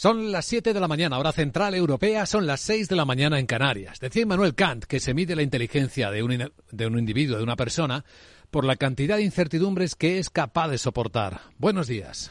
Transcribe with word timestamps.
Son 0.00 0.32
las 0.32 0.46
7 0.46 0.72
de 0.72 0.80
la 0.80 0.88
mañana, 0.88 1.18
hora 1.18 1.30
central 1.30 1.74
europea, 1.74 2.24
son 2.24 2.46
las 2.46 2.62
6 2.62 2.88
de 2.88 2.96
la 2.96 3.04
mañana 3.04 3.38
en 3.38 3.44
Canarias. 3.44 4.00
Decía 4.00 4.22
Immanuel 4.22 4.54
Kant 4.54 4.84
que 4.84 4.98
se 4.98 5.12
mide 5.12 5.36
la 5.36 5.42
inteligencia 5.42 6.10
de 6.10 6.22
un, 6.22 6.50
de 6.70 6.86
un 6.86 6.98
individuo, 6.98 7.36
de 7.36 7.42
una 7.42 7.54
persona, 7.54 8.06
por 8.50 8.64
la 8.64 8.76
cantidad 8.76 9.18
de 9.18 9.24
incertidumbres 9.24 9.96
que 9.96 10.18
es 10.18 10.30
capaz 10.30 10.68
de 10.68 10.78
soportar. 10.78 11.42
Buenos 11.58 11.86
días. 11.86 12.30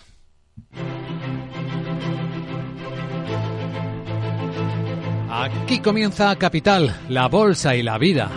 Aquí 5.30 5.80
comienza 5.80 6.36
Capital, 6.38 7.00
la 7.08 7.28
bolsa 7.28 7.76
y 7.76 7.84
la 7.84 8.00
vida. 8.00 8.32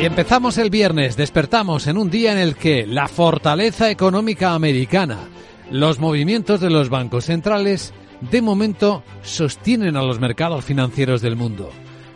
Y 0.00 0.04
empezamos 0.04 0.56
el 0.58 0.70
viernes, 0.70 1.16
despertamos 1.16 1.88
en 1.88 1.98
un 1.98 2.10
día 2.10 2.30
en 2.30 2.38
el 2.38 2.54
que 2.54 2.86
la 2.86 3.08
fortaleza 3.08 3.90
económica 3.90 4.54
americana, 4.54 5.30
los 5.70 5.98
movimientos 5.98 6.60
de 6.60 6.70
los 6.70 6.88
bancos 6.88 7.26
centrales, 7.26 7.92
de 8.20 8.42
momento 8.42 9.02
sostienen 9.22 9.96
a 9.96 10.02
los 10.02 10.20
mercados 10.20 10.64
financieros 10.64 11.20
del 11.20 11.36
mundo. 11.36 11.70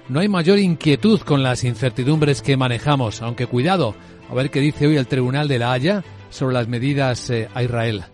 No 0.09 0.21
hay 0.21 0.29
mayor 0.29 0.59
inquietud 0.59 1.21
con 1.21 1.43
las 1.43 1.65
incertidumbres 1.65 2.41
que 2.41 2.57
manejamos, 2.57 3.21
aunque 3.21 3.47
cuidado, 3.47 3.95
a 4.31 4.35
ver 4.35 4.51
qué 4.51 4.61
dice 4.61 4.87
hoy 4.87 4.97
el 4.97 5.07
Tribunal 5.07 5.49
de 5.49 5.59
la 5.59 5.73
Haya 5.73 6.05
sobre 6.31 6.55
las 6.55 6.69
medidas 6.69 7.29
eh, 7.31 7.49
a 7.55 7.63
Israel. 7.63 8.05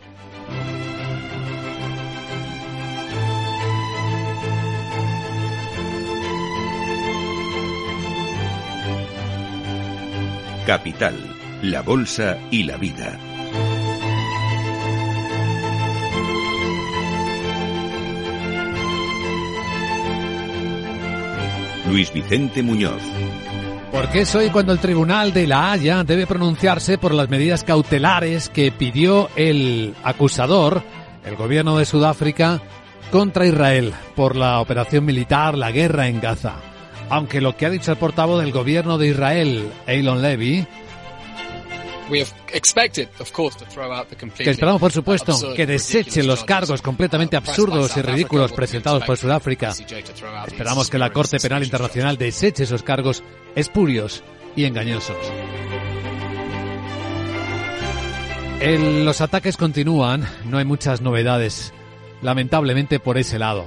Capital, 10.67 11.15
la 11.63 11.83
Bolsa 11.83 12.39
y 12.51 12.63
la 12.63 12.79
Vida. 12.79 13.34
Luis 21.89 22.13
Vicente 22.13 22.63
Muñoz. 22.63 23.03
Porque 23.93 24.23
es 24.23 24.35
hoy 24.35 24.51
cuando 24.51 24.73
el 24.73 24.79
Tribunal 24.79 25.33
de 25.33 25.47
la 25.47 25.73
Haya 25.73 26.03
debe 26.03 26.27
pronunciarse 26.27 26.99
por 26.99 27.15
las 27.15 27.29
medidas 27.29 27.63
cautelares 27.63 28.49
que 28.49 28.73
pidió 28.73 29.29
el 29.37 29.95
acusador, 30.03 30.83
el 31.25 31.37
gobierno 31.37 31.79
de 31.79 31.85
Sudáfrica, 31.85 32.61
contra 33.11 33.47
Israel 33.47 33.93
por 34.17 34.35
la 34.35 34.61
operación 34.61 35.05
militar, 35.05 35.57
la 35.57 35.71
guerra 35.71 36.09
en 36.09 36.21
Gaza 36.21 36.57
aunque 37.11 37.41
lo 37.41 37.57
que 37.57 37.67
ha 37.67 37.71
dicho 37.71 37.93
el 37.93 37.99
portavoz 37.99 38.43
del 38.43 38.53
gobierno 38.53 38.99
de 38.99 39.09
Israel, 39.09 39.71
Elon 39.87 40.23
Levy, 40.23 40.67
que 44.37 44.51
esperamos, 44.51 44.81
por 44.81 44.93
supuesto, 44.93 45.55
que 45.55 45.67
deseche 45.67 46.23
los 46.23 46.45
cargos 46.45 46.83
completamente 46.83 47.37
absurdos 47.37 47.97
y 47.97 48.03
ridículos 48.03 48.53
presentados 48.53 49.05
por 49.05 49.17
Sudáfrica. 49.17 49.73
Esperamos 50.47 50.91
que 50.91 50.99
la 50.99 51.11
Corte 51.11 51.39
Penal 51.39 51.65
Internacional 51.65 52.19
deseche 52.19 52.65
esos 52.65 52.83
cargos 52.83 53.23
espurios 53.55 54.23
y 54.57 54.65
engañosos. 54.65 55.17
los 58.61 59.21
ataques 59.21 59.57
continúan, 59.57 60.27
no 60.47 60.59
hay 60.59 60.65
muchas 60.65 61.01
novedades, 61.01 61.73
lamentablemente 62.23 62.99
por 62.99 63.19
ese 63.19 63.39
lado. 63.39 63.67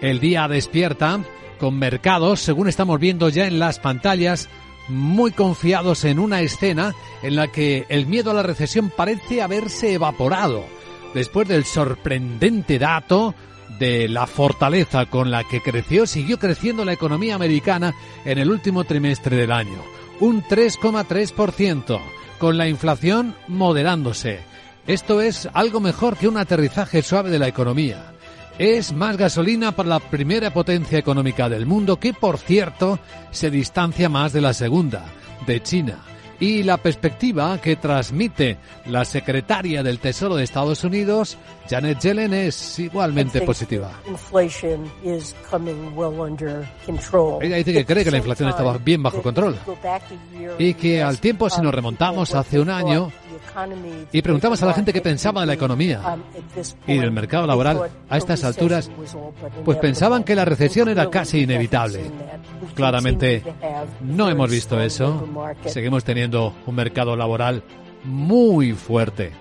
El 0.00 0.18
día 0.18 0.48
despierta 0.48 1.20
con 1.58 1.78
mercados, 1.78 2.40
según 2.40 2.68
estamos 2.68 2.98
viendo 2.98 3.28
ya 3.28 3.46
en 3.46 3.60
las 3.60 3.78
pantallas, 3.78 4.48
muy 4.88 5.32
confiados 5.32 6.04
en 6.04 6.18
una 6.18 6.40
escena 6.40 6.94
en 7.22 7.36
la 7.36 7.48
que 7.48 7.86
el 7.88 8.06
miedo 8.06 8.30
a 8.30 8.34
la 8.34 8.42
recesión 8.42 8.90
parece 8.90 9.42
haberse 9.42 9.94
evaporado, 9.94 10.64
después 11.14 11.48
del 11.48 11.64
sorprendente 11.64 12.78
dato 12.78 13.34
de 13.78 14.08
la 14.08 14.26
fortaleza 14.26 15.06
con 15.06 15.30
la 15.30 15.44
que 15.44 15.60
creció, 15.60 16.06
siguió 16.06 16.38
creciendo 16.38 16.84
la 16.84 16.92
economía 16.92 17.34
americana 17.34 17.94
en 18.24 18.38
el 18.38 18.50
último 18.50 18.84
trimestre 18.84 19.36
del 19.36 19.52
año, 19.52 19.82
un 20.20 20.42
3,3%, 20.42 22.00
con 22.38 22.58
la 22.58 22.68
inflación 22.68 23.34
moderándose. 23.48 24.40
Esto 24.86 25.20
es 25.20 25.48
algo 25.52 25.80
mejor 25.80 26.16
que 26.16 26.28
un 26.28 26.36
aterrizaje 26.36 27.02
suave 27.02 27.30
de 27.30 27.38
la 27.38 27.48
economía 27.48 28.11
es 28.62 28.92
más 28.92 29.16
gasolina 29.16 29.72
para 29.72 29.88
la 29.88 29.98
primera 29.98 30.52
potencia 30.52 30.96
económica 30.96 31.48
del 31.48 31.66
mundo, 31.66 31.98
que 31.98 32.14
por 32.14 32.38
cierto 32.38 33.00
se 33.32 33.50
distancia 33.50 34.08
más 34.08 34.32
de 34.32 34.40
la 34.40 34.54
segunda, 34.54 35.04
de 35.48 35.60
China. 35.60 36.11
Y 36.42 36.64
la 36.64 36.76
perspectiva 36.76 37.56
que 37.58 37.76
transmite 37.76 38.56
la 38.86 39.04
secretaria 39.04 39.80
del 39.84 40.00
Tesoro 40.00 40.34
de 40.34 40.42
Estados 40.42 40.82
Unidos, 40.82 41.38
Janet 41.70 42.00
Yellen, 42.00 42.34
es 42.34 42.80
igualmente 42.80 43.42
positiva. 43.42 43.92
Ella 47.40 47.56
dice 47.56 47.72
que 47.72 47.86
cree 47.86 48.02
que 48.02 48.10
la 48.10 48.16
inflación 48.16 48.48
estaba 48.48 48.76
bien 48.78 49.04
bajo 49.04 49.22
control 49.22 49.56
y 50.58 50.74
que 50.74 51.00
al 51.00 51.20
tiempo, 51.20 51.48
si 51.48 51.60
nos 51.60 51.72
remontamos 51.72 52.34
hace 52.34 52.58
un 52.58 52.70
año, 52.70 53.12
y 54.12 54.22
preguntamos 54.22 54.62
a 54.62 54.66
la 54.66 54.74
gente 54.74 54.92
qué 54.92 55.00
pensaba 55.00 55.42
de 55.42 55.46
la 55.46 55.54
economía 55.54 56.00
y 56.86 56.98
del 56.98 57.12
mercado 57.12 57.46
laboral 57.46 57.90
a 58.08 58.18
estas 58.18 58.44
alturas, 58.44 58.90
pues 59.64 59.78
pensaban 59.78 60.24
que 60.24 60.34
la 60.34 60.44
recesión 60.44 60.88
era 60.88 61.08
casi 61.08 61.40
inevitable. 61.40 62.10
Claramente 62.74 63.42
no 64.00 64.28
hemos 64.28 64.50
visto 64.50 64.80
eso. 64.80 65.28
Seguimos 65.66 66.04
teniendo 66.04 66.31
un 66.34 66.74
mercado 66.74 67.16
laboral 67.16 67.62
muy 68.04 68.72
fuerte. 68.72 69.32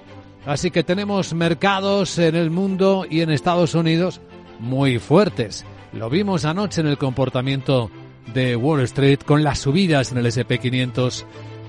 Así 0.46 0.72
que 0.72 0.84
tenemos 0.84 1.34
mercados 1.34 2.18
en 2.18 2.36
el 2.36 2.50
mundo 2.50 3.06
y 3.10 3.22
en 3.22 3.30
Estados 3.30 3.76
Unidos 3.76 4.22
muy 4.60 5.00
fuertes. 5.00 5.66
Lo 5.94 6.10
vimos 6.10 6.46
anoche 6.46 6.82
en 6.82 6.88
el 6.88 6.98
comportamiento 6.98 7.92
de 8.34 8.56
Wall 8.56 8.82
Street 8.82 9.20
con 9.26 9.44
las 9.44 9.60
subidas 9.60 10.12
en 10.12 10.18
el 10.20 10.26
SP500 10.26 11.26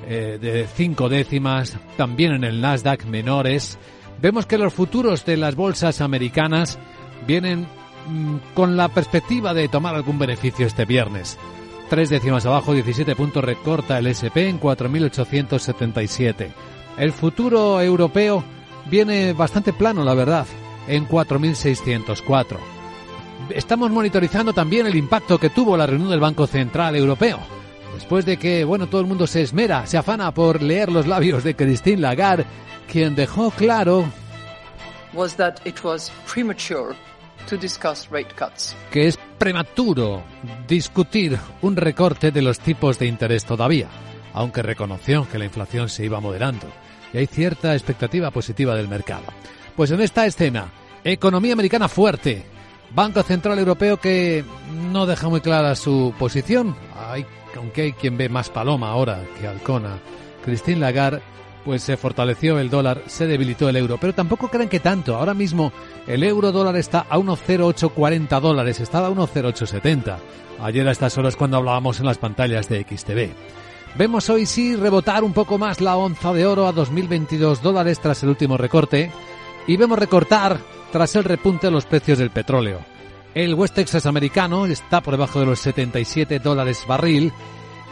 eh, 0.07 0.39
de 0.41 0.67
cinco 0.75 1.09
décimas, 1.09 1.77
también 1.97 2.33
en 2.33 2.45
el 2.45 2.61
Nasdaq 2.61 3.05
menores. 3.07 3.79
Vemos 4.21 4.47
que 4.47 4.59
los 4.59 4.73
futuros 4.73 5.25
de 5.25 5.37
las 5.37 5.55
bolsas 5.55 6.01
americanas 6.01 6.79
vienen 7.27 7.67
mm, 8.09 8.37
con 8.55 8.77
la 8.77 8.89
perspectiva 8.89 9.55
de 9.55 9.69
tomar 9.69 9.95
algún 9.95 10.19
beneficio 10.19 10.67
este 10.67 10.85
viernes. 10.85 11.39
Tres 11.93 12.09
décimas 12.09 12.47
abajo, 12.47 12.73
17 12.73 13.15
puntos 13.15 13.45
recorta 13.45 13.99
el 13.99 14.07
SP 14.09 14.49
en 14.49 14.59
4.877. 14.59 16.49
El 16.97 17.13
futuro 17.13 17.83
europeo 17.83 18.43
viene 18.87 19.35
bastante 19.35 19.75
plano, 19.75 20.03
la 20.03 20.15
verdad, 20.15 20.47
en 20.89 21.07
4.604. 21.07 22.57
Estamos 23.51 23.91
monitorizando 23.91 24.55
también 24.55 24.87
el 24.87 24.97
impacto 24.97 25.37
que 25.37 25.51
tuvo 25.51 25.77
la 25.77 25.87
reunión 25.87 26.09
del 26.09 26.21
Banco 26.21 26.47
Central 26.47 26.97
Europeo 26.97 27.39
después 27.93 28.25
de 28.25 28.39
que, 28.39 28.65
bueno, 28.65 28.87
todo 28.87 29.03
el 29.03 29.07
mundo 29.07 29.27
se 29.27 29.43
esmera, 29.43 29.85
se 29.85 29.99
afana 29.99 30.33
por 30.33 30.63
leer 30.63 30.91
los 30.91 31.07
labios 31.07 31.45
de 31.45 31.55
Christine 31.55 32.01
Lagarde, 32.01 32.47
quien 32.91 33.15
dejó 33.15 33.51
claro 33.51 34.07
que 38.91 39.07
es 39.07 39.19
prematuro 39.39 40.23
discutir 40.67 41.39
un 41.63 41.77
recorte 41.77 42.31
de 42.31 42.43
los 42.43 42.61
tipos 42.61 42.99
de 42.99 43.07
interés 43.07 43.45
todavía, 43.45 43.89
aunque 44.33 44.63
reconoció 44.63 45.29
que 45.29 45.39
la 45.39 45.45
inflación 45.45 45.89
se 45.89 46.05
iba 46.05 46.21
moderando 46.21 46.67
y 47.13 47.19
hay 47.19 47.27
cierta 47.27 47.75
expectativa 47.75 48.31
positiva 48.31 48.75
del 48.75 48.89
mercado. 48.89 49.25
Pues 49.77 49.91
en 49.91 50.01
esta 50.01 50.27
escena, 50.27 50.71
economía 51.05 51.53
americana 51.53 51.89
fuerte, 51.89 52.45
Banco 52.95 53.23
Central 53.23 53.59
Europeo 53.59 53.99
que 53.99 54.45
no 54.91 55.07
deja 55.07 55.29
muy 55.29 55.41
clara 55.41 55.75
su 55.75 56.15
posición, 56.19 56.77
hay 56.97 57.27
aunque 57.57 57.83
hay 57.83 57.93
quien 57.93 58.17
ve 58.17 58.29
más 58.29 58.51
paloma 58.51 58.91
ahora 58.91 59.25
que 59.39 59.47
halcona, 59.47 59.99
Christine 60.45 60.81
Lagarde, 60.81 61.23
pues 61.65 61.83
se 61.83 61.97
fortaleció 61.97 62.59
el 62.59 62.71
dólar, 62.71 63.03
se 63.07 63.27
debilitó 63.27 63.69
el 63.69 63.77
euro. 63.77 63.99
Pero 63.99 64.15
tampoco 64.15 64.49
creen 64.49 64.69
que 64.69 64.81
tanto. 64.81 65.17
Ahora 65.17 65.35
mismo 65.35 65.73
el 66.07 66.23
euro 66.23 66.53
dólar 66.53 66.77
está 66.77 67.07
a 67.09 67.19
1,0840 67.19 68.41
dólares, 68.41 68.81
estaba 68.81 69.09
a 69.09 69.11
1,0870. 69.11 70.17
Ayer 70.61 70.87
a 70.87 70.93
estas 70.93 71.17
horas 71.19 71.37
cuando 71.37 71.57
hablábamos 71.57 72.01
en 72.01 72.07
las 72.07 72.19
pantallas 72.19 72.69
de 72.69 72.83
XTV. 72.83 73.35
Vemos 73.97 74.31
hoy 74.31 74.47
sí 74.47 74.75
rebotar 74.75 75.23
un 75.23 75.33
poco 75.33 75.59
más 75.59 75.81
la 75.81 75.97
onza 75.97 76.33
de 76.33 76.47
oro 76.47 76.67
a 76.67 76.75
2.022 76.75 77.61
dólares 77.61 78.01
tras 78.01 78.23
el 78.23 78.31
último 78.31 78.57
recorte 78.57 79.11
y 79.67 79.77
vemos 79.77 79.99
recortar 79.99 80.59
tras 80.91 81.15
el 81.17 81.25
repunte 81.25 81.71
los 81.71 81.85
precios 81.85 82.19
del 82.19 82.31
petróleo. 82.31 82.81
El 83.35 83.55
West 83.55 83.75
Texas 83.75 84.07
americano 84.07 84.67
está 84.67 85.01
por 85.01 85.15
debajo 85.15 85.41
de 85.41 85.47
los 85.47 85.59
77 85.61 86.39
dólares 86.39 86.85
barril 86.87 87.33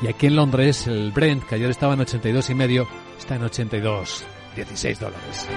y 0.02 0.06
aquí 0.06 0.26
en 0.26 0.36
Londres 0.36 0.86
el 0.86 1.12
Brent, 1.12 1.44
que 1.44 1.56
ayer 1.56 1.70
estaba 1.70 1.94
en 1.94 2.00
82 2.00 2.50
y 2.50 2.54
medio, 2.54 2.88
está 3.20 3.36
en 3.36 3.44
82, 3.44 4.24
16 4.56 5.00
dólares. 5.00 5.48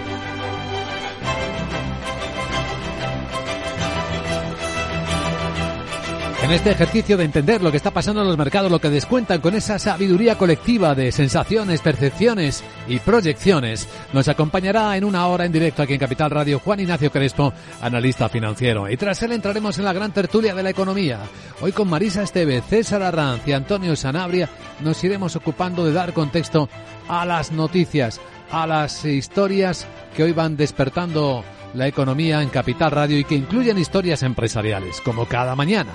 En 6.44 6.52
este 6.52 6.72
ejercicio 6.72 7.16
de 7.16 7.24
entender 7.24 7.62
lo 7.62 7.72
que 7.72 7.78
está 7.78 7.92
pasando 7.92 8.22
en 8.22 8.28
los 8.28 8.38
mercados, 8.38 8.70
lo 8.70 8.82
que 8.82 8.90
descuentan 8.90 9.40
con 9.40 9.56
esa 9.56 9.80
sabiduría 9.80 10.38
colectiva 10.38 10.94
de 10.94 11.10
sensaciones, 11.14 11.80
percepciones 11.80 12.66
y 12.86 13.00
proyecciones, 13.00 13.88
nos 14.12 14.28
acompañará 14.28 14.98
en 14.98 15.06
una 15.06 15.26
hora 15.28 15.46
en 15.46 15.54
directo 15.54 15.82
aquí 15.82 15.94
en 15.94 16.02
Capital 16.02 16.32
Radio 16.32 16.60
Juan 16.60 16.82
Ignacio 16.82 17.10
Crespo, 17.14 17.54
analista 17.82 18.28
financiero. 18.28 18.90
Y 18.90 18.98
tras 18.98 19.24
él 19.24 19.32
entraremos 19.32 19.78
en 19.78 19.86
la 19.86 19.94
gran 19.94 20.12
tertulia 20.12 20.54
de 20.54 20.64
la 20.64 20.72
economía. 20.72 21.20
Hoy 21.62 21.72
con 21.72 21.90
Marisa 21.90 22.24
Esteve, 22.24 22.62
César 22.62 23.04
Arranz 23.04 23.48
y 23.48 23.54
Antonio 23.54 23.96
Sanabria 23.96 24.50
nos 24.82 25.02
iremos 25.02 25.38
ocupando 25.38 25.86
de 25.86 25.94
dar 25.94 26.12
contexto 26.12 26.68
a 27.08 27.26
las 27.26 27.52
noticias, 27.52 28.22
a 28.52 28.68
las 28.68 29.06
historias 29.06 29.88
que 30.16 30.24
hoy 30.24 30.32
van 30.32 30.58
despertando 30.58 31.44
la 31.74 31.88
economía 31.88 32.42
en 32.42 32.50
Capital 32.50 32.92
Radio 32.92 33.18
y 33.18 33.24
que 33.24 33.36
incluyen 33.36 33.78
historias 33.78 34.24
empresariales, 34.24 35.02
como 35.02 35.26
cada 35.26 35.56
mañana. 35.56 35.92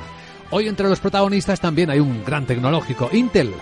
Hoy 0.50 0.66
entre 0.66 0.88
los 0.88 1.00
protagonistas 1.00 1.60
también 1.60 1.90
hay 1.90 2.00
un 2.00 2.24
gran 2.24 2.46
tecnológico, 2.46 3.10
Intel, 3.12 3.52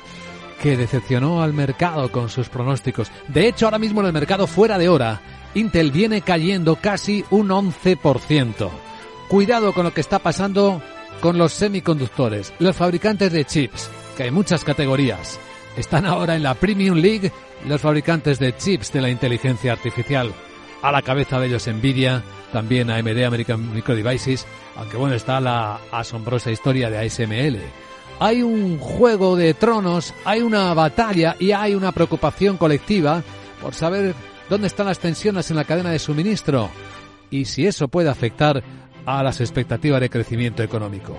que 0.62 0.76
decepcionó 0.76 1.42
al 1.42 1.52
mercado 1.52 2.10
con 2.10 2.28
sus 2.28 2.48
pronósticos. 2.48 3.10
De 3.28 3.48
hecho, 3.48 3.66
ahora 3.66 3.78
mismo 3.78 4.00
en 4.00 4.06
el 4.06 4.12
mercado 4.12 4.46
fuera 4.46 4.78
de 4.78 4.88
hora, 4.88 5.20
Intel 5.54 5.90
viene 5.90 6.22
cayendo 6.22 6.76
casi 6.76 7.24
un 7.30 7.48
11%. 7.48 8.70
Cuidado 9.28 9.72
con 9.72 9.84
lo 9.84 9.92
que 9.92 10.00
está 10.00 10.18
pasando 10.18 10.80
con 11.20 11.38
los 11.38 11.52
semiconductores, 11.52 12.52
los 12.58 12.76
fabricantes 12.76 13.32
de 13.32 13.44
chips, 13.44 13.90
que 14.16 14.24
hay 14.24 14.30
muchas 14.30 14.64
categorías. 14.64 15.38
Están 15.76 16.06
ahora 16.06 16.36
en 16.36 16.42
la 16.42 16.54
Premium 16.54 16.96
League 16.96 17.30
los 17.66 17.80
fabricantes 17.80 18.38
de 18.38 18.56
chips 18.56 18.92
de 18.92 19.02
la 19.02 19.10
inteligencia 19.10 19.72
artificial. 19.72 20.32
A 20.82 20.90
la 20.90 21.02
cabeza 21.02 21.38
de 21.38 21.48
ellos 21.48 21.66
Nvidia, 21.66 22.22
también 22.52 22.90
AMD 22.90 23.24
American 23.24 23.74
Micro 23.74 23.94
Devices, 23.94 24.46
aunque 24.76 24.96
bueno, 24.96 25.14
está 25.14 25.40
la 25.40 25.80
asombrosa 25.90 26.50
historia 26.50 26.88
de 26.88 26.98
ASML. 26.98 27.58
Hay 28.20 28.42
un 28.42 28.78
juego 28.78 29.36
de 29.36 29.52
tronos, 29.52 30.14
hay 30.24 30.40
una 30.40 30.72
batalla 30.72 31.36
y 31.38 31.52
hay 31.52 31.74
una 31.74 31.92
preocupación 31.92 32.56
colectiva 32.56 33.22
por 33.60 33.74
saber 33.74 34.14
dónde 34.48 34.68
están 34.68 34.86
las 34.86 34.98
tensiones 34.98 35.50
en 35.50 35.56
la 35.56 35.64
cadena 35.64 35.90
de 35.90 35.98
suministro 35.98 36.70
y 37.30 37.44
si 37.44 37.66
eso 37.66 37.88
puede 37.88 38.08
afectar 38.08 38.62
a 39.04 39.22
las 39.22 39.40
expectativas 39.40 40.00
de 40.00 40.10
crecimiento 40.10 40.62
económico. 40.62 41.18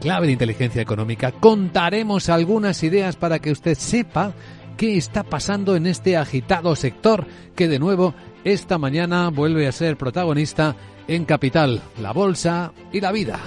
Clave 0.00 0.26
de 0.26 0.32
inteligencia 0.32 0.80
económica 0.80 1.30
contaremos 1.30 2.30
algunas 2.30 2.82
ideas 2.82 3.16
para 3.16 3.38
que 3.38 3.52
usted 3.52 3.76
sepa 3.76 4.32
qué 4.78 4.96
está 4.96 5.22
pasando 5.24 5.76
en 5.76 5.86
este 5.86 6.16
agitado 6.16 6.74
sector 6.74 7.26
que 7.54 7.68
de 7.68 7.78
nuevo 7.78 8.14
esta 8.42 8.78
mañana 8.78 9.28
vuelve 9.28 9.68
a 9.68 9.72
ser 9.72 9.98
protagonista 9.98 10.74
en 11.06 11.26
Capital, 11.26 11.82
la 12.00 12.12
Bolsa 12.12 12.72
y 12.90 13.00
la 13.02 13.12
Vida. 13.12 13.38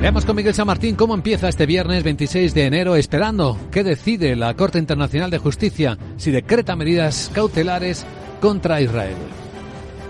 Veamos 0.00 0.24
con 0.24 0.34
Miguel 0.34 0.54
San 0.54 0.66
Martín 0.66 0.96
cómo 0.96 1.14
empieza 1.14 1.48
este 1.48 1.66
viernes 1.66 2.02
26 2.02 2.54
de 2.54 2.64
enero, 2.64 2.96
esperando 2.96 3.58
que 3.70 3.84
decide 3.84 4.34
la 4.34 4.54
Corte 4.54 4.78
Internacional 4.78 5.30
de 5.30 5.38
Justicia 5.38 5.98
si 6.16 6.30
decreta 6.30 6.74
medidas 6.74 7.30
cautelares 7.32 8.06
contra 8.40 8.80
Israel. 8.80 9.16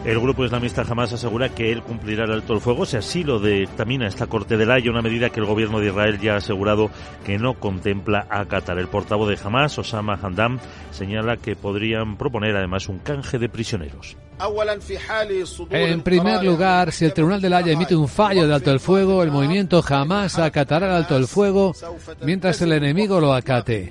El 0.04 0.18
grupo 0.18 0.46
islamista 0.46 0.82
jamás 0.82 1.12
asegura 1.12 1.50
que 1.50 1.70
él 1.70 1.82
cumplirá 1.82 2.24
el 2.24 2.32
alto 2.32 2.54
el 2.54 2.60
fuego, 2.62 2.86
si 2.86 2.96
así 2.96 3.22
lo 3.22 3.38
dictamina 3.38 4.06
esta 4.06 4.28
Corte 4.28 4.56
de 4.56 4.72
Haya, 4.72 4.90
una 4.90 5.02
medida 5.02 5.28
que 5.28 5.40
el 5.40 5.46
gobierno 5.46 5.78
de 5.78 5.88
Israel 5.88 6.18
ya 6.18 6.34
ha 6.34 6.36
asegurado 6.38 6.90
que 7.22 7.38
no 7.38 7.60
contempla 7.60 8.26
acatar. 8.30 8.78
El 8.78 8.88
portavoz 8.88 9.28
de 9.28 9.38
Hamas, 9.44 9.78
Osama 9.78 10.18
Handam, 10.22 10.58
señala 10.90 11.36
que 11.36 11.54
podrían 11.54 12.16
proponer 12.16 12.56
además 12.56 12.88
un 12.88 13.00
canje 13.00 13.38
de 13.38 13.50
prisioneros. 13.50 14.16
En 15.68 16.00
primer 16.00 16.44
lugar, 16.44 16.92
si 16.92 17.04
el 17.04 17.12
Tribunal 17.12 17.42
de 17.42 17.50
la 17.50 17.58
Haya 17.58 17.72
emite 17.72 17.94
un 17.94 18.08
fallo 18.08 18.48
de 18.48 18.54
alto 18.54 18.70
el 18.70 18.80
fuego, 18.80 19.22
el 19.22 19.30
movimiento 19.30 19.82
jamás 19.82 20.38
acatará 20.38 20.86
el 20.86 20.92
alto 20.94 21.14
el 21.18 21.26
fuego 21.26 21.74
mientras 22.22 22.62
el 22.62 22.72
enemigo 22.72 23.20
lo 23.20 23.34
acate. 23.34 23.90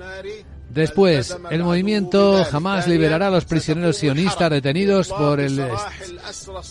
Después, 0.70 1.36
el 1.50 1.64
movimiento 1.64 2.46
jamás 2.46 2.88
liberará 2.88 3.28
a 3.28 3.32
los 3.32 3.46
prisioneros 3.46 3.98
sionistas 3.98 4.50
el 5.40 5.68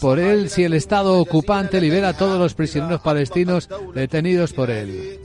por 0.00 0.18
él 0.18 0.50
si 0.50 0.64
el 0.64 0.74
Estado 0.74 1.18
ocupante 1.18 1.80
libera 1.80 2.10
a 2.10 2.16
todos 2.16 2.38
los 2.38 2.54
prisioneros 2.54 3.00
palestinos 3.00 3.68
detenidos 3.94 4.52
por 4.52 4.70
él. 4.70 5.20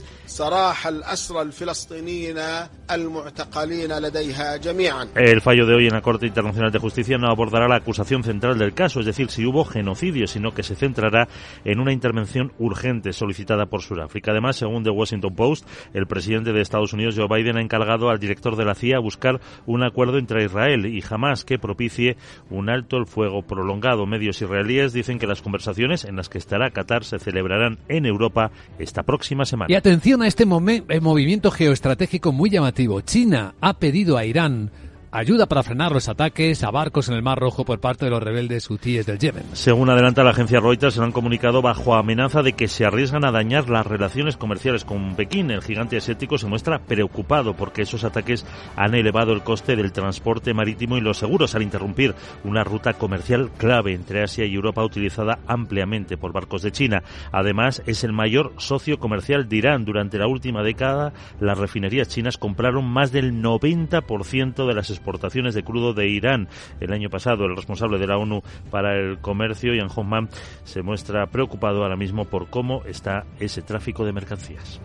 El 5.14 5.40
fallo 5.40 5.64
de 5.64 5.76
hoy 5.76 5.86
en 5.86 5.92
la 5.92 6.00
Corte 6.00 6.26
Internacional 6.26 6.72
de 6.72 6.80
Justicia 6.80 7.18
no 7.18 7.28
abordará 7.28 7.68
la 7.68 7.76
acusación 7.76 8.24
central 8.24 8.58
del 8.58 8.74
caso, 8.74 8.98
es 8.98 9.06
decir, 9.06 9.30
si 9.30 9.46
hubo 9.46 9.64
genocidio, 9.64 10.26
sino 10.26 10.52
que 10.52 10.64
se 10.64 10.74
centrará 10.74 11.28
en 11.64 11.78
una 11.78 11.92
intervención 11.92 12.52
urgente 12.58 13.12
solicitada 13.12 13.66
por 13.66 13.82
Sudáfrica. 13.82 14.32
Además, 14.32 14.56
según 14.56 14.82
The 14.82 14.90
Washington 14.90 15.36
Post, 15.36 15.68
el 15.92 16.08
presidente 16.08 16.52
de 16.52 16.62
Estados 16.62 16.92
Unidos, 16.92 17.14
Joe 17.16 17.28
Biden, 17.28 17.56
ha 17.56 17.62
encargado 17.62 18.10
al 18.10 18.18
director 18.18 18.56
de 18.56 18.64
la 18.64 18.74
CIA 18.74 18.96
a 18.96 19.00
buscar 19.00 19.40
un 19.66 19.84
acuerdo 19.84 20.18
entre 20.18 20.44
Israel 20.44 20.86
y 20.86 21.00
Hamas 21.08 21.44
que 21.44 21.60
propicie 21.60 22.16
un 22.50 22.70
alto 22.70 22.96
el 22.96 23.06
fuego 23.06 23.42
prolongado. 23.42 24.04
Medios 24.04 24.42
israelíes 24.42 24.92
dicen 24.92 25.20
que 25.20 25.28
las 25.28 25.42
conversaciones 25.42 26.04
en 26.04 26.16
las 26.16 26.28
que 26.28 26.38
estará 26.38 26.70
Qatar 26.70 27.04
se 27.04 27.20
celebrarán 27.20 27.78
en 27.86 28.04
Europa 28.04 28.50
esta 28.80 29.04
próxima 29.04 29.44
semana. 29.44 29.72
Y 29.72 29.76
atención 29.76 30.23
este 30.26 30.44
eh, 30.44 31.00
movimiento 31.00 31.50
geoestratégico 31.50 32.32
muy 32.32 32.50
llamativo. 32.50 33.00
China 33.00 33.54
ha 33.60 33.78
pedido 33.78 34.16
a 34.16 34.24
Irán 34.24 34.70
ayuda 35.14 35.46
para 35.46 35.62
frenar 35.62 35.92
los 35.92 36.08
ataques 36.08 36.64
a 36.64 36.72
barcos 36.72 37.08
en 37.08 37.14
el 37.14 37.22
Mar 37.22 37.38
Rojo 37.38 37.64
por 37.64 37.78
parte 37.78 38.04
de 38.04 38.10
los 38.10 38.20
rebeldes 38.20 38.68
hutíes 38.68 39.06
del 39.06 39.20
Yemen. 39.20 39.44
Según 39.52 39.88
adelanta 39.88 40.24
la 40.24 40.30
agencia 40.30 40.58
Reuters, 40.58 40.94
se 40.94 41.02
han 41.02 41.12
comunicado 41.12 41.62
bajo 41.62 41.94
amenaza 41.94 42.42
de 42.42 42.54
que 42.54 42.66
se 42.66 42.84
arriesgan 42.84 43.24
a 43.24 43.30
dañar 43.30 43.70
las 43.70 43.86
relaciones 43.86 44.36
comerciales 44.36 44.84
con 44.84 45.14
Pekín. 45.14 45.52
El 45.52 45.62
gigante 45.62 45.96
asiático 45.96 46.36
se 46.36 46.48
muestra 46.48 46.80
preocupado 46.80 47.54
porque 47.54 47.82
esos 47.82 48.02
ataques 48.02 48.44
han 48.74 48.96
elevado 48.96 49.32
el 49.32 49.44
coste 49.44 49.76
del 49.76 49.92
transporte 49.92 50.52
marítimo 50.52 50.96
y 50.98 51.00
los 51.00 51.18
seguros 51.18 51.54
al 51.54 51.62
interrumpir 51.62 52.16
una 52.42 52.64
ruta 52.64 52.94
comercial 52.94 53.52
clave 53.56 53.94
entre 53.94 54.24
Asia 54.24 54.44
y 54.46 54.54
Europa 54.56 54.84
utilizada 54.84 55.38
ampliamente 55.46 56.16
por 56.16 56.32
barcos 56.32 56.62
de 56.62 56.72
China. 56.72 57.04
Además, 57.30 57.84
es 57.86 58.02
el 58.02 58.12
mayor 58.12 58.52
socio 58.56 58.98
comercial 58.98 59.48
de 59.48 59.56
Irán. 59.58 59.84
Durante 59.84 60.18
la 60.18 60.26
última 60.26 60.64
década, 60.64 61.12
las 61.38 61.56
refinerías 61.56 62.08
chinas 62.08 62.36
compraron 62.36 62.84
más 62.84 63.12
del 63.12 63.40
90% 63.40 64.66
de 64.66 64.74
las 64.74 64.90
exportaciones 65.04 65.54
de 65.54 65.62
crudo 65.62 65.92
de 65.92 66.08
Irán. 66.08 66.48
El 66.80 66.92
año 66.92 67.10
pasado, 67.10 67.44
el 67.44 67.54
responsable 67.54 67.98
de 67.98 68.06
la 68.06 68.16
ONU 68.16 68.42
para 68.70 68.98
el 68.98 69.18
comercio, 69.18 69.72
Jan 69.76 69.90
Hoffman, 69.94 70.30
se 70.64 70.80
muestra 70.82 71.26
preocupado 71.26 71.82
ahora 71.82 71.96
mismo 71.96 72.24
por 72.24 72.48
cómo 72.48 72.82
está 72.84 73.26
ese 73.38 73.60
tráfico 73.60 74.06
de 74.06 74.12
mercancías. 74.12 74.80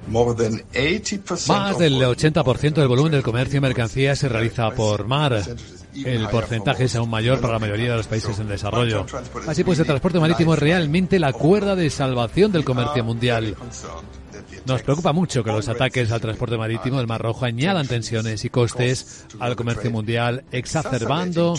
Más 1.47 1.77
del 1.77 2.01
80% 2.01 2.73
del 2.73 2.87
volumen 2.87 3.13
del 3.13 3.23
comercio 3.23 3.61
de 3.61 3.61
mercancías 3.61 4.19
se 4.19 4.27
realiza 4.27 4.71
por 4.71 5.07
mar. 5.07 5.41
El 5.95 6.27
porcentaje 6.27 6.83
es 6.83 6.95
aún 6.95 7.09
mayor 7.09 7.39
para 7.39 7.53
la 7.53 7.59
mayoría 7.59 7.91
de 7.91 7.97
los 7.97 8.07
países 8.07 8.37
en 8.39 8.49
desarrollo. 8.49 9.05
Así 9.47 9.63
pues, 9.63 9.79
el 9.79 9.85
transporte 9.85 10.19
marítimo 10.19 10.53
es 10.53 10.59
realmente 10.59 11.17
la 11.17 11.31
cuerda 11.31 11.75
de 11.75 11.89
salvación 11.89 12.51
del 12.51 12.65
comercio 12.65 13.03
mundial. 13.05 13.55
Nos 14.65 14.83
preocupa 14.83 15.13
mucho 15.13 15.43
que 15.43 15.51
los 15.51 15.67
ataques 15.67 16.11
al 16.11 16.21
transporte 16.21 16.57
marítimo 16.57 16.97
del 16.97 17.07
Mar 17.07 17.21
Rojo 17.21 17.45
añadan 17.45 17.87
tensiones 17.87 18.45
y 18.45 18.49
costes 18.49 19.25
al 19.39 19.55
comercio 19.55 19.91
mundial, 19.91 20.43
exacerbando 20.51 21.55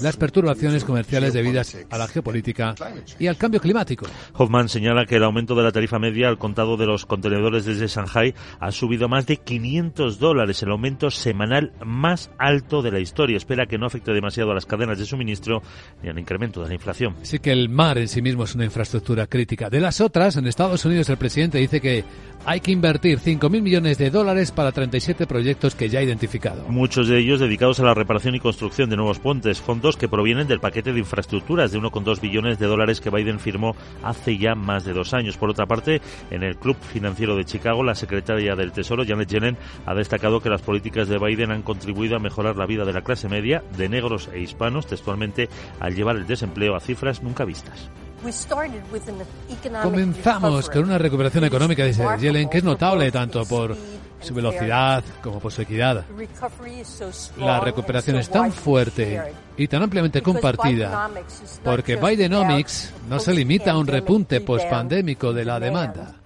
las 0.00 0.16
perturbaciones 0.16 0.84
comerciales 0.84 1.32
debidas 1.32 1.76
a 1.90 1.98
la 1.98 2.08
geopolítica 2.08 2.74
y 3.18 3.26
al 3.26 3.36
cambio 3.36 3.60
climático. 3.60 4.06
Hoffman 4.34 4.68
señala 4.68 5.06
que 5.06 5.16
el 5.16 5.24
aumento 5.24 5.54
de 5.54 5.62
la 5.62 5.72
tarifa 5.72 5.98
media 5.98 6.28
al 6.28 6.38
contado 6.38 6.76
de 6.76 6.86
los 6.86 7.06
contenedores 7.06 7.64
desde 7.64 7.88
Shanghai 7.88 8.34
ha 8.60 8.72
subido 8.72 9.08
más 9.08 9.26
de 9.26 9.38
500 9.38 10.18
dólares, 10.18 10.62
el 10.62 10.70
aumento 10.70 11.10
semanal 11.10 11.72
más 11.84 12.30
alto 12.38 12.82
de 12.82 12.92
la 12.92 13.00
historia. 13.00 13.36
Espera 13.36 13.66
que 13.66 13.78
no 13.78 13.86
afecte 13.86 14.12
demasiado 14.12 14.50
a 14.50 14.54
las 14.54 14.66
cadenas 14.66 14.98
de 14.98 15.06
suministro 15.06 15.62
ni 16.02 16.08
al 16.08 16.18
incremento 16.18 16.62
de 16.62 16.68
la 16.68 16.74
inflación. 16.74 17.16
Sí 17.22 17.38
que 17.38 17.52
el 17.52 17.68
mar 17.68 17.98
en 17.98 18.08
sí 18.08 18.22
mismo 18.22 18.44
es 18.44 18.54
una 18.54 18.64
infraestructura 18.64 19.26
crítica. 19.26 19.70
De 19.70 19.80
las 19.80 20.00
otras, 20.00 20.36
en 20.36 20.46
Estados 20.46 20.84
Unidos 20.84 21.08
el 21.08 21.16
presidente 21.16 21.58
dice 21.58 21.80
que 21.80 22.04
hay 22.44 22.60
que 22.60 22.72
invertir 22.72 23.18
5.000 23.18 23.62
millones 23.62 23.98
de 23.98 24.10
dólares 24.10 24.50
para 24.50 24.72
37 24.72 25.26
proyectos 25.26 25.74
que 25.74 25.88
ya 25.88 26.00
ha 26.00 26.02
identificado. 26.02 26.64
Muchos 26.68 27.08
de 27.08 27.18
ellos 27.18 27.40
dedicados 27.40 27.80
a 27.80 27.84
la 27.84 27.94
reparación 27.94 28.34
y 28.34 28.40
construcción 28.40 28.90
de 28.90 28.96
nuevos 28.96 29.18
puentes, 29.18 29.60
fondos 29.60 29.96
que 29.96 30.08
provienen 30.08 30.48
del 30.48 30.60
paquete 30.60 30.92
de 30.92 30.98
infraestructuras 30.98 31.72
de 31.72 31.78
1,2 31.78 32.20
billones 32.20 32.58
de 32.58 32.66
dólares 32.66 33.00
que 33.00 33.10
Biden 33.10 33.40
firmó 33.40 33.76
hace 34.02 34.38
ya 34.38 34.54
más 34.54 34.84
de 34.84 34.92
dos 34.92 35.14
años. 35.14 35.36
Por 35.36 35.50
otra 35.50 35.66
parte, 35.66 36.00
en 36.30 36.42
el 36.42 36.56
Club 36.56 36.76
Financiero 36.80 37.36
de 37.36 37.44
Chicago, 37.44 37.82
la 37.82 37.94
secretaria 37.94 38.56
del 38.56 38.72
Tesoro, 38.72 39.04
Janet 39.06 39.28
Yellen, 39.28 39.56
ha 39.86 39.94
destacado 39.94 40.40
que 40.40 40.50
las 40.50 40.62
políticas 40.62 41.08
de 41.08 41.18
Biden 41.18 41.52
han 41.52 41.62
contribuido 41.62 42.16
a 42.16 42.20
mejorar 42.20 42.56
la 42.56 42.66
vida 42.66 42.84
de 42.84 42.92
la 42.92 43.02
clase 43.02 43.28
media, 43.28 43.62
de 43.76 43.88
negros 43.88 44.28
e 44.32 44.40
hispanos, 44.40 44.86
textualmente, 44.86 45.48
al 45.80 45.94
llevar 45.94 46.16
el 46.16 46.26
desempleo 46.26 46.74
a 46.74 46.80
cifras 46.80 47.22
nunca 47.22 47.44
vistas. 47.44 47.90
Comenzamos 49.82 50.70
con 50.70 50.84
una 50.84 50.98
recuperación 50.98 51.44
económica, 51.44 51.84
dice 51.84 52.04
Yellen, 52.18 52.48
que 52.48 52.58
es 52.58 52.64
notable 52.64 53.10
tanto 53.10 53.44
por 53.44 53.76
su 54.20 54.34
velocidad 54.34 55.02
como 55.20 55.40
por 55.40 55.52
su 55.52 55.62
equidad. 55.62 56.04
La 57.38 57.60
recuperación 57.60 58.16
es 58.16 58.28
tan 58.28 58.52
fuerte 58.52 59.34
y 59.56 59.66
tan 59.68 59.82
ampliamente 59.82 60.22
compartida 60.22 61.10
porque 61.64 61.96
Bidenomics 61.96 62.92
no 63.08 63.18
se 63.18 63.34
limita 63.34 63.72
a 63.72 63.78
un 63.78 63.86
repunte 63.86 64.40
pospandémico 64.40 65.32
de 65.32 65.44
la 65.44 65.58
demanda 65.58 66.21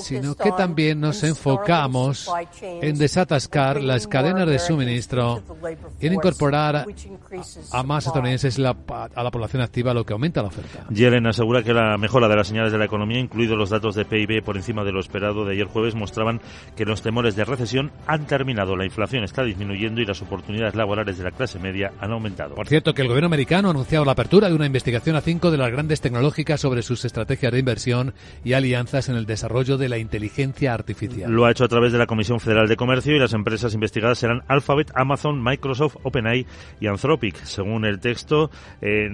sino 0.00 0.34
que 0.34 0.50
también 0.52 1.00
nos 1.00 1.22
enfocamos 1.22 2.30
en 2.60 2.98
desatascar 2.98 3.80
las 3.80 4.06
cadenas 4.06 4.46
de 4.48 4.58
suministro 4.58 5.42
y 6.00 6.06
en 6.06 6.14
incorporar 6.14 6.86
a 7.72 7.82
más 7.82 8.06
estadounidenses 8.06 8.58
a 8.58 9.22
la 9.22 9.30
población 9.30 9.62
activa, 9.62 9.94
lo 9.94 10.04
que 10.04 10.12
aumenta 10.12 10.42
la 10.42 10.48
oferta. 10.48 10.86
Yellen 10.90 11.26
asegura 11.26 11.62
que 11.62 11.72
la 11.72 11.96
mejora 11.96 12.28
de 12.28 12.36
las 12.36 12.48
señales 12.48 12.72
de 12.72 12.78
la 12.78 12.84
economía, 12.84 13.18
incluidos 13.18 13.56
los 13.56 13.70
datos 13.70 13.94
de 13.94 14.04
PIB 14.04 14.42
por 14.42 14.56
encima 14.56 14.84
de 14.84 14.92
lo 14.92 15.00
esperado 15.00 15.44
de 15.44 15.52
ayer 15.52 15.66
jueves, 15.66 15.94
mostraban 15.94 16.40
que 16.76 16.84
los 16.84 17.02
temores 17.02 17.36
de 17.36 17.44
recesión 17.44 17.92
han 18.06 18.26
terminado, 18.26 18.76
la 18.76 18.84
inflación 18.84 19.24
está 19.24 19.42
disminuyendo 19.44 20.00
y 20.00 20.06
las 20.06 20.20
oportunidades 20.22 20.74
laborales 20.74 21.18
de 21.18 21.24
la 21.24 21.30
clase 21.30 21.58
media 21.58 21.92
han 22.00 22.12
aumentado. 22.12 22.54
Por 22.54 22.68
cierto, 22.68 22.94
que 22.94 23.02
el 23.02 23.08
gobierno 23.08 23.26
americano 23.26 23.68
ha 23.68 23.70
anunciado 23.70 24.04
la 24.04 24.12
apertura 24.12 24.48
de 24.48 24.54
una 24.54 24.66
investigación 24.66 25.16
a 25.16 25.20
cinco 25.20 25.50
de 25.50 25.58
las 25.58 25.70
grandes 25.70 26.00
tecnológicas 26.00 26.60
sobre 26.60 26.82
sus 26.82 27.04
estrategias 27.04 27.52
de 27.52 27.58
inversión 27.58 28.14
y 28.44 28.54
alianzas 28.54 29.03
en 29.08 29.16
el 29.16 29.26
desarrollo 29.26 29.76
de 29.76 29.88
la 29.88 29.98
inteligencia 29.98 30.74
artificial. 30.74 31.30
Lo 31.30 31.44
ha 31.44 31.50
hecho 31.50 31.64
a 31.64 31.68
través 31.68 31.92
de 31.92 31.98
la 31.98 32.06
Comisión 32.06 32.40
Federal 32.40 32.68
de 32.68 32.76
Comercio 32.76 33.14
y 33.14 33.18
las 33.18 33.32
empresas 33.32 33.74
investigadas 33.74 34.18
serán 34.18 34.42
Alphabet, 34.48 34.90
Amazon, 34.94 35.42
Microsoft, 35.42 35.96
OpenAI 36.02 36.46
y 36.80 36.86
Anthropic. 36.86 37.36
Según 37.44 37.84
el 37.84 38.00
texto, 38.00 38.50
eh, 38.80 39.08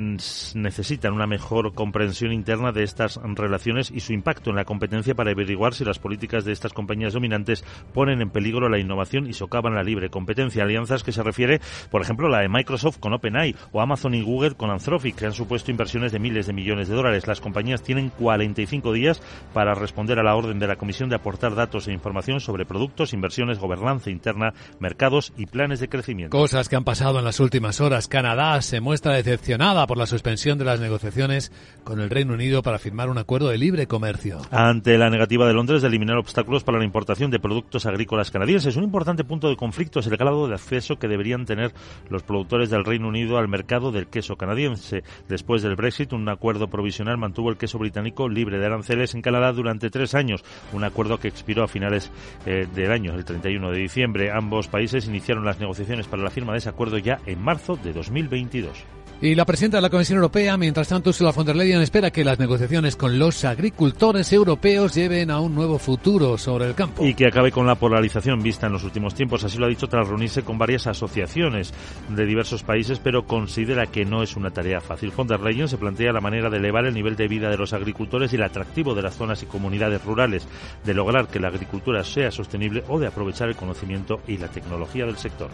necesitan 0.55 1.13
una 1.13 1.27
mejor 1.27 1.75
comprensión 1.75 2.33
interna 2.33 2.73
de 2.73 2.83
estas 2.83 3.21
relaciones 3.23 3.91
y 3.91 4.01
su 4.01 4.13
impacto 4.13 4.51
en 4.51 4.57
la 4.57 4.65
competencia 4.65 5.15
para 5.15 5.31
averiguar 5.31 5.75
si 5.75 5.85
las 5.85 5.99
políticas 5.99 6.45
de 6.45 6.53
estas 6.53 6.73
compañías 6.73 7.13
dominantes 7.13 7.65
ponen 7.93 8.21
en 8.23 8.31
peligro 8.31 8.69
la 8.69 8.79
innovación 8.79 9.27
y 9.27 9.33
socavan 9.33 9.75
la 9.75 9.83
libre 9.83 10.11
competencia. 10.11 10.65
Alianzas 10.65 11.03
que 11.03 11.13
se 11.13 11.23
refiere, 11.23 11.61
por 11.91 12.03
ejemplo, 12.03 12.29
la 12.29 12.41
de 12.41 12.49
Microsoft 12.49 12.99
con 12.99 13.13
OpenAI 13.13 13.55
o 13.73 13.81
Amazon 13.81 14.15
y 14.15 14.23
Google 14.23 14.55
con 14.55 14.71
Anthropic, 14.71 15.17
que 15.17 15.27
han 15.27 15.33
supuesto 15.33 15.71
inversiones 15.71 16.13
de 16.13 16.19
miles 16.19 16.47
de 16.47 16.53
millones 16.53 16.89
de 16.89 16.95
dólares. 16.95 17.27
Las 17.27 17.41
compañías 17.41 17.83
tienen 17.83 18.11
45 18.11 18.93
días 18.93 19.23
para 19.53 19.75
responder 19.81 20.19
a 20.19 20.23
la 20.23 20.37
orden 20.37 20.59
de 20.59 20.67
la 20.67 20.77
Comisión 20.77 21.09
de 21.09 21.17
aportar 21.17 21.55
datos 21.55 21.89
e 21.89 21.93
información 21.93 22.41
sobre 22.41 22.65
productos, 22.65 23.13
inversiones, 23.13 23.59
gobernanza 23.59 24.11
interna, 24.11 24.55
mercados 24.79 25.33
y 25.37 25.47
planes 25.47 25.81
de 25.81 25.89
crecimiento. 25.89 26.37
Cosas 26.37 26.69
que 26.69 26.77
han 26.77 26.85
pasado 26.85 27.19
en 27.19 27.25
las 27.25 27.41
últimas 27.41 27.81
horas. 27.81 28.07
Canadá 28.07 28.61
se 28.63 28.81
muestra 28.81 29.15
decepcionada 29.15 29.87
por 29.87 29.99
la 29.99 30.07
suspensión 30.07 30.59
de 30.59 30.65
las 30.65 30.81
negociaciones 30.81 31.53
con 31.85 32.01
el 32.01 32.11
Reino 32.11 32.35
Unido 32.35 32.63
para 32.63 32.79
firmar 32.79 33.11
un 33.11 33.19
acuerdo 33.19 33.49
de 33.49 33.59
libre 33.59 33.87
comercio. 33.87 34.39
Ante 34.51 34.99
la 34.99 35.11
negativa 35.11 35.47
de 35.47 35.55
Londres 35.55 35.83
de 35.83 35.89
eliminar 35.89 36.19
obstáculos 36.19 36.63
para 36.65 36.79
la 36.79 36.85
importación 36.85 37.31
de 37.31 37.41
productos 37.41 37.87
agrícolas 37.87 38.31
canadienses, 38.31 38.77
un 38.77 38.85
importante 38.85 39.25
punto 39.25 39.49
de 39.49 39.57
conflicto 39.57 40.01
es 40.01 40.07
el 40.07 40.17
grado 40.17 40.47
de 40.47 40.55
acceso 40.55 40.99
que 40.99 41.09
deberían 41.09 41.47
tener 41.47 41.73
los 42.09 42.23
productores 42.23 42.71
del 42.71 42.85
Reino 42.85 43.09
Unido 43.09 43.39
al 43.39 43.49
mercado 43.49 43.93
del 43.93 44.07
queso 44.07 44.37
canadiense. 44.37 45.03
Después 45.29 45.63
del 45.63 45.77
Brexit, 45.77 46.13
un 46.13 46.29
acuerdo 46.29 46.69
provisional 46.69 47.19
mantuvo 47.19 47.51
el 47.51 47.57
queso 47.57 47.79
británico 47.79 48.29
libre 48.29 48.59
de 48.59 48.67
aranceles 48.67 49.15
en 49.15 49.23
Canadá 49.23 49.53
durante 49.53 49.70
tres 49.79 50.15
años, 50.15 50.45
un 50.73 50.85
acuerdo 50.85 51.19
que 51.19 51.29
expiró 51.29 51.63
a 51.63 51.69
finales 51.69 52.11
eh, 52.47 52.67
del 52.75 52.93
año, 52.93 53.15
el 53.15 53.25
31 53.25 53.71
de 53.71 53.79
diciembre. 53.79 54.31
Ambos 54.31 54.69
países 54.69 55.07
iniciaron 55.07 55.45
las 55.45 55.61
negociaciones 55.61 56.07
para 56.07 56.23
la 56.23 56.31
firma 56.31 56.53
de 56.53 56.59
ese 56.59 56.69
acuerdo 56.69 56.99
ya 56.99 57.21
en 57.27 57.43
marzo 57.43 57.77
de 57.77 57.93
2022. 57.93 59.00
Y 59.23 59.35
la 59.35 59.45
presidenta 59.45 59.77
de 59.77 59.83
la 59.83 59.91
Comisión 59.91 60.17
Europea, 60.17 60.57
mientras 60.57 60.89
tanto, 60.89 61.11
Ursula 61.11 61.31
von 61.33 61.45
der 61.45 61.55
Leyen 61.55 61.83
espera 61.83 62.11
que 62.11 62.25
las 62.25 62.39
negociaciones 62.39 62.97
con 62.97 63.19
los 63.19 63.45
agricultores 63.45 64.33
europeos 64.33 64.95
lleven 64.95 65.31
a 65.31 65.41
un 65.41 65.55
nuevo 65.55 65.79
futuro 65.79 66.39
sobre 66.39 66.65
el 66.65 66.75
campo. 66.75 67.05
Y 67.05 67.13
que 67.13 67.27
acabe 67.27 67.53
con 67.53 67.67
la 67.67 67.75
polarización 67.75 68.43
vista 68.43 68.69
en 68.69 68.73
los 68.73 68.83
últimos 68.83 69.15
tiempos. 69.15 69.45
Así 69.45 69.59
lo 69.59 69.67
ha 69.67 69.69
dicho 69.69 69.89
tras 69.89 70.09
reunirse 70.09 70.43
con 70.43 70.57
varias 70.57 70.87
asociaciones 70.87 71.75
de 72.09 72.25
diversos 72.25 72.63
países, 72.63 72.99
pero 72.99 73.27
considera 73.27 73.85
que 73.89 74.07
no 74.07 74.23
es 74.23 74.37
una 74.37 74.53
tarea 74.53 74.81
fácil. 74.81 75.13
Von 75.15 75.27
der 75.27 75.41
Leyen 75.41 75.69
se 75.69 75.77
plantea 75.77 76.15
la 76.15 76.23
manera 76.23 76.49
de 76.49 76.57
elevar 76.57 76.87
el 76.87 76.95
nivel 76.95 77.15
de 77.15 77.29
vida 77.29 77.51
de 77.51 77.59
los 77.59 77.75
agricultores 77.75 78.33
y 78.33 78.37
el 78.37 78.43
atractivo 78.43 78.95
de 78.95 79.03
las 79.03 79.17
zonas 79.17 79.43
y 79.43 79.47
comunidades 79.47 80.03
rurales, 80.03 80.49
de 80.83 80.95
lograr 80.95 81.29
que 81.29 81.41
la 81.41 81.49
agricultura 81.49 82.05
sea 82.05 82.31
sostenible 82.31 82.85
o 82.89 82.99
de 82.99 83.09
aprovechar 83.09 83.51
el 83.51 83.57
conocimiento 83.57 84.21
y 84.27 84.39
la 84.39 84.49
tecnología 84.49 85.05
del 85.05 85.19
sector. 85.19 85.51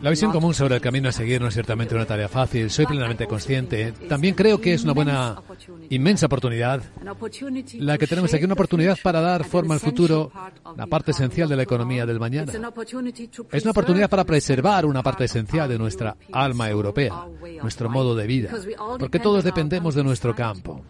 La 0.00 0.10
visión 0.10 0.32
común 0.32 0.47
sobre 0.54 0.76
el 0.76 0.80
camino 0.80 1.08
a 1.08 1.12
seguir 1.12 1.40
no 1.40 1.48
es 1.48 1.54
ciertamente 1.54 1.94
una 1.94 2.06
tarea 2.06 2.28
fácil. 2.28 2.70
Soy 2.70 2.86
plenamente 2.86 3.26
consciente. 3.26 3.92
También 4.08 4.34
creo 4.34 4.60
que 4.60 4.74
es 4.74 4.84
una 4.84 4.92
buena, 4.92 5.42
inmensa 5.90 6.26
oportunidad 6.26 6.82
la 7.74 7.98
que 7.98 8.06
tenemos 8.06 8.32
aquí, 8.34 8.44
una 8.44 8.54
oportunidad 8.54 8.98
para 9.02 9.20
dar 9.20 9.44
forma 9.44 9.74
al 9.74 9.80
futuro, 9.80 10.30
la 10.76 10.86
parte 10.86 11.12
esencial 11.12 11.48
de 11.48 11.56
la 11.56 11.62
economía 11.62 12.06
del 12.06 12.18
mañana. 12.18 12.52
Es 12.52 13.62
una 13.62 13.70
oportunidad 13.70 14.10
para 14.10 14.24
preservar 14.24 14.86
una 14.86 15.02
parte 15.02 15.24
esencial 15.24 15.68
de 15.68 15.78
nuestra 15.78 16.16
alma 16.32 16.68
europea, 16.68 17.26
nuestro 17.62 17.88
modo 17.88 18.14
de 18.14 18.26
vida, 18.26 18.50
porque 18.98 19.18
todos 19.18 19.44
dependemos 19.44 19.94
de 19.94 20.04
nuestro 20.04 20.34
campo. 20.34 20.82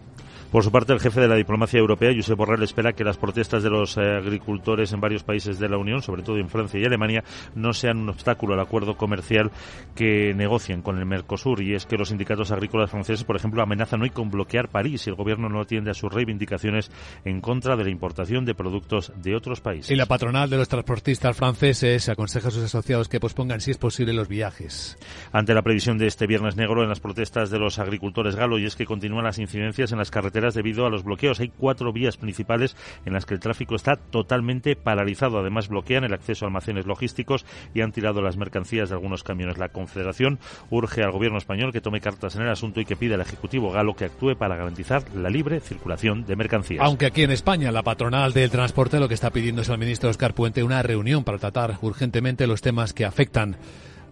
Por 0.50 0.64
su 0.64 0.72
parte, 0.72 0.94
el 0.94 1.00
jefe 1.00 1.20
de 1.20 1.28
la 1.28 1.34
diplomacia 1.34 1.78
europea, 1.78 2.10
Josep 2.16 2.38
Borrell, 2.38 2.62
espera 2.62 2.94
que 2.94 3.04
las 3.04 3.18
protestas 3.18 3.62
de 3.62 3.68
los 3.68 3.98
eh, 3.98 4.00
agricultores 4.00 4.90
en 4.94 5.00
varios 5.00 5.22
países 5.22 5.58
de 5.58 5.68
la 5.68 5.76
Unión, 5.76 6.00
sobre 6.00 6.22
todo 6.22 6.38
en 6.38 6.48
Francia 6.48 6.80
y 6.80 6.86
Alemania, 6.86 7.22
no 7.54 7.74
sean 7.74 7.98
un 7.98 8.08
obstáculo 8.08 8.54
al 8.54 8.60
acuerdo 8.60 8.96
comercial 8.96 9.50
que 9.94 10.32
negocian 10.34 10.80
con 10.80 10.96
el 10.96 11.04
Mercosur. 11.04 11.60
Y 11.60 11.74
es 11.74 11.84
que 11.84 11.98
los 11.98 12.08
sindicatos 12.08 12.50
agrícolas 12.50 12.90
franceses, 12.90 13.24
por 13.24 13.36
ejemplo, 13.36 13.62
amenazan 13.62 14.00
hoy 14.00 14.08
con 14.08 14.30
bloquear 14.30 14.70
París 14.70 15.02
si 15.02 15.10
el 15.10 15.16
gobierno 15.16 15.50
no 15.50 15.60
atiende 15.60 15.90
a 15.90 15.94
sus 15.94 16.10
reivindicaciones 16.10 16.90
en 17.26 17.42
contra 17.42 17.76
de 17.76 17.84
la 17.84 17.90
importación 17.90 18.46
de 18.46 18.54
productos 18.54 19.12
de 19.16 19.36
otros 19.36 19.60
países. 19.60 19.90
Y 19.90 19.96
la 19.96 20.06
patronal 20.06 20.48
de 20.48 20.56
los 20.56 20.68
transportistas 20.68 21.36
franceses 21.36 22.08
aconseja 22.08 22.48
a 22.48 22.52
sus 22.52 22.64
asociados 22.64 23.10
que 23.10 23.20
pospongan, 23.20 23.60
si 23.60 23.70
es 23.70 23.76
posible, 23.76 24.14
los 24.14 24.28
viajes. 24.28 24.96
Ante 25.30 25.52
la 25.52 25.60
previsión 25.60 25.98
de 25.98 26.06
este 26.06 26.26
viernes 26.26 26.56
negro 26.56 26.82
en 26.82 26.88
las 26.88 27.00
protestas 27.00 27.50
de 27.50 27.58
los 27.58 27.78
agricultores 27.78 28.34
galos, 28.34 28.60
y 28.60 28.64
es 28.64 28.76
que 28.76 28.86
continúan 28.86 29.24
las 29.24 29.38
incidencias 29.38 29.92
en 29.92 29.98
las 29.98 30.10
carreteras 30.10 30.37
debido 30.54 30.86
a 30.86 30.90
los 30.90 31.04
bloqueos. 31.04 31.40
Hay 31.40 31.48
cuatro 31.48 31.92
vías 31.92 32.16
principales 32.16 32.76
en 33.04 33.12
las 33.12 33.26
que 33.26 33.34
el 33.34 33.40
tráfico 33.40 33.74
está 33.74 33.96
totalmente 33.96 34.76
paralizado. 34.76 35.38
Además, 35.38 35.68
bloquean 35.68 36.04
el 36.04 36.14
acceso 36.14 36.44
a 36.44 36.48
almacenes 36.48 36.86
logísticos 36.86 37.44
y 37.74 37.80
han 37.80 37.92
tirado 37.92 38.22
las 38.22 38.36
mercancías 38.36 38.88
de 38.88 38.94
algunos 38.94 39.22
camiones. 39.22 39.58
La 39.58 39.68
Confederación 39.68 40.38
urge 40.70 41.02
al 41.02 41.12
gobierno 41.12 41.38
español 41.38 41.72
que 41.72 41.80
tome 41.80 42.00
cartas 42.00 42.36
en 42.36 42.42
el 42.42 42.50
asunto 42.50 42.80
y 42.80 42.84
que 42.84 42.96
pida 42.96 43.14
al 43.14 43.20
Ejecutivo 43.20 43.70
galo 43.70 43.94
que 43.94 44.06
actúe 44.06 44.36
para 44.36 44.56
garantizar 44.56 45.02
la 45.14 45.30
libre 45.30 45.60
circulación 45.60 46.24
de 46.24 46.36
mercancías. 46.36 46.84
Aunque 46.84 47.06
aquí 47.06 47.22
en 47.22 47.30
España 47.30 47.72
la 47.72 47.82
patronal 47.82 48.32
del 48.32 48.50
transporte 48.50 49.00
lo 49.00 49.08
que 49.08 49.14
está 49.14 49.30
pidiendo 49.30 49.62
es 49.62 49.70
al 49.70 49.78
ministro 49.78 50.10
Oscar 50.10 50.34
Puente 50.34 50.62
una 50.62 50.82
reunión 50.82 51.24
para 51.24 51.38
tratar 51.38 51.78
urgentemente 51.82 52.46
los 52.46 52.60
temas 52.60 52.92
que 52.92 53.04
afectan 53.04 53.56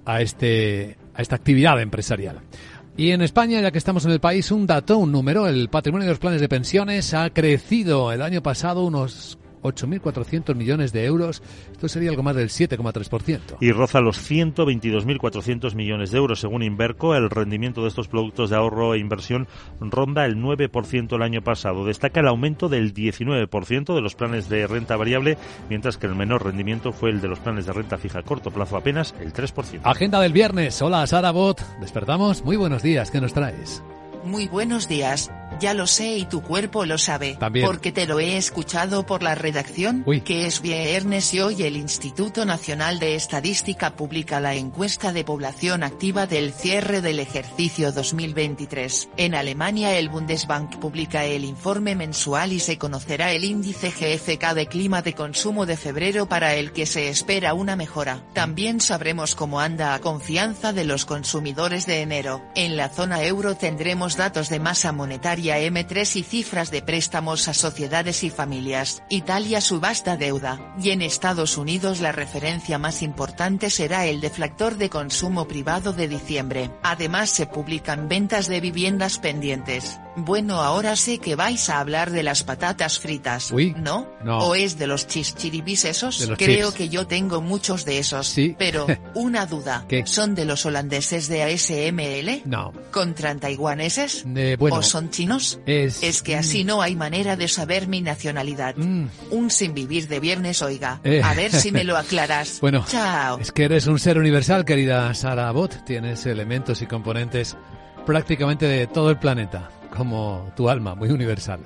a 0.04 0.20
este 0.20 0.96
a 1.14 1.22
esta 1.22 1.36
actividad 1.36 1.80
empresarial. 1.80 2.40
Y 2.98 3.10
en 3.10 3.20
España, 3.20 3.60
ya 3.60 3.70
que 3.70 3.78
estamos 3.78 4.06
en 4.06 4.12
el 4.12 4.20
país, 4.20 4.50
un 4.50 4.66
dato, 4.66 4.96
un 4.96 5.12
número, 5.12 5.46
el 5.46 5.68
patrimonio 5.68 6.06
de 6.06 6.12
los 6.12 6.18
planes 6.18 6.40
de 6.40 6.48
pensiones 6.48 7.12
ha 7.12 7.28
crecido. 7.28 8.10
El 8.10 8.22
año 8.22 8.42
pasado 8.42 8.84
unos 8.84 9.36
8.400 9.66 10.54
millones 10.54 10.92
de 10.92 11.04
euros. 11.04 11.42
Esto 11.72 11.88
sería 11.88 12.10
algo 12.10 12.22
más 12.22 12.36
del 12.36 12.48
7,3%. 12.48 13.56
Y 13.60 13.72
roza 13.72 14.00
los 14.00 14.18
122.400 14.30 15.74
millones 15.74 16.10
de 16.10 16.18
euros. 16.18 16.40
Según 16.40 16.62
Inverco, 16.62 17.14
el 17.14 17.30
rendimiento 17.30 17.82
de 17.82 17.88
estos 17.88 18.08
productos 18.08 18.50
de 18.50 18.56
ahorro 18.56 18.94
e 18.94 18.98
inversión 18.98 19.48
ronda 19.80 20.24
el 20.24 20.36
9% 20.36 21.14
el 21.14 21.22
año 21.22 21.42
pasado. 21.42 21.84
Destaca 21.84 22.20
el 22.20 22.28
aumento 22.28 22.68
del 22.68 22.94
19% 22.94 23.94
de 23.94 24.00
los 24.00 24.14
planes 24.14 24.48
de 24.48 24.66
renta 24.66 24.96
variable, 24.96 25.38
mientras 25.68 25.96
que 25.96 26.06
el 26.06 26.14
menor 26.14 26.44
rendimiento 26.44 26.92
fue 26.92 27.10
el 27.10 27.20
de 27.20 27.28
los 27.28 27.38
planes 27.38 27.66
de 27.66 27.72
renta 27.72 27.98
fija 27.98 28.20
a 28.20 28.22
corto 28.22 28.50
plazo, 28.50 28.76
apenas 28.76 29.14
el 29.20 29.32
3%. 29.32 29.80
Agenda 29.84 30.20
del 30.20 30.32
viernes. 30.32 30.80
Hola, 30.82 31.06
Sara 31.06 31.30
Bot. 31.30 31.60
Despertamos. 31.80 32.44
Muy 32.44 32.56
buenos 32.56 32.82
días. 32.82 33.10
¿Qué 33.10 33.20
nos 33.20 33.32
traes? 33.32 33.82
Muy 34.24 34.48
buenos 34.48 34.88
días. 34.88 35.30
Ya 35.58 35.72
lo 35.72 35.86
sé 35.86 36.18
y 36.18 36.24
tu 36.26 36.42
cuerpo 36.42 36.84
lo 36.84 36.98
sabe. 36.98 37.38
Porque 37.64 37.92
te 37.92 38.06
lo 38.06 38.20
he 38.20 38.36
escuchado 38.36 39.06
por 39.06 39.22
la 39.22 39.34
redacción, 39.34 40.04
que 40.24 40.46
es 40.46 40.60
viernes 40.60 41.32
y 41.32 41.40
hoy 41.40 41.62
el 41.62 41.76
Instituto 41.76 42.44
Nacional 42.44 42.98
de 42.98 43.14
Estadística 43.14 43.96
publica 43.96 44.38
la 44.38 44.54
encuesta 44.54 45.12
de 45.12 45.24
población 45.24 45.82
activa 45.82 46.26
del 46.26 46.52
cierre 46.52 47.00
del 47.00 47.20
ejercicio 47.20 47.92
2023. 47.92 49.08
En 49.16 49.34
Alemania 49.34 49.96
el 49.98 50.10
Bundesbank 50.10 50.76
publica 50.76 51.24
el 51.24 51.44
informe 51.44 51.94
mensual 51.94 52.52
y 52.52 52.60
se 52.60 52.76
conocerá 52.76 53.32
el 53.32 53.44
índice 53.44 53.90
GFK 53.90 54.54
de 54.54 54.66
clima 54.66 55.00
de 55.00 55.14
consumo 55.14 55.64
de 55.64 55.76
febrero 55.76 56.26
para 56.26 56.54
el 56.54 56.72
que 56.72 56.84
se 56.86 57.08
espera 57.08 57.54
una 57.54 57.76
mejora. 57.76 58.22
También 58.34 58.80
sabremos 58.80 59.34
cómo 59.34 59.60
anda 59.60 59.94
a 59.94 60.00
confianza 60.00 60.72
de 60.72 60.84
los 60.84 61.06
consumidores 61.06 61.86
de 61.86 62.02
enero. 62.02 62.42
En 62.54 62.76
la 62.76 62.90
zona 62.90 63.22
euro 63.22 63.54
tendremos 63.54 64.16
datos 64.16 64.50
de 64.50 64.60
masa 64.60 64.92
monetaria 64.92 65.45
M3 65.54 66.16
y 66.16 66.22
cifras 66.22 66.70
de 66.70 66.82
préstamos 66.82 67.48
a 67.48 67.54
sociedades 67.54 68.24
y 68.24 68.30
familias. 68.30 69.02
Italia 69.08 69.60
subasta 69.60 70.16
deuda. 70.16 70.74
Y 70.82 70.90
en 70.90 71.02
Estados 71.02 71.56
Unidos 71.56 72.00
la 72.00 72.12
referencia 72.12 72.78
más 72.78 73.02
importante 73.02 73.70
será 73.70 74.06
el 74.06 74.20
deflactor 74.20 74.76
de 74.76 74.90
consumo 74.90 75.46
privado 75.46 75.92
de 75.92 76.08
diciembre. 76.08 76.70
Además 76.82 77.30
se 77.30 77.46
publican 77.46 78.08
ventas 78.08 78.48
de 78.48 78.60
viviendas 78.60 79.18
pendientes. 79.18 79.98
Bueno, 80.16 80.62
ahora 80.62 80.96
sé 80.96 81.18
que 81.18 81.36
vais 81.36 81.68
a 81.68 81.78
hablar 81.78 82.10
de 82.10 82.22
las 82.22 82.42
patatas 82.42 82.98
fritas, 82.98 83.52
¿no? 83.52 84.08
¿no? 84.24 84.38
¿O 84.38 84.54
es 84.54 84.78
de 84.78 84.86
los 84.86 85.06
chichiribis 85.06 85.84
esos? 85.84 86.26
Creo 86.38 86.72
que 86.72 86.88
yo 86.88 87.06
tengo 87.06 87.42
muchos 87.42 87.84
de 87.84 87.98
esos. 87.98 88.26
Sí. 88.26 88.56
Pero, 88.58 88.86
una 89.14 89.44
duda. 89.44 89.84
¿Qué? 89.88 90.06
¿Son 90.06 90.34
de 90.34 90.46
los 90.46 90.64
holandeses 90.64 91.28
de 91.28 91.42
ASML? 91.42 92.42
No. 92.46 92.72
¿Con 92.90 93.14
taiwaneses? 93.14 94.24
Eh, 94.34 94.56
bueno, 94.58 94.76
¿O 94.78 94.82
son 94.82 95.10
chinos? 95.10 95.60
Es... 95.66 96.22
que 96.22 96.36
así 96.36 96.64
no 96.64 96.80
hay 96.80 96.96
manera 96.96 97.36
de 97.36 97.46
saber 97.48 97.86
mi 97.86 98.00
nacionalidad. 98.00 98.74
Mm. 98.76 99.08
Un 99.30 99.50
sin 99.50 99.74
vivir 99.74 100.08
de 100.08 100.20
viernes, 100.20 100.62
oiga. 100.62 101.00
Eh. 101.04 101.20
A 101.22 101.34
ver 101.34 101.52
si 101.52 101.72
me 101.72 101.84
lo 101.84 101.96
aclaras. 101.96 102.58
bueno, 102.60 102.84
Chao. 102.88 103.38
es 103.38 103.52
que 103.52 103.64
eres 103.64 103.86
un 103.86 103.98
ser 103.98 104.18
universal, 104.18 104.64
querida 104.64 105.12
Sara 105.14 105.50
Bot. 105.50 105.84
Tienes 105.84 106.24
elementos 106.24 106.80
y 106.80 106.86
componentes 106.86 107.56
prácticamente 108.06 108.66
de 108.66 108.86
todo 108.86 109.10
el 109.10 109.18
planeta 109.18 109.70
como 109.96 110.50
tu 110.56 110.68
alma, 110.68 110.94
muy 110.94 111.10
universal. 111.10 111.60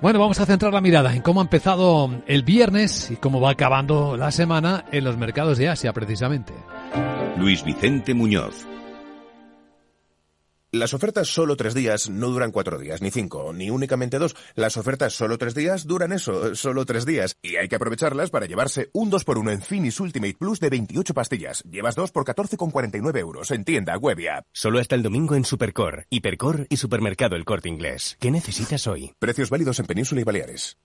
Bueno, 0.00 0.18
vamos 0.18 0.40
a 0.40 0.46
centrar 0.46 0.72
la 0.72 0.80
mirada 0.80 1.14
en 1.14 1.22
cómo 1.22 1.40
ha 1.40 1.44
empezado 1.44 2.10
el 2.26 2.42
viernes 2.42 3.10
y 3.12 3.16
cómo 3.16 3.40
va 3.40 3.50
acabando 3.50 4.16
la 4.16 4.32
semana 4.32 4.84
en 4.90 5.04
los 5.04 5.16
mercados 5.16 5.58
de 5.58 5.68
Asia, 5.68 5.92
precisamente. 5.92 6.52
Luis 7.36 7.64
Vicente 7.64 8.12
Muñoz. 8.12 8.66
Las 10.74 10.94
ofertas 10.94 11.28
solo 11.28 11.54
tres 11.54 11.74
días 11.74 12.08
no 12.08 12.28
duran 12.30 12.50
cuatro 12.50 12.78
días, 12.78 13.02
ni 13.02 13.10
cinco, 13.10 13.52
ni 13.52 13.68
únicamente 13.68 14.18
dos. 14.18 14.34
Las 14.54 14.78
ofertas 14.78 15.12
solo 15.12 15.36
tres 15.36 15.54
días 15.54 15.86
duran 15.86 16.12
eso, 16.12 16.54
solo 16.54 16.86
tres 16.86 17.04
días. 17.04 17.36
Y 17.42 17.56
hay 17.56 17.68
que 17.68 17.76
aprovecharlas 17.76 18.30
para 18.30 18.46
llevarse 18.46 18.88
un 18.94 19.10
2x1 19.10 19.52
en 19.52 19.60
Finis 19.60 20.00
Ultimate 20.00 20.34
Plus 20.38 20.60
de 20.60 20.70
28 20.70 21.12
pastillas. 21.12 21.62
Llevas 21.64 21.94
dos 21.94 22.10
por 22.10 22.24
14,49 22.24 23.18
euros 23.18 23.50
en 23.50 23.64
tienda, 23.64 23.98
web 23.98 24.18
y 24.20 24.28
app. 24.28 24.46
Solo 24.50 24.78
hasta 24.78 24.94
el 24.94 25.02
domingo 25.02 25.34
en 25.34 25.44
Supercore, 25.44 26.06
Hipercore 26.08 26.66
y 26.70 26.78
Supermercado 26.78 27.36
El 27.36 27.44
Corte 27.44 27.68
Inglés. 27.68 28.16
¿Qué 28.18 28.30
necesitas 28.30 28.86
hoy? 28.86 29.12
Precios 29.18 29.50
válidos 29.50 29.78
en 29.78 29.84
Península 29.84 30.22
y 30.22 30.24
Baleares. 30.24 30.78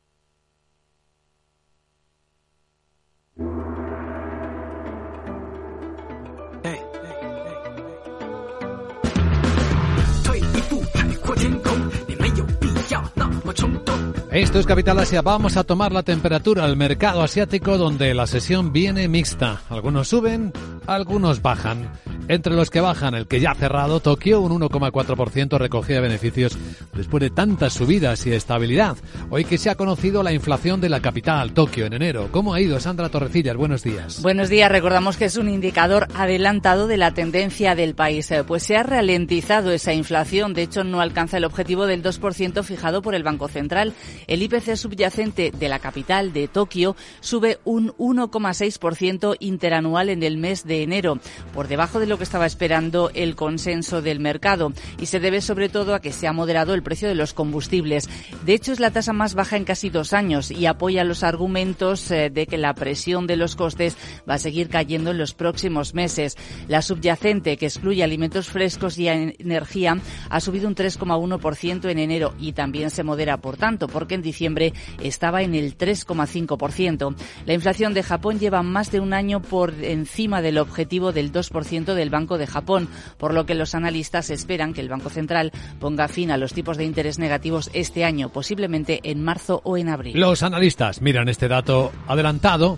Esto 14.32 14.60
es 14.60 14.66
Capital 14.66 15.00
Asia. 15.00 15.22
Vamos 15.22 15.58
a 15.58 15.64
tomar 15.64 15.92
la 15.92 16.04
temperatura 16.04 16.64
al 16.64 16.78
mercado 16.78 17.24
asiático 17.24 17.78
donde 17.78 18.14
la 18.14 18.28
sesión 18.28 18.72
viene 18.72 19.08
mixta. 19.08 19.62
Algunos 19.70 20.10
suben, 20.10 20.54
algunos 20.86 21.42
bajan. 21.42 21.90
Entre 22.30 22.54
los 22.54 22.70
que 22.70 22.82
bajan, 22.82 23.16
el 23.16 23.26
que 23.26 23.40
ya 23.40 23.52
ha 23.52 23.56
cerrado, 23.56 24.02
Tokio, 24.02 24.42
un 24.42 24.60
1,4% 24.60 25.58
recogía 25.58 26.02
beneficios 26.02 26.58
después 26.94 27.22
de 27.22 27.30
tantas 27.30 27.74
subidas 27.74 28.28
y 28.28 28.34
estabilidad. 28.34 28.98
Hoy 29.30 29.46
que 29.46 29.58
se 29.58 29.70
ha 29.70 29.76
conocido 29.76 30.24
la 30.24 30.34
inflación 30.34 30.82
de 30.82 30.90
la 30.90 31.00
capital, 31.00 31.54
Tokio, 31.54 31.86
en 31.86 31.94
enero. 31.94 32.28
¿Cómo 32.32 32.54
ha 32.54 32.60
ido, 32.60 32.82
Sandra 32.82 33.08
Torrecillas? 33.08 33.56
Buenos 33.56 33.82
días. 33.84 34.22
Buenos 34.22 34.50
días. 34.50 34.70
Recordamos 34.70 35.16
que 35.16 35.26
es 35.26 35.38
un 35.38 35.48
indicador 35.48 36.10
adelantado 36.16 36.88
de 36.88 36.98
la 36.98 37.14
tendencia 37.14 37.76
del 37.76 37.96
país. 37.96 38.30
Eh, 38.32 38.44
pues 38.44 38.64
se 38.64 38.76
ha 38.76 38.84
ralentizado 38.84 39.72
esa 39.72 39.94
inflación. 39.94 40.54
De 40.54 40.64
hecho, 40.64 40.84
no 40.84 41.00
alcanza 41.00 41.38
el 41.38 41.46
objetivo 41.46 41.86
del 41.86 42.04
2% 42.04 42.62
fijado 42.64 43.02
por 43.02 43.16
el 43.16 43.24
Banco 43.24 43.48
Central. 43.48 43.94
El 44.28 44.42
IPC 44.42 44.76
subyacente 44.76 45.52
de 45.58 45.70
la 45.70 45.80
capital 45.80 46.34
de 46.34 46.50
Tokio 46.50 46.98
sube 47.22 47.60
un 47.64 47.94
1,6% 47.94 49.38
interanual 49.40 50.10
en 50.10 50.24
el 50.24 50.36
mes 50.36 50.66
de 50.66 50.84
enero, 50.84 51.20
por 51.54 51.70
debajo 51.70 52.02
de 52.02 52.17
que 52.18 52.24
estaba 52.24 52.46
esperando 52.46 53.12
el 53.14 53.36
consenso 53.36 54.02
del 54.02 54.20
mercado 54.20 54.74
y 55.00 55.08
se 55.08 55.20
debe 55.20 55.42
sobre 55.42 55.70
todo 55.70 55.94
a 55.94 56.02
que 56.02 56.12
se 56.12 56.28
ha 56.28 56.34
moderado 56.34 56.74
el 56.74 56.84
precio 56.84 57.08
de 57.08 57.16
los 57.16 57.34
combustibles. 57.34 58.10
De 58.46 58.54
hecho, 58.54 58.72
es 58.72 58.80
la 58.80 58.92
tasa 58.92 59.14
más 59.14 59.34
baja 59.34 59.58
en 59.58 59.66
casi 59.66 59.90
dos 59.90 60.14
años 60.14 60.52
y 60.52 60.66
apoya 60.66 61.04
los 61.04 61.24
argumentos 61.24 62.10
eh, 62.12 62.30
de 62.30 62.48
que 62.48 62.58
la 62.58 62.74
presión 62.74 63.28
de 63.28 63.38
los 63.38 63.56
costes 63.56 63.98
va 64.30 64.36
a 64.36 64.40
seguir 64.40 64.70
cayendo 64.70 65.12
en 65.12 65.18
los 65.18 65.34
próximos 65.34 65.94
meses. 65.94 66.38
La 66.68 66.82
subyacente, 66.82 67.58
que 67.58 67.68
excluye 67.68 68.04
alimentos 68.04 68.48
frescos 68.48 68.98
y 68.98 69.08
energía, 69.08 69.98
ha 70.30 70.40
subido 70.40 70.68
un 70.68 70.76
3,1% 70.76 71.90
en 71.90 72.00
enero 72.00 72.34
y 72.40 72.54
también 72.54 72.90
se 72.90 73.04
modera, 73.04 73.38
por 73.38 73.58
tanto, 73.58 73.88
porque 73.88 74.16
en 74.16 74.22
diciembre 74.22 74.74
estaba 75.02 75.42
en 75.42 75.56
el 75.56 75.78
3,5%. 75.78 77.16
La 77.46 77.54
inflación 77.54 77.94
de 77.94 78.04
Japón 78.04 78.40
lleva 78.40 78.64
más 78.64 78.92
de 78.92 79.00
un 79.00 79.14
año 79.14 79.42
por 79.42 79.74
encima 79.84 80.42
del 80.42 80.58
objetivo 80.58 81.12
del 81.12 81.32
2% 81.32 81.94
del 81.94 82.07
Banco 82.10 82.38
de 82.38 82.48
Japón, 82.48 82.90
por 83.18 83.34
lo 83.34 83.46
que 83.46 83.56
los 83.56 83.76
analistas 83.76 84.30
esperan 84.30 84.74
que 84.74 84.82
el 84.82 84.90
Banco 84.90 85.10
Central 85.10 85.52
ponga 85.80 86.08
fin 86.08 86.32
a 86.32 86.38
los 86.38 86.54
tipos 86.54 86.78
de 86.78 86.86
interés 86.86 87.20
negativos 87.20 87.70
este 87.74 88.06
año, 88.06 88.30
posiblemente 88.30 89.00
en 89.04 89.24
marzo 89.24 89.62
o 89.64 89.78
en 89.78 89.90
abril. 89.90 90.20
Los 90.20 90.44
analistas 90.44 91.02
miran 91.02 91.30
este 91.30 91.48
dato 91.48 91.92
adelantado 92.08 92.78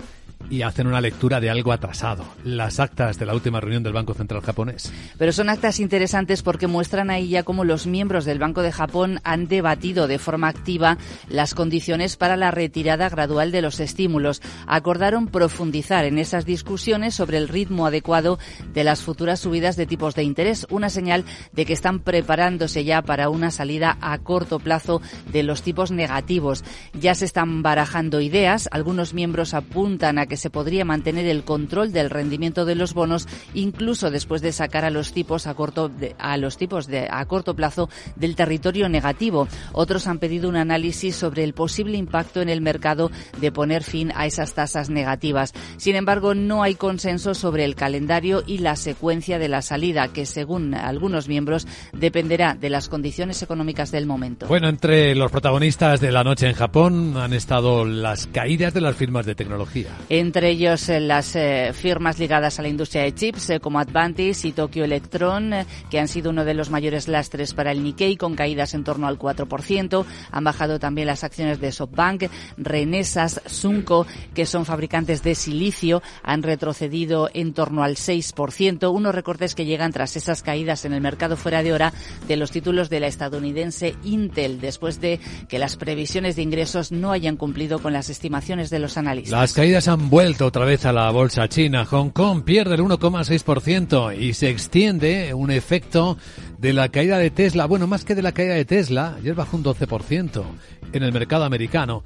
y 0.49 0.63
hacen 0.63 0.87
una 0.87 1.01
lectura 1.01 1.39
de 1.39 1.49
algo 1.49 1.71
atrasado, 1.71 2.25
las 2.43 2.79
actas 2.79 3.19
de 3.19 3.25
la 3.25 3.33
última 3.33 3.59
reunión 3.59 3.83
del 3.83 3.93
Banco 3.93 4.13
Central 4.13 4.41
japonés. 4.41 4.91
Pero 5.17 5.31
son 5.31 5.49
actas 5.49 5.79
interesantes 5.79 6.41
porque 6.41 6.67
muestran 6.67 7.09
ahí 7.09 7.29
ya 7.29 7.43
cómo 7.43 7.63
los 7.63 7.85
miembros 7.85 8.25
del 8.25 8.39
Banco 8.39 8.61
de 8.61 8.71
Japón 8.71 9.19
han 9.23 9.47
debatido 9.47 10.07
de 10.07 10.19
forma 10.19 10.47
activa 10.47 10.97
las 11.29 11.53
condiciones 11.53 12.17
para 12.17 12.35
la 12.35 12.51
retirada 12.51 13.09
gradual 13.09 13.51
de 13.51 13.61
los 13.61 13.79
estímulos. 13.79 14.41
Acordaron 14.65 15.27
profundizar 15.27 16.05
en 16.05 16.17
esas 16.17 16.45
discusiones 16.45 17.13
sobre 17.13 17.37
el 17.37 17.47
ritmo 17.47 17.85
adecuado 17.85 18.39
de 18.73 18.83
las 18.83 19.01
futuras 19.01 19.39
subidas 19.39 19.75
de 19.75 19.85
tipos 19.85 20.15
de 20.15 20.23
interés, 20.23 20.65
una 20.69 20.89
señal 20.89 21.25
de 21.51 21.65
que 21.65 21.73
están 21.73 21.99
preparándose 21.99 22.83
ya 22.83 23.01
para 23.01 23.29
una 23.29 23.51
salida 23.51 23.97
a 24.01 24.17
corto 24.17 24.59
plazo 24.59 25.01
de 25.31 25.43
los 25.43 25.61
tipos 25.61 25.91
negativos. 25.91 26.63
Ya 26.93 27.13
se 27.13 27.25
están 27.25 27.61
barajando 27.61 28.21
ideas, 28.21 28.67
algunos 28.71 29.13
miembros 29.13 29.53
apuntan 29.53 30.17
a 30.17 30.25
que 30.25 30.38
se 30.39 30.49
podría 30.49 30.85
mantener 30.85 31.27
el 31.27 31.43
control 31.43 31.91
del 31.91 32.09
rendimiento 32.09 32.65
de 32.65 32.75
los 32.75 32.93
bonos 32.93 33.27
incluso 33.53 34.09
después 34.09 34.41
de 34.41 34.51
sacar 34.51 34.85
a 34.85 34.89
los 34.89 35.13
tipos 35.13 35.47
a 35.47 35.53
corto 35.53 35.91
a 36.17 36.37
los 36.37 36.57
tipos 36.57 36.87
de 36.87 37.07
a 37.09 37.25
corto 37.25 37.55
plazo 37.55 37.89
del 38.15 38.35
territorio 38.35 38.89
negativo. 38.89 39.47
Otros 39.73 40.07
han 40.07 40.19
pedido 40.19 40.49
un 40.49 40.55
análisis 40.55 41.15
sobre 41.15 41.43
el 41.43 41.53
posible 41.53 41.97
impacto 41.97 42.41
en 42.41 42.49
el 42.49 42.61
mercado 42.61 43.11
de 43.39 43.51
poner 43.51 43.83
fin 43.83 44.11
a 44.15 44.25
esas 44.25 44.53
tasas 44.53 44.89
negativas. 44.89 45.53
Sin 45.77 45.95
embargo, 45.95 46.33
no 46.33 46.63
hay 46.63 46.75
consenso 46.75 47.33
sobre 47.33 47.65
el 47.65 47.75
calendario 47.75 48.43
y 48.45 48.59
la 48.59 48.75
secuencia 48.75 49.39
de 49.39 49.49
la 49.49 49.61
salida, 49.61 50.07
que 50.07 50.25
según 50.25 50.73
algunos 50.73 51.27
miembros 51.27 51.67
dependerá 51.93 52.55
de 52.55 52.69
las 52.69 52.89
condiciones 52.89 53.41
económicas 53.41 53.91
del 53.91 54.05
momento. 54.05 54.47
Bueno, 54.47 54.69
entre 54.69 55.15
los 55.15 55.31
protagonistas 55.31 55.99
de 55.99 56.11
la 56.11 56.23
noche 56.23 56.47
en 56.47 56.55
Japón 56.55 57.17
han 57.17 57.33
estado 57.33 57.85
las 57.85 58.27
caídas 58.27 58.73
de 58.73 58.81
las 58.81 58.95
firmas 58.95 59.25
de 59.25 59.35
tecnología 59.35 59.89
entre 60.29 60.51
ellos 60.51 60.89
eh, 60.89 60.99
las 60.99 61.35
eh, 61.35 61.71
firmas 61.73 62.19
ligadas 62.19 62.59
a 62.59 62.61
la 62.61 62.67
industria 62.67 63.01
de 63.01 63.15
chips 63.15 63.49
eh, 63.49 63.59
como 63.59 63.79
Advantis 63.79 64.45
y 64.45 64.51
Tokyo 64.51 64.83
Electron, 64.83 65.51
que 65.89 65.99
han 65.99 66.07
sido 66.07 66.29
uno 66.29 66.45
de 66.45 66.53
los 66.53 66.69
mayores 66.69 67.07
lastres 67.07 67.55
para 67.55 67.71
el 67.71 67.81
Nikkei 67.81 68.15
con 68.15 68.35
caídas 68.35 68.75
en 68.75 68.83
torno 68.83 69.07
al 69.07 69.17
4%. 69.17 70.05
Han 70.29 70.43
bajado 70.43 70.77
también 70.77 71.07
las 71.07 71.23
acciones 71.23 71.59
de 71.59 71.71
SoftBank, 71.71 72.25
Renesas, 72.57 73.41
Sunco, 73.47 74.05
que 74.35 74.45
son 74.45 74.65
fabricantes 74.65 75.23
de 75.23 75.33
silicio, 75.33 76.03
han 76.21 76.43
retrocedido 76.43 77.31
en 77.33 77.53
torno 77.53 77.81
al 77.81 77.95
6%, 77.95 78.93
unos 78.93 79.15
recortes 79.15 79.55
que 79.55 79.65
llegan 79.65 79.91
tras 79.91 80.15
esas 80.15 80.43
caídas 80.43 80.85
en 80.85 80.93
el 80.93 81.01
mercado 81.01 81.37
fuera 81.37 81.63
de 81.63 81.73
hora 81.73 81.91
de 82.27 82.37
los 82.37 82.51
títulos 82.51 82.91
de 82.91 82.99
la 82.99 83.07
estadounidense 83.07 83.95
Intel, 84.03 84.61
después 84.61 85.01
de 85.01 85.19
que 85.47 85.57
las 85.57 85.75
previsiones 85.75 86.35
de 86.35 86.43
ingresos 86.43 86.91
no 86.91 87.11
hayan 87.11 87.35
cumplido 87.35 87.79
con 87.79 87.93
las 87.93 88.11
estimaciones 88.11 88.69
de 88.69 88.77
los 88.77 88.95
analistas. 88.95 89.31
Las 89.31 89.53
caídas 89.53 89.87
han 89.87 90.11
otra 90.19 90.65
vez 90.65 90.85
a 90.85 90.91
la 90.91 91.09
bolsa 91.11 91.47
china. 91.47 91.85
Hong 91.85 92.09
Kong 92.09 92.43
pierde 92.43 92.75
el 92.75 92.81
1,6% 92.81 94.19
y 94.19 94.33
se 94.33 94.49
extiende 94.49 95.33
un 95.33 95.49
efecto 95.49 96.17
de 96.57 96.73
la 96.73 96.89
caída 96.89 97.17
de 97.17 97.29
Tesla. 97.31 97.65
Bueno, 97.67 97.87
más 97.87 98.03
que 98.03 98.15
de 98.15 98.21
la 98.21 98.33
caída 98.33 98.55
de 98.55 98.65
Tesla, 98.65 99.15
ayer 99.17 99.33
bajó 99.33 99.55
un 99.55 99.63
12% 99.63 100.43
en 100.91 101.03
el 101.03 101.13
mercado 101.13 101.45
americano. 101.45 102.03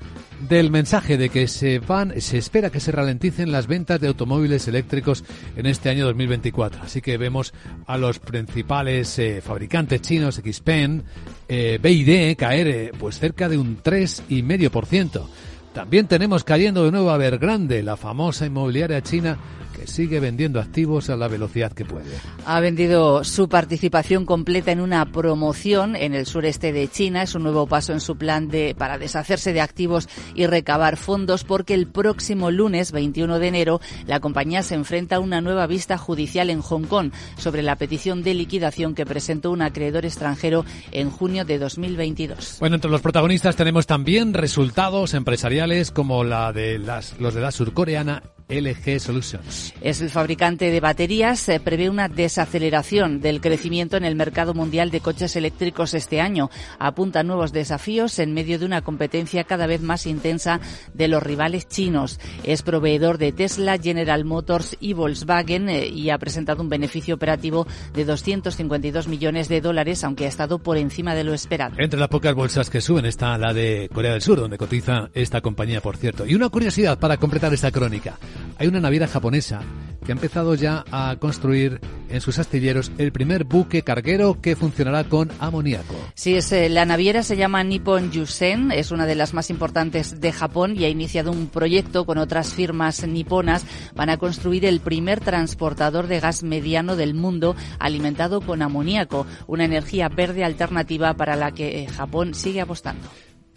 Del 0.47 0.69
mensaje 0.69 1.17
de 1.17 1.29
que 1.29 1.47
se 1.47 1.79
van, 1.79 2.21
se 2.21 2.37
espera 2.37 2.69
que 2.69 2.79
se 2.79 2.91
ralenticen 2.91 3.51
las 3.51 3.65
ventas 3.65 3.99
de 3.99 4.09
automóviles 4.09 4.67
eléctricos 4.67 5.23
en 5.55 5.65
este 5.65 5.89
año 5.89 6.05
2024. 6.05 6.83
Así 6.83 7.01
que 7.01 7.17
vemos 7.17 7.51
a 7.87 7.97
los 7.97 8.19
principales 8.19 9.17
eh, 9.17 9.41
fabricantes 9.41 10.01
chinos, 10.01 10.35
XPeng, 10.35 11.01
eh, 11.47 11.79
BID, 11.81 12.37
caer 12.37 12.67
eh, 12.67 12.91
pues 12.95 13.17
cerca 13.17 13.49
de 13.49 13.57
un 13.57 13.81
3,5%. 13.81 15.27
También 15.73 16.07
tenemos 16.07 16.43
cayendo 16.43 16.85
de 16.85 16.91
nuevo 16.91 17.09
a 17.09 17.15
Evergrande, 17.15 17.81
la 17.81 17.97
famosa 17.97 18.45
inmobiliaria 18.45 19.01
china 19.01 19.37
que 19.73 19.87
sigue 19.87 20.19
vendiendo 20.19 20.59
activos 20.59 21.09
a 21.09 21.17
la 21.17 21.27
velocidad 21.27 21.73
que 21.73 21.85
puede. 21.85 22.11
Ha 22.45 22.59
vendido 22.59 23.23
su 23.23 23.49
participación 23.49 24.25
completa 24.25 24.71
en 24.71 24.79
una 24.79 25.11
promoción 25.11 25.95
en 25.95 26.13
el 26.13 26.25
sureste 26.25 26.71
de 26.71 26.87
China. 26.87 27.23
Es 27.23 27.35
un 27.35 27.43
nuevo 27.43 27.67
paso 27.67 27.93
en 27.93 27.99
su 27.99 28.15
plan 28.17 28.47
de 28.47 28.75
para 28.77 28.97
deshacerse 28.97 29.53
de 29.53 29.61
activos 29.61 30.07
y 30.35 30.45
recabar 30.45 30.97
fondos 30.97 31.43
porque 31.43 31.73
el 31.73 31.87
próximo 31.87 32.51
lunes 32.51 32.91
21 32.91 33.39
de 33.39 33.47
enero 33.47 33.81
la 34.05 34.19
compañía 34.19 34.63
se 34.63 34.75
enfrenta 34.75 35.17
a 35.17 35.19
una 35.19 35.41
nueva 35.41 35.67
vista 35.67 35.97
judicial 35.97 36.49
en 36.49 36.61
Hong 36.61 36.83
Kong 36.83 37.11
sobre 37.37 37.61
la 37.61 37.75
petición 37.75 38.23
de 38.23 38.33
liquidación 38.33 38.95
que 38.95 39.05
presentó 39.05 39.51
un 39.51 39.61
acreedor 39.61 40.05
extranjero 40.05 40.65
en 40.91 41.09
junio 41.09 41.45
de 41.45 41.59
2022. 41.59 42.57
Bueno, 42.59 42.75
entre 42.75 42.91
los 42.91 43.01
protagonistas 43.01 43.55
tenemos 43.55 43.87
también 43.87 44.33
resultados 44.33 45.13
empresariales 45.13 45.91
como 45.91 46.23
la 46.23 46.53
de 46.53 46.79
las, 46.79 47.19
los 47.19 47.33
de 47.33 47.41
la 47.41 47.51
surcoreana 47.51 48.23
LG 48.61 48.99
Solutions. 48.99 49.73
Es 49.81 50.01
el 50.01 50.09
fabricante 50.09 50.71
de 50.71 50.79
baterías. 50.79 51.39
Se 51.39 51.59
prevé 51.59 51.89
una 51.89 52.07
desaceleración 52.07 53.19
del 53.21 53.41
crecimiento 53.41 53.97
en 53.97 54.05
el 54.05 54.15
mercado 54.15 54.53
mundial 54.53 54.91
de 54.91 55.01
coches 55.01 55.35
eléctricos 55.35 55.93
este 55.93 56.21
año. 56.21 56.49
Apunta 56.79 57.23
nuevos 57.23 57.51
desafíos 57.51 58.19
en 58.19 58.33
medio 58.33 58.59
de 58.59 58.65
una 58.65 58.81
competencia 58.81 59.43
cada 59.43 59.67
vez 59.67 59.81
más 59.81 60.05
intensa 60.05 60.59
de 60.93 61.07
los 61.07 61.23
rivales 61.23 61.67
chinos. 61.67 62.19
Es 62.43 62.61
proveedor 62.61 63.17
de 63.17 63.31
Tesla, 63.31 63.77
General 63.77 64.25
Motors 64.25 64.77
y 64.79 64.93
Volkswagen 64.93 65.69
eh, 65.69 65.87
y 65.87 66.09
ha 66.09 66.17
presentado 66.17 66.61
un 66.61 66.69
beneficio 66.69 67.15
operativo 67.15 67.67
de 67.93 68.05
252 68.05 69.07
millones 69.07 69.49
de 69.49 69.61
dólares, 69.61 70.03
aunque 70.03 70.25
ha 70.25 70.29
estado 70.29 70.59
por 70.59 70.77
encima 70.77 71.15
de 71.15 71.23
lo 71.23 71.33
esperado. 71.33 71.75
Entre 71.77 71.99
las 71.99 72.09
pocas 72.09 72.33
bolsas 72.33 72.69
que 72.69 72.81
suben 72.81 73.05
está 73.05 73.37
la 73.37 73.53
de 73.53 73.89
Corea 73.93 74.13
del 74.13 74.21
Sur, 74.21 74.39
donde 74.39 74.57
cotiza 74.57 75.09
esta 75.13 75.41
compañía, 75.41 75.81
por 75.81 75.97
cierto. 75.97 76.25
Y 76.25 76.35
una 76.35 76.49
curiosidad 76.49 76.99
para 76.99 77.17
completar 77.17 77.53
esta 77.53 77.71
crónica. 77.71 78.17
Hay 78.57 78.67
una 78.67 78.79
naviera 78.79 79.07
japonesa 79.07 79.61
que 80.03 80.11
ha 80.11 80.15
empezado 80.15 80.55
ya 80.55 80.83
a 80.91 81.15
construir 81.17 81.79
en 82.09 82.21
sus 82.21 82.37
astilleros 82.37 82.91
el 82.97 83.11
primer 83.11 83.45
buque 83.45 83.83
carguero 83.83 84.39
que 84.41 84.55
funcionará 84.55 85.05
con 85.05 85.31
amoníaco. 85.39 85.95
Sí, 86.13 86.35
es, 86.35 86.51
eh, 86.51 86.69
la 86.69 86.85
naviera 86.85 87.23
se 87.23 87.37
llama 87.37 87.63
Nippon 87.63 88.11
Yusen, 88.11 88.71
es 88.71 88.91
una 88.91 89.05
de 89.05 89.15
las 89.15 89.33
más 89.33 89.49
importantes 89.49 90.19
de 90.19 90.31
Japón 90.31 90.75
y 90.77 90.83
ha 90.85 90.89
iniciado 90.89 91.31
un 91.31 91.47
proyecto 91.47 92.05
con 92.05 92.17
otras 92.17 92.53
firmas 92.53 93.05
niponas. 93.07 93.65
Van 93.95 94.09
a 94.09 94.17
construir 94.17 94.65
el 94.65 94.79
primer 94.79 95.21
transportador 95.21 96.07
de 96.07 96.19
gas 96.19 96.43
mediano 96.43 96.95
del 96.95 97.13
mundo 97.13 97.55
alimentado 97.79 98.41
con 98.41 98.61
amoníaco, 98.61 99.25
una 99.47 99.65
energía 99.65 100.09
verde 100.09 100.43
alternativa 100.43 101.13
para 101.13 101.35
la 101.35 101.51
que 101.51 101.83
eh, 101.83 101.87
Japón 101.87 102.33
sigue 102.33 102.61
apostando. 102.61 103.07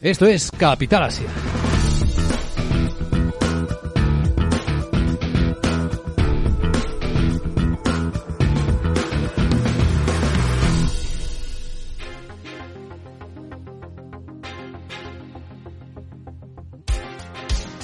Esto 0.01 0.27
es 0.27 0.51
Capital 0.51 1.05
Asia. 1.05 1.27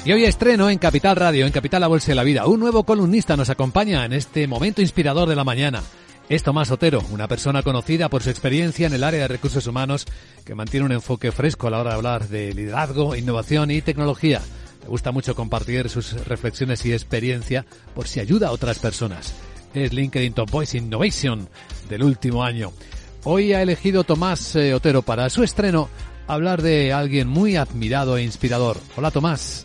Y 0.05 0.11
hoy 0.11 0.25
estreno 0.25 0.69
en 0.69 0.79
Capital 0.79 1.15
Radio, 1.15 1.47
en 1.47 1.53
Capital 1.53 1.81
La 1.81 1.87
Bolsa 1.87 2.09
de 2.09 2.17
la 2.17 2.25
Vida. 2.25 2.47
Un 2.47 2.59
nuevo 2.59 2.83
columnista 2.83 3.37
nos 3.37 3.51
acompaña 3.51 4.05
en 4.05 4.13
este 4.13 4.49
momento 4.49 4.83
inspirador 4.83 5.29
de 5.29 5.37
la 5.37 5.45
mañana. 5.45 5.81
Es 6.29 6.43
Tomás 6.43 6.73
Otero, 6.73 7.05
una 7.13 7.29
persona 7.29 7.63
conocida 7.63 8.09
por 8.09 8.21
su 8.21 8.31
experiencia 8.31 8.89
en 8.89 8.95
el 8.95 9.05
área 9.05 9.21
de 9.21 9.29
recursos 9.29 9.65
humanos 9.69 10.07
que 10.45 10.57
mantiene 10.57 10.87
un 10.87 10.93
enfoque 10.93 11.31
fresco 11.31 11.69
a 11.69 11.71
la 11.71 11.79
hora 11.79 11.91
de 11.91 11.97
hablar 11.97 12.29
de 12.29 12.53
liderazgo, 12.53 13.15
innovación 13.15 13.71
y 13.71 13.81
tecnología. 13.81 14.41
Me 14.83 14.89
gusta 14.89 15.13
mucho 15.13 15.37
compartir 15.37 15.89
sus 15.89 16.15
reflexiones 16.27 16.85
y 16.85 16.93
experiencia 16.93 17.65
por 17.95 18.09
si 18.09 18.19
ayuda 18.19 18.49
a 18.49 18.53
otras 18.53 18.81
personas. 18.81 19.33
Es 19.73 19.93
LinkedIn 19.93 20.33
Top 20.33 20.51
Voice 20.51 20.77
Innovation 20.77 21.49
del 21.89 22.03
último 22.03 22.43
año. 22.43 22.73
Hoy 23.23 23.53
ha 23.53 23.63
elegido 23.63 24.03
Tomás 24.03 24.57
eh, 24.57 24.75
Otero 24.75 25.03
para 25.03 25.31
su 25.31 25.45
estreno 25.45 25.89
hablar 26.27 26.61
de 26.61 26.93
alguien 26.93 27.29
muy 27.29 27.55
admirado 27.55 28.17
e 28.17 28.25
inspirador. 28.25 28.79
Hola 28.97 29.13
Tomás. 29.13 29.65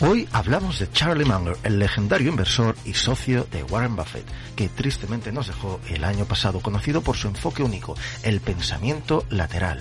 Hoy 0.00 0.28
hablamos 0.32 0.78
de 0.78 0.90
Charlie 0.90 1.24
Munger, 1.24 1.56
el 1.62 1.78
legendario 1.78 2.28
inversor 2.28 2.76
y 2.84 2.92
socio 2.92 3.46
de 3.50 3.62
Warren 3.62 3.96
Buffett, 3.96 4.26
que 4.54 4.68
tristemente 4.68 5.32
nos 5.32 5.46
dejó 5.46 5.80
el 5.88 6.04
año 6.04 6.26
pasado, 6.26 6.60
conocido 6.60 7.00
por 7.00 7.16
su 7.16 7.28
enfoque 7.28 7.62
único, 7.62 7.96
el 8.22 8.42
pensamiento 8.42 9.24
lateral. 9.30 9.78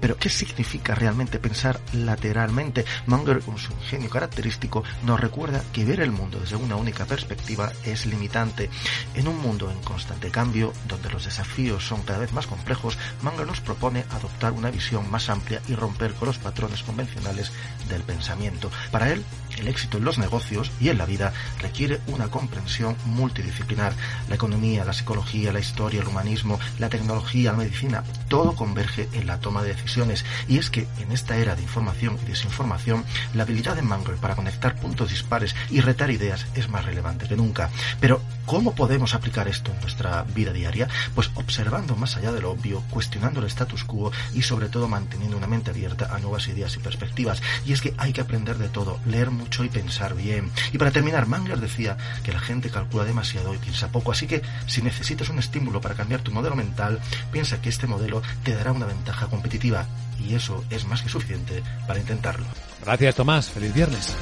Pero, 0.00 0.16
¿qué 0.16 0.28
significa 0.28 0.94
realmente 0.94 1.38
pensar 1.38 1.80
lateralmente? 1.92 2.84
Munger, 3.06 3.40
con 3.40 3.58
su 3.58 3.72
ingenio 3.72 4.10
característico, 4.10 4.84
nos 5.04 5.20
recuerda 5.20 5.62
que 5.72 5.84
ver 5.84 6.00
el 6.00 6.12
mundo 6.12 6.38
desde 6.38 6.56
una 6.56 6.76
única 6.76 7.04
perspectiva 7.04 7.72
es 7.84 8.06
limitante. 8.06 8.70
En 9.14 9.28
un 9.28 9.40
mundo 9.40 9.70
en 9.70 9.80
constante 9.80 10.30
cambio, 10.30 10.72
donde 10.86 11.10
los 11.10 11.24
desafíos 11.24 11.86
son 11.86 12.02
cada 12.02 12.20
vez 12.20 12.32
más 12.32 12.46
complejos, 12.46 12.98
Munger 13.22 13.46
nos 13.46 13.60
propone 13.60 14.04
adoptar 14.10 14.52
una 14.52 14.70
visión 14.70 15.10
más 15.10 15.28
amplia 15.30 15.60
y 15.68 15.74
romper 15.74 16.14
con 16.14 16.28
los 16.28 16.38
patrones 16.38 16.82
convencionales 16.82 17.52
del 17.88 18.02
pensamiento. 18.02 18.70
Para 18.90 19.10
él, 19.10 19.24
el 19.60 19.68
éxito 19.68 19.98
en 19.98 20.04
los 20.04 20.18
negocios 20.18 20.70
y 20.80 20.88
en 20.88 20.98
la 20.98 21.06
vida 21.06 21.32
requiere 21.60 22.00
una 22.06 22.28
comprensión 22.28 22.96
multidisciplinar. 23.06 23.92
La 24.28 24.34
economía, 24.34 24.84
la 24.84 24.92
psicología, 24.92 25.52
la 25.52 25.60
historia, 25.60 26.00
el 26.00 26.08
humanismo, 26.08 26.58
la 26.78 26.88
tecnología, 26.88 27.52
la 27.52 27.58
medicina, 27.58 28.04
todo 28.28 28.54
converge 28.54 29.08
en 29.12 29.26
la 29.26 29.40
toma 29.40 29.62
de 29.62 29.74
decisiones. 29.74 30.24
Y 30.48 30.58
es 30.58 30.70
que 30.70 30.86
en 30.98 31.12
esta 31.12 31.36
era 31.36 31.54
de 31.54 31.62
información 31.62 32.18
y 32.22 32.26
desinformación, 32.26 33.04
la 33.34 33.42
habilidad 33.42 33.76
de 33.76 33.82
Munger 33.82 34.16
para 34.16 34.36
conectar 34.36 34.76
puntos 34.76 35.10
dispares 35.10 35.54
y 35.70 35.80
retar 35.80 36.10
ideas 36.10 36.46
es 36.54 36.68
más 36.68 36.84
relevante 36.84 37.26
que 37.26 37.36
nunca. 37.36 37.70
Pero, 38.00 38.20
¿cómo 38.46 38.74
podemos 38.74 39.14
aplicar 39.14 39.48
esto 39.48 39.72
en 39.72 39.80
nuestra 39.80 40.22
vida 40.22 40.52
diaria? 40.52 40.88
Pues 41.14 41.30
observando 41.34 41.96
más 41.96 42.16
allá 42.16 42.32
de 42.32 42.40
lo 42.40 42.50
obvio, 42.50 42.82
cuestionando 42.90 43.40
el 43.40 43.46
status 43.46 43.84
quo 43.84 44.12
y 44.34 44.42
sobre 44.42 44.68
todo 44.68 44.88
manteniendo 44.88 45.36
una 45.36 45.46
mente 45.46 45.70
abierta 45.70 46.14
a 46.14 46.18
nuevas 46.18 46.48
ideas 46.48 46.74
y 46.76 46.78
perspectivas. 46.80 47.42
Y 47.64 47.72
es 47.72 47.80
que 47.80 47.94
hay 47.98 48.12
que 48.12 48.20
aprender 48.20 48.58
de 48.58 48.68
todo, 48.68 49.00
leer 49.06 49.30
mucho 49.30 49.47
y 49.64 49.68
pensar 49.68 50.14
bien. 50.14 50.50
Y 50.72 50.78
para 50.78 50.90
terminar, 50.90 51.26
Mangler 51.26 51.58
decía 51.58 51.96
que 52.22 52.32
la 52.32 52.40
gente 52.40 52.70
calcula 52.70 53.04
demasiado 53.04 53.54
y 53.54 53.58
piensa 53.58 53.90
poco, 53.90 54.12
así 54.12 54.26
que 54.26 54.42
si 54.66 54.82
necesitas 54.82 55.28
un 55.30 55.38
estímulo 55.38 55.80
para 55.80 55.94
cambiar 55.94 56.20
tu 56.20 56.30
modelo 56.30 56.54
mental, 56.54 57.00
piensa 57.32 57.60
que 57.60 57.68
este 57.68 57.86
modelo 57.86 58.22
te 58.44 58.54
dará 58.54 58.72
una 58.72 58.86
ventaja 58.86 59.26
competitiva 59.26 59.86
y 60.18 60.34
eso 60.34 60.64
es 60.70 60.84
más 60.86 61.02
que 61.02 61.08
suficiente 61.08 61.62
para 61.86 62.00
intentarlo. 62.00 62.46
Gracias 62.84 63.14
Tomás, 63.14 63.50
feliz 63.50 63.74
viernes. 63.74 64.14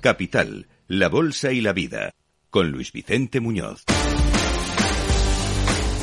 Capital, 0.00 0.66
la 0.88 1.08
Bolsa 1.08 1.52
y 1.52 1.60
la 1.60 1.72
Vida, 1.72 2.12
con 2.48 2.70
Luis 2.70 2.90
Vicente 2.92 3.40
Muñoz. 3.40 3.84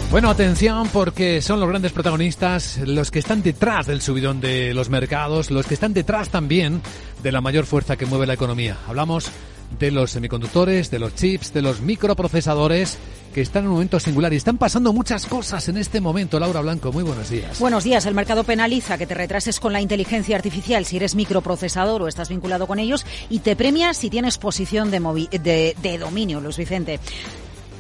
Bueno, 0.09 0.29
atención 0.29 0.87
porque 0.93 1.41
son 1.41 1.59
los 1.59 1.67
grandes 1.67 1.91
protagonistas 1.91 2.79
los 2.85 3.11
que 3.11 3.19
están 3.19 3.43
detrás 3.43 3.87
del 3.87 4.01
subidón 4.01 4.39
de 4.39 4.73
los 4.73 4.89
mercados, 4.89 5.51
los 5.51 5.67
que 5.67 5.73
están 5.73 5.93
detrás 5.93 6.29
también 6.29 6.81
de 7.21 7.31
la 7.33 7.41
mayor 7.41 7.65
fuerza 7.65 7.97
que 7.97 8.05
mueve 8.05 8.25
la 8.25 8.33
economía. 8.33 8.77
Hablamos 8.87 9.29
de 9.77 9.91
los 9.91 10.11
semiconductores, 10.11 10.89
de 10.89 10.99
los 10.99 11.13
chips, 11.13 11.53
de 11.53 11.61
los 11.61 11.81
microprocesadores 11.81 12.97
que 13.33 13.41
están 13.41 13.63
en 13.63 13.67
un 13.67 13.73
momento 13.73 13.99
singular 13.99 14.31
y 14.31 14.37
están 14.37 14.57
pasando 14.57 14.93
muchas 14.93 15.25
cosas 15.25 15.67
en 15.67 15.75
este 15.75 15.99
momento. 15.99 16.39
Laura 16.39 16.61
Blanco, 16.61 16.93
muy 16.93 17.03
buenos 17.03 17.29
días. 17.29 17.59
Buenos 17.59 17.83
días. 17.83 18.05
El 18.05 18.13
mercado 18.13 18.45
penaliza 18.45 18.97
que 18.97 19.07
te 19.07 19.13
retrases 19.13 19.59
con 19.59 19.73
la 19.73 19.81
inteligencia 19.81 20.37
artificial 20.37 20.85
si 20.85 20.95
eres 20.95 21.15
microprocesador 21.15 22.01
o 22.01 22.07
estás 22.07 22.29
vinculado 22.29 22.65
con 22.65 22.79
ellos 22.79 23.05
y 23.29 23.39
te 23.39 23.57
premia 23.57 23.93
si 23.93 24.09
tienes 24.09 24.37
posición 24.37 24.89
de, 24.89 24.99
de, 25.43 25.75
de 25.81 25.97
dominio, 25.97 26.39
Luis 26.39 26.57
Vicente. 26.57 27.01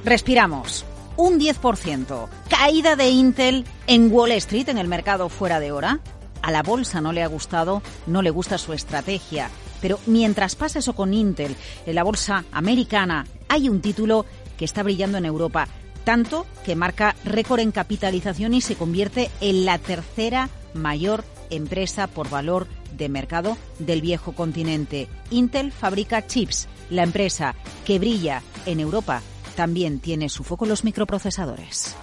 Respiramos 0.03 0.85
un 1.17 1.39
10%. 1.39 2.29
Caída 2.47 2.95
de 2.95 3.09
Intel 3.09 3.65
en 3.87 4.11
Wall 4.11 4.31
Street, 4.33 4.69
en 4.69 4.77
el 4.77 4.87
mercado 4.87 5.29
fuera 5.29 5.59
de 5.59 5.71
hora. 5.71 5.99
A 6.41 6.51
la 6.51 6.63
bolsa 6.63 7.01
no 7.01 7.11
le 7.11 7.23
ha 7.23 7.27
gustado, 7.27 7.81
no 8.05 8.21
le 8.21 8.29
gusta 8.29 8.57
su 8.57 8.71
estrategia. 8.71 9.49
Pero 9.81 9.99
mientras 10.05 10.55
pasa 10.55 10.79
eso 10.79 10.93
con 10.93 11.13
Intel, 11.13 11.55
en 11.85 11.95
la 11.95 12.03
bolsa 12.03 12.45
americana 12.51 13.25
hay 13.49 13.67
un 13.67 13.81
título 13.81 14.25
que 14.57 14.65
está 14.65 14.83
brillando 14.83 15.17
en 15.17 15.25
Europa, 15.25 15.67
tanto 16.03 16.45
que 16.63 16.75
marca 16.75 17.15
récord 17.25 17.59
en 17.59 17.71
capitalización 17.71 18.53
y 18.53 18.61
se 18.61 18.75
convierte 18.75 19.29
en 19.41 19.65
la 19.65 19.77
tercera 19.77 20.49
mayor 20.73 21.25
empresa 21.49 22.07
por 22.07 22.29
valor 22.29 22.67
de 22.97 23.09
mercado 23.09 23.57
del 23.79 24.01
viejo 24.01 24.33
continente. 24.33 25.07
Intel 25.29 25.71
fabrica 25.71 26.25
chips, 26.25 26.67
la 26.89 27.03
empresa 27.03 27.55
que 27.85 27.99
brilla 27.99 28.41
en 28.65 28.79
Europa 28.79 29.21
también 29.57 29.99
tiene 29.99 30.29
su 30.29 30.43
foco 30.43 30.67
los 30.67 30.83
microprocesadores. 30.83 31.95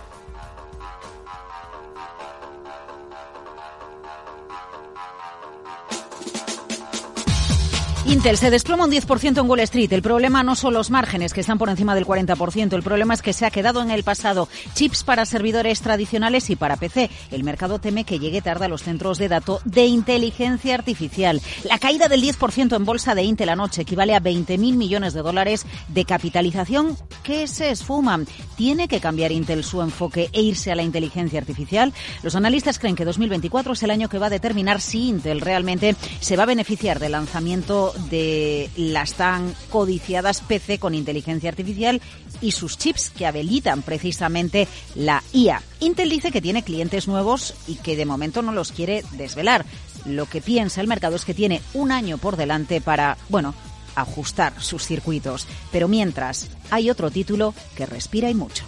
Intel 8.07 8.37
se 8.37 8.51
desploma 8.51 8.85
un 8.85 8.91
10% 8.91 9.41
en 9.41 9.49
Wall 9.49 9.61
Street. 9.61 9.93
El 9.93 10.03
problema 10.03 10.43
no 10.43 10.57
son 10.57 10.75
los 10.75 10.91
márgenes, 10.91 11.33
que 11.33 11.41
están 11.41 11.59
por 11.59 11.69
encima 11.69 11.95
del 11.95 12.07
40%. 12.07 12.75
El 12.75 12.83
problema 12.83 13.15
es 13.15 13.23
que 13.23 13.33
se 13.33 13.47
ha 13.47 13.51
quedado 13.51 13.81
en 13.83 13.91
el 13.91 14.05
pasado. 14.05 14.49
Chips 14.75 15.05
para 15.05 15.25
servidores 15.25 15.81
tradicionales 15.81 16.51
y 16.51 16.57
para 16.57 16.77
PC. 16.77 17.09
El 17.31 17.45
mercado 17.45 17.79
teme 17.79 18.05
que 18.05 18.19
llegue 18.19 18.43
tarde 18.43 18.67
a 18.67 18.69
los 18.69 18.83
centros 18.83 19.19
de 19.19 19.29
datos 19.29 19.63
de 19.65 19.87
inteligencia 19.87 20.75
artificial. 20.75 21.41
La 21.65 21.79
caída 21.79 22.09
del 22.09 22.23
10% 22.23 22.77
en 22.77 22.85
bolsa 22.85 23.15
de 23.15 23.23
Intel 23.23 23.49
anoche 23.49 23.83
equivale 23.83 24.15
a 24.15 24.21
20.000 24.21 24.59
millones 24.77 25.15
de 25.15 25.23
dólares 25.23 25.67
de 25.89 26.05
capitalización 26.05 26.99
que 27.25 27.49
se 27.49 27.71
esfuman. 27.71 28.29
¿Tiene 28.55 28.87
que 28.87 29.01
cambiar 29.01 29.33
Intel 29.33 29.65
su 29.65 29.83
enfoque 29.83 30.29
e 30.33 30.43
irse 30.43 30.71
a 30.71 30.77
la 30.77 30.85
inteligencia 30.85 31.41
artificial? 31.41 31.93
Los 32.23 32.37
analistas 32.37 32.79
creen 32.79 32.95
que 32.95 33.05
2024 33.05 33.73
es 33.73 33.83
el 33.83 33.91
año 33.91 34.09
que 34.09 34.19
va 34.19 34.27
a 34.27 34.31
determinar 34.31 34.81
si 34.81 35.09
Intel 35.09 35.41
realmente 35.41 35.97
se 36.21 36.37
va 36.37 36.45
a 36.45 36.47
beneficiar 36.47 37.01
del 37.01 37.13
lanzamiento 37.13 37.93
de 38.11 38.71
las 38.77 39.15
tan 39.15 39.53
codiciadas 39.71 40.41
PC 40.43 40.79
con 40.79 40.95
inteligencia 40.95 41.49
artificial 41.49 42.01
y 42.41 42.53
sus 42.53 42.79
chips 42.79 43.11
que 43.11 43.27
habilitan 43.27 43.83
precisamente 43.83 44.69
la 44.95 45.23
IA. 45.33 45.63
Intel 45.81 46.11
dice 46.11 46.31
que 46.31 46.43
tiene 46.43 46.63
clientes 46.63 47.09
nuevos 47.09 47.55
y 47.67 47.77
que 47.77 47.97
de 47.97 48.07
momento 48.07 48.43
no 48.43 48.53
los 48.53 48.71
quiere 48.71 49.03
desvelar. 49.13 49.65
Lo 50.05 50.27
que 50.27 50.43
piensa 50.43 50.81
el 50.81 50.87
mercado 50.87 51.17
es 51.17 51.25
que 51.25 51.35
tiene 51.35 51.63
un 51.73 51.91
año 51.91 52.19
por 52.19 52.37
delante 52.37 52.83
para, 52.83 53.17
bueno, 53.31 53.55
ajustar 53.95 54.53
sus 54.61 54.85
circuitos. 54.85 55.47
Pero 55.73 55.89
mientras, 55.89 56.49
hay 56.71 56.91
otro 56.91 57.11
título 57.11 57.55
que 57.77 57.87
respira 57.87 58.31
y 58.31 58.35
mucho. 58.35 58.65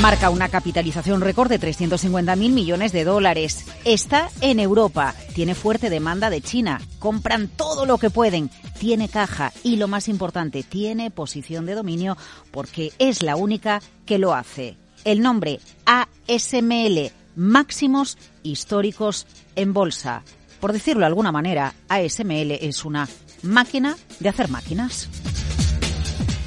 Marca 0.00 0.30
una 0.30 0.48
capitalización 0.48 1.20
récord 1.20 1.48
de 1.48 1.58
350.000 1.58 2.36
millones 2.36 2.92
de 2.92 3.02
dólares. 3.02 3.66
Está 3.84 4.30
en 4.40 4.60
Europa. 4.60 5.12
Tiene 5.34 5.56
fuerte 5.56 5.90
demanda 5.90 6.30
de 6.30 6.40
China. 6.40 6.80
Compran 7.00 7.48
todo 7.48 7.84
lo 7.84 7.98
que 7.98 8.08
pueden. 8.08 8.48
Tiene 8.78 9.08
caja 9.08 9.52
y 9.64 9.74
lo 9.74 9.88
más 9.88 10.06
importante, 10.06 10.62
tiene 10.62 11.10
posición 11.10 11.66
de 11.66 11.74
dominio 11.74 12.16
porque 12.52 12.92
es 13.00 13.24
la 13.24 13.34
única 13.34 13.82
que 14.06 14.18
lo 14.18 14.34
hace. 14.34 14.76
El 15.04 15.20
nombre 15.20 15.58
ASML, 15.84 17.10
máximos 17.34 18.18
históricos 18.44 19.26
en 19.56 19.72
bolsa. 19.72 20.22
Por 20.60 20.72
decirlo 20.72 21.00
de 21.00 21.06
alguna 21.06 21.32
manera, 21.32 21.74
ASML 21.88 22.52
es 22.52 22.84
una 22.84 23.08
máquina 23.42 23.96
de 24.20 24.28
hacer 24.28 24.48
máquinas. 24.48 25.08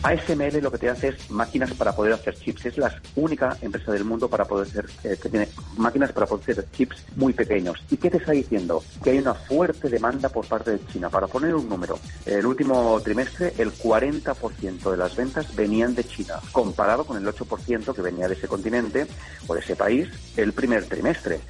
ASML 0.04 0.62
lo 0.62 0.72
que 0.72 0.80
te 0.80 0.90
hace 0.90 1.10
es 1.10 1.30
máquinas 1.30 1.72
para 1.74 1.94
poder 1.94 2.14
hacer 2.14 2.36
chips. 2.36 2.66
Es 2.66 2.78
la 2.78 3.00
única 3.16 3.56
empresa 3.62 3.92
del 3.92 4.04
mundo 4.04 4.28
para 4.28 4.46
poder 4.46 4.68
hacer, 4.68 4.86
eh, 5.04 5.18
que 5.22 5.30
tiene 5.30 5.48
máquinas 5.78 6.12
para 6.12 6.26
poder 6.26 6.52
hacer 6.52 6.72
chips 6.72 7.06
muy 7.16 7.34
pequeños. 7.34 7.78
¿Y 7.90 7.98
qué 7.98 8.10
te 8.10 8.18
está 8.18 8.32
diciendo? 8.32 8.84
Que 9.04 9.12
hay 9.12 9.20
una 9.20 9.36
fuerte 9.36 9.90
demanda 9.90 10.30
por 10.30 10.48
parte 10.48 10.72
de 10.72 10.86
China. 10.88 11.10
Para 11.10 11.28
poner 11.28 11.54
un 11.54 11.70
número, 11.70 12.00
el 12.26 12.46
último 12.46 13.00
trimestre 13.02 13.54
el 13.60 13.72
40% 13.72 14.90
de 14.90 14.98
las 14.98 15.16
ventas 15.16 15.56
venían 15.56 15.94
de 15.94 16.04
China, 16.04 16.36
comparado 16.52 17.06
con 17.06 17.18
el 17.18 17.28
8% 17.28 17.94
que 17.94 18.02
venía 18.02 18.28
de 18.28 18.34
ese 18.34 18.48
continente 18.48 19.06
o 19.48 19.54
de 19.54 19.60
ese 19.60 19.76
país 19.76 20.10
el 20.36 20.54
primer 20.54 20.86
trimestre. 20.86 21.42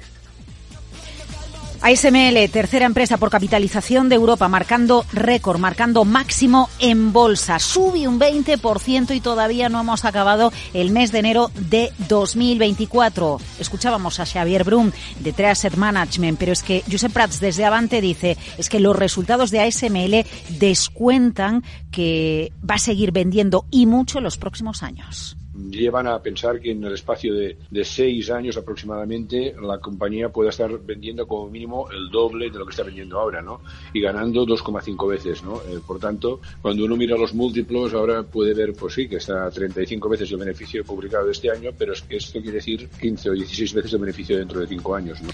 ASML, 1.82 2.48
tercera 2.50 2.86
empresa 2.86 3.16
por 3.16 3.28
capitalización 3.28 4.08
de 4.08 4.14
Europa, 4.14 4.46
marcando 4.46 5.04
récord, 5.12 5.58
marcando 5.58 6.04
máximo 6.04 6.70
en 6.78 7.12
bolsa. 7.12 7.58
Sube 7.58 8.06
un 8.06 8.20
20% 8.20 9.16
y 9.16 9.20
todavía 9.20 9.68
no 9.68 9.80
hemos 9.80 10.04
acabado 10.04 10.52
el 10.74 10.92
mes 10.92 11.10
de 11.10 11.18
enero 11.18 11.50
de 11.56 11.92
2024. 12.08 13.40
Escuchábamos 13.58 14.20
a 14.20 14.26
Xavier 14.26 14.62
Brum 14.62 14.92
de 15.18 15.32
Trade 15.32 15.50
Asset 15.50 15.76
Management, 15.76 16.38
pero 16.38 16.52
es 16.52 16.62
que 16.62 16.84
Josep 16.88 17.12
Prats 17.12 17.40
desde 17.40 17.64
Avante 17.64 18.00
dice 18.00 18.36
es 18.58 18.68
que 18.68 18.78
los 18.78 18.94
resultados 18.94 19.50
de 19.50 19.60
ASML 19.62 20.24
descuentan 20.60 21.64
que 21.90 22.52
va 22.68 22.76
a 22.76 22.78
seguir 22.78 23.10
vendiendo 23.10 23.66
y 23.72 23.86
mucho 23.86 24.18
en 24.18 24.24
los 24.24 24.38
próximos 24.38 24.84
años 24.84 25.36
llevan 25.54 26.06
a 26.06 26.20
pensar 26.20 26.60
que 26.60 26.70
en 26.70 26.82
el 26.84 26.94
espacio 26.94 27.34
de, 27.34 27.56
seis 27.84 28.30
años 28.30 28.56
aproximadamente 28.56 29.54
la 29.60 29.78
compañía 29.78 30.28
pueda 30.28 30.50
estar 30.50 30.78
vendiendo 30.78 31.26
como 31.26 31.50
mínimo 31.50 31.90
el 31.90 32.10
doble 32.10 32.50
de 32.50 32.58
lo 32.58 32.64
que 32.64 32.70
está 32.70 32.84
vendiendo 32.84 33.18
ahora, 33.18 33.42
¿no? 33.42 33.60
Y 33.92 34.00
ganando 34.00 34.46
2,5 34.46 35.08
veces, 35.08 35.42
¿no? 35.42 35.56
Eh, 35.56 35.80
por 35.86 35.98
tanto, 35.98 36.40
cuando 36.60 36.84
uno 36.84 36.96
mira 36.96 37.16
los 37.16 37.34
múltiplos, 37.34 37.92
ahora 37.94 38.22
puede 38.22 38.54
ver, 38.54 38.72
pues 38.72 38.94
sí, 38.94 39.08
que 39.08 39.16
está 39.16 39.50
35 39.50 40.08
veces 40.08 40.30
el 40.30 40.38
beneficio 40.38 40.84
publicado 40.84 41.30
este 41.30 41.50
año, 41.50 41.70
pero 41.76 41.92
es 41.92 42.02
que 42.02 42.16
esto 42.16 42.40
quiere 42.40 42.56
decir 42.56 42.88
15 42.88 43.30
o 43.30 43.32
16 43.32 43.74
veces 43.74 43.92
el 43.92 44.00
beneficio 44.00 44.38
dentro 44.38 44.60
de 44.60 44.66
cinco 44.66 44.94
años, 44.94 45.20
¿no? 45.22 45.30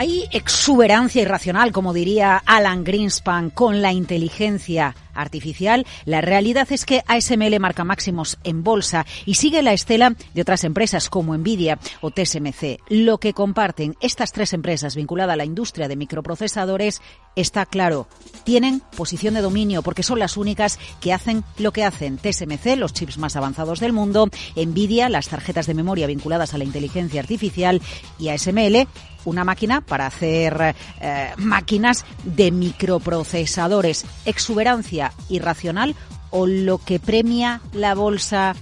Hay 0.00 0.24
exuberancia 0.30 1.20
irracional, 1.20 1.72
como 1.72 1.92
diría 1.92 2.42
Alan 2.46 2.84
Greenspan, 2.84 3.50
con 3.50 3.82
la 3.82 3.92
inteligencia 3.92 4.94
artificial. 5.12 5.86
La 6.06 6.22
realidad 6.22 6.66
es 6.70 6.86
que 6.86 7.02
ASML 7.06 7.60
marca 7.60 7.84
máximos 7.84 8.38
en 8.42 8.64
bolsa 8.64 9.04
y 9.26 9.34
sigue 9.34 9.62
la 9.62 9.74
estela 9.74 10.14
de 10.32 10.40
otras 10.40 10.64
empresas 10.64 11.10
como 11.10 11.36
Nvidia 11.36 11.78
o 12.00 12.10
TSMC. 12.10 12.78
Lo 12.88 13.18
que 13.18 13.34
comparten 13.34 13.94
estas 14.00 14.32
tres 14.32 14.54
empresas 14.54 14.96
vinculadas 14.96 15.34
a 15.34 15.36
la 15.36 15.44
industria 15.44 15.86
de 15.86 15.96
microprocesadores 15.96 17.02
está 17.36 17.66
claro. 17.66 18.06
Tienen 18.44 18.82
posición 18.96 19.34
de 19.34 19.42
dominio 19.42 19.82
porque 19.82 20.02
son 20.02 20.18
las 20.18 20.36
únicas 20.36 20.78
que 21.00 21.12
hacen 21.12 21.44
lo 21.58 21.72
que 21.72 21.84
hacen. 21.84 22.18
TSMC, 22.18 22.76
los 22.76 22.92
chips 22.92 23.18
más 23.18 23.36
avanzados 23.36 23.80
del 23.80 23.92
mundo, 23.92 24.28
Nvidia, 24.56 25.08
las 25.08 25.28
tarjetas 25.28 25.66
de 25.66 25.74
memoria 25.74 26.06
vinculadas 26.06 26.54
a 26.54 26.58
la 26.58 26.64
inteligencia 26.64 27.20
artificial 27.20 27.80
y 28.18 28.28
ASML, 28.28 28.88
una 29.24 29.44
máquina 29.44 29.80
para 29.80 30.06
hacer 30.06 30.74
eh, 31.00 31.32
máquinas 31.36 32.04
de 32.24 32.50
microprocesadores. 32.50 34.04
Exuberancia 34.24 35.12
irracional 35.28 35.94
o 36.30 36.46
lo 36.46 36.78
que 36.78 36.98
premia 36.98 37.60
la 37.72 37.94
bolsa 37.94 38.54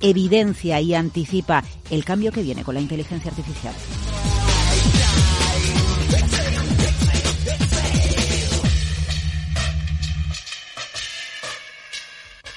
evidencia 0.00 0.80
y 0.80 0.94
anticipa 0.94 1.62
el 1.90 2.04
cambio 2.04 2.32
que 2.32 2.42
viene 2.42 2.64
con 2.64 2.74
la 2.74 2.80
inteligencia 2.80 3.30
artificial. 3.30 3.74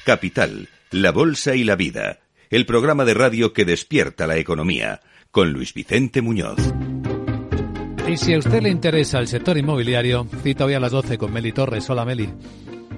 Capital, 0.04 0.68
la 0.92 1.12
Bolsa 1.14 1.56
y 1.56 1.64
la 1.64 1.78
Vida, 1.78 2.20
el 2.50 2.66
programa 2.66 3.06
de 3.06 3.14
radio 3.14 3.54
que 3.54 3.64
despierta 3.64 4.28
la 4.28 4.38
economía, 4.38 5.00
con 5.32 5.54
Luis 5.54 5.74
Vicente 5.74 6.22
Muñoz. 6.22 6.60
Y 8.06 8.18
si 8.18 8.34
a 8.34 8.40
usted 8.40 8.62
le 8.62 8.70
interesa 8.70 9.20
el 9.20 9.28
sector 9.30 9.58
inmobiliario, 9.58 10.28
cita 10.44 10.66
hoy 10.66 10.74
a 10.74 10.82
las 10.82 10.92
12 10.92 11.18
con 11.18 11.32
Meli 11.32 11.54
Torres. 11.54 11.90
Hola 11.90 12.04
Meli. 12.04 12.28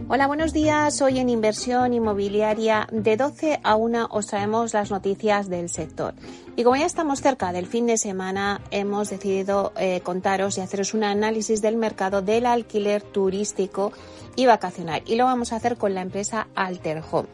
Hola, 0.07 0.27
buenos 0.27 0.53
días. 0.53 1.01
Hoy 1.01 1.17
en 1.17 1.29
Inversión 1.29 1.91
Inmobiliaria 1.91 2.87
de 2.91 3.17
12 3.17 3.59
a 3.63 3.75
1 3.75 4.09
os 4.11 4.27
traemos 4.27 4.71
las 4.71 4.91
noticias 4.91 5.49
del 5.49 5.67
sector. 5.67 6.13
Y 6.55 6.63
como 6.63 6.75
ya 6.75 6.85
estamos 6.85 7.21
cerca 7.21 7.51
del 7.51 7.65
fin 7.65 7.87
de 7.87 7.97
semana, 7.97 8.61
hemos 8.69 9.09
decidido 9.09 9.73
eh, 9.77 10.01
contaros 10.01 10.59
y 10.59 10.61
haceros 10.61 10.93
un 10.93 11.05
análisis 11.05 11.59
del 11.63 11.75
mercado 11.75 12.21
del 12.21 12.45
alquiler 12.45 13.01
turístico 13.01 13.93
y 14.35 14.45
vacacional. 14.45 15.01
Y 15.07 15.15
lo 15.15 15.25
vamos 15.25 15.51
a 15.51 15.55
hacer 15.55 15.75
con 15.75 15.95
la 15.95 16.03
empresa 16.03 16.49
Alter 16.53 17.01
Home. 17.09 17.27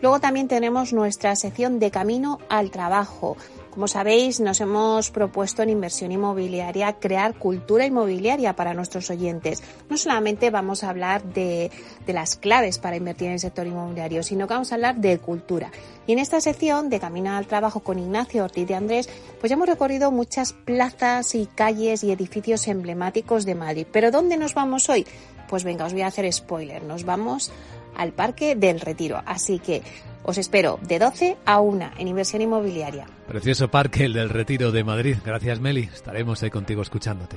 Luego 0.00 0.20
también 0.20 0.46
tenemos 0.46 0.92
nuestra 0.92 1.34
sección 1.34 1.80
de 1.80 1.90
camino 1.90 2.38
al 2.48 2.70
trabajo. 2.70 3.36
Como 3.74 3.88
sabéis, 3.88 4.38
nos 4.38 4.60
hemos 4.60 5.10
propuesto 5.10 5.60
en 5.62 5.68
inversión 5.68 6.12
inmobiliaria 6.12 6.92
crear 7.00 7.34
cultura 7.34 7.84
inmobiliaria 7.84 8.54
para 8.54 8.72
nuestros 8.72 9.10
oyentes. 9.10 9.64
No 9.90 9.96
solamente 9.96 10.50
vamos 10.50 10.84
a 10.84 10.90
hablar 10.90 11.24
de, 11.24 11.72
las 12.06 12.36
claves 12.36 12.78
para 12.78 12.94
invertir 12.94 13.26
en 13.26 13.32
el 13.32 13.40
sector 13.40 13.66
inmobiliario, 13.66 14.22
sino 14.22 14.46
que 14.46 14.54
vamos 14.54 14.70
a 14.70 14.76
hablar 14.76 14.98
de 14.98 15.18
cultura. 15.18 15.72
Y 16.06 16.12
en 16.12 16.20
esta 16.20 16.40
sección 16.40 16.88
de 16.88 17.00
Camino 17.00 17.32
al 17.32 17.48
Trabajo 17.48 17.80
con 17.80 17.98
Ignacio 17.98 18.44
Ortiz 18.44 18.68
de 18.68 18.76
Andrés, 18.76 19.08
pues 19.40 19.50
ya 19.50 19.54
hemos 19.54 19.68
recorrido 19.68 20.12
muchas 20.12 20.52
plazas 20.52 21.34
y 21.34 21.46
calles 21.46 22.04
y 22.04 22.12
edificios 22.12 22.68
emblemáticos 22.68 23.44
de 23.44 23.56
Madrid. 23.56 23.88
Pero 23.90 24.12
¿dónde 24.12 24.36
nos 24.36 24.54
vamos 24.54 24.88
hoy? 24.88 25.04
Pues 25.48 25.64
venga, 25.64 25.84
os 25.84 25.92
voy 25.92 26.02
a 26.02 26.06
hacer 26.06 26.32
spoiler. 26.32 26.84
Nos 26.84 27.04
vamos 27.04 27.50
al 27.96 28.12
Parque 28.12 28.54
del 28.56 28.80
Retiro. 28.80 29.22
Así 29.26 29.58
que 29.58 29.82
os 30.22 30.38
espero 30.38 30.78
de 30.82 30.98
12 30.98 31.36
a 31.44 31.60
1 31.60 31.90
en 31.98 32.08
inversión 32.08 32.42
inmobiliaria. 32.42 33.06
Precioso 33.26 33.68
parque, 33.68 34.04
el 34.04 34.12
del 34.14 34.30
Retiro 34.30 34.72
de 34.72 34.84
Madrid. 34.84 35.16
Gracias, 35.24 35.60
Meli. 35.60 35.88
Estaremos 35.92 36.42
ahí 36.42 36.50
contigo 36.50 36.82
escuchándote. 36.82 37.36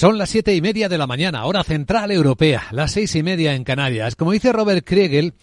Son 0.00 0.16
las 0.16 0.30
siete 0.30 0.54
y 0.54 0.62
media 0.62 0.88
de 0.88 0.96
la 0.96 1.06
mañana, 1.06 1.44
hora 1.44 1.62
central 1.62 2.10
europea, 2.10 2.68
las 2.70 2.92
seis 2.92 3.14
y 3.16 3.22
media 3.22 3.54
en 3.54 3.64
Canarias. 3.64 4.16
Como 4.16 4.32
dice 4.32 4.50
Robert 4.50 4.82
Kriegel, 4.82 5.34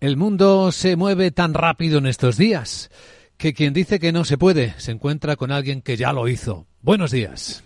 el 0.00 0.16
mundo 0.16 0.72
se 0.72 0.96
mueve 0.96 1.32
tan 1.32 1.52
rápido 1.52 1.98
en 1.98 2.06
estos 2.06 2.38
días 2.38 2.90
que 3.36 3.52
quien 3.52 3.74
dice 3.74 3.98
que 3.98 4.12
no 4.12 4.24
se 4.24 4.38
puede 4.38 4.72
se 4.78 4.92
encuentra 4.92 5.36
con 5.36 5.52
alguien 5.52 5.82
que 5.82 5.98
ya 5.98 6.14
lo 6.14 6.28
hizo. 6.28 6.66
Buenos 6.80 7.10
días. 7.10 7.65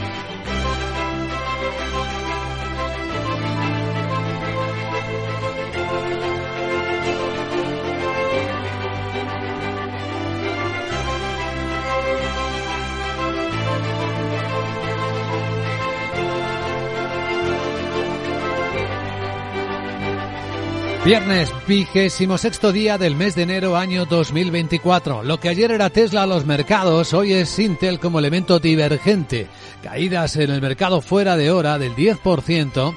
Viernes, 21.03 21.51
vigésimo 21.67 22.37
sexto 22.37 22.71
día 22.71 22.99
del 22.99 23.15
mes 23.15 23.33
de 23.33 23.41
enero 23.41 23.75
año 23.75 24.05
2024. 24.05 25.23
Lo 25.23 25.39
que 25.39 25.49
ayer 25.49 25.71
era 25.71 25.89
Tesla 25.89 26.23
a 26.23 26.27
los 26.27 26.45
mercados, 26.45 27.15
hoy 27.15 27.33
es 27.33 27.57
Intel 27.57 27.99
como 27.99 28.19
elemento 28.19 28.59
divergente. 28.59 29.47
Caídas 29.81 30.35
en 30.35 30.51
el 30.51 30.61
mercado 30.61 31.01
fuera 31.01 31.37
de 31.37 31.49
hora 31.49 31.79
del 31.79 31.95
10% 31.95 32.95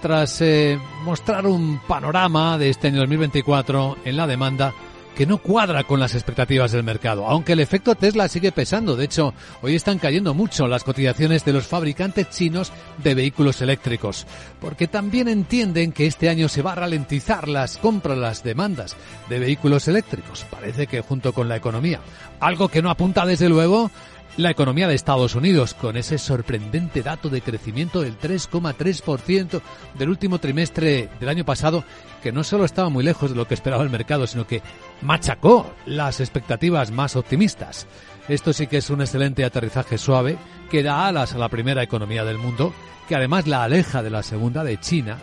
tras 0.00 0.40
eh, 0.40 0.78
mostrar 1.04 1.46
un 1.46 1.78
panorama 1.86 2.56
de 2.56 2.70
este 2.70 2.88
año 2.88 3.00
2024 3.00 3.98
en 4.02 4.16
la 4.16 4.26
demanda 4.26 4.72
que 5.14 5.26
no 5.26 5.38
cuadra 5.38 5.84
con 5.84 6.00
las 6.00 6.14
expectativas 6.14 6.72
del 6.72 6.82
mercado, 6.82 7.26
aunque 7.26 7.52
el 7.52 7.60
efecto 7.60 7.94
Tesla 7.94 8.28
sigue 8.28 8.52
pesando. 8.52 8.96
De 8.96 9.04
hecho, 9.04 9.34
hoy 9.60 9.74
están 9.74 9.98
cayendo 9.98 10.34
mucho 10.34 10.66
las 10.66 10.84
cotizaciones 10.84 11.44
de 11.44 11.52
los 11.52 11.66
fabricantes 11.66 12.30
chinos 12.30 12.72
de 13.02 13.14
vehículos 13.14 13.60
eléctricos, 13.60 14.26
porque 14.60 14.88
también 14.88 15.28
entienden 15.28 15.92
que 15.92 16.06
este 16.06 16.28
año 16.28 16.48
se 16.48 16.62
va 16.62 16.72
a 16.72 16.76
ralentizar 16.76 17.48
las 17.48 17.76
compras, 17.76 18.18
las 18.18 18.42
demandas 18.42 18.96
de 19.28 19.38
vehículos 19.38 19.88
eléctricos. 19.88 20.44
Parece 20.50 20.86
que 20.86 21.00
junto 21.00 21.32
con 21.32 21.48
la 21.48 21.56
economía, 21.56 22.00
algo 22.40 22.68
que 22.68 22.82
no 22.82 22.90
apunta 22.90 23.26
desde 23.26 23.48
luego 23.48 23.90
la 24.36 24.50
economía 24.50 24.88
de 24.88 24.94
Estados 24.94 25.34
Unidos, 25.34 25.74
con 25.74 25.96
ese 25.96 26.16
sorprendente 26.16 27.02
dato 27.02 27.28
de 27.28 27.42
crecimiento 27.42 28.00
del 28.00 28.18
3,3% 28.18 29.60
del 29.98 30.08
último 30.08 30.38
trimestre 30.38 31.10
del 31.20 31.28
año 31.28 31.44
pasado, 31.44 31.84
que 32.22 32.32
no 32.32 32.42
solo 32.42 32.64
estaba 32.64 32.88
muy 32.88 33.04
lejos 33.04 33.30
de 33.30 33.36
lo 33.36 33.46
que 33.46 33.54
esperaba 33.54 33.82
el 33.82 33.90
mercado, 33.90 34.26
sino 34.26 34.46
que 34.46 34.62
machacó 35.02 35.74
las 35.84 36.20
expectativas 36.20 36.90
más 36.90 37.14
optimistas. 37.16 37.86
Esto 38.28 38.52
sí 38.52 38.68
que 38.68 38.78
es 38.78 38.88
un 38.88 39.02
excelente 39.02 39.44
aterrizaje 39.44 39.98
suave 39.98 40.38
que 40.70 40.82
da 40.82 41.06
alas 41.06 41.34
a 41.34 41.38
la 41.38 41.50
primera 41.50 41.82
economía 41.82 42.24
del 42.24 42.38
mundo, 42.38 42.72
que 43.08 43.16
además 43.16 43.46
la 43.46 43.64
aleja 43.64 44.02
de 44.02 44.10
la 44.10 44.22
segunda 44.22 44.64
de 44.64 44.80
China 44.80 45.18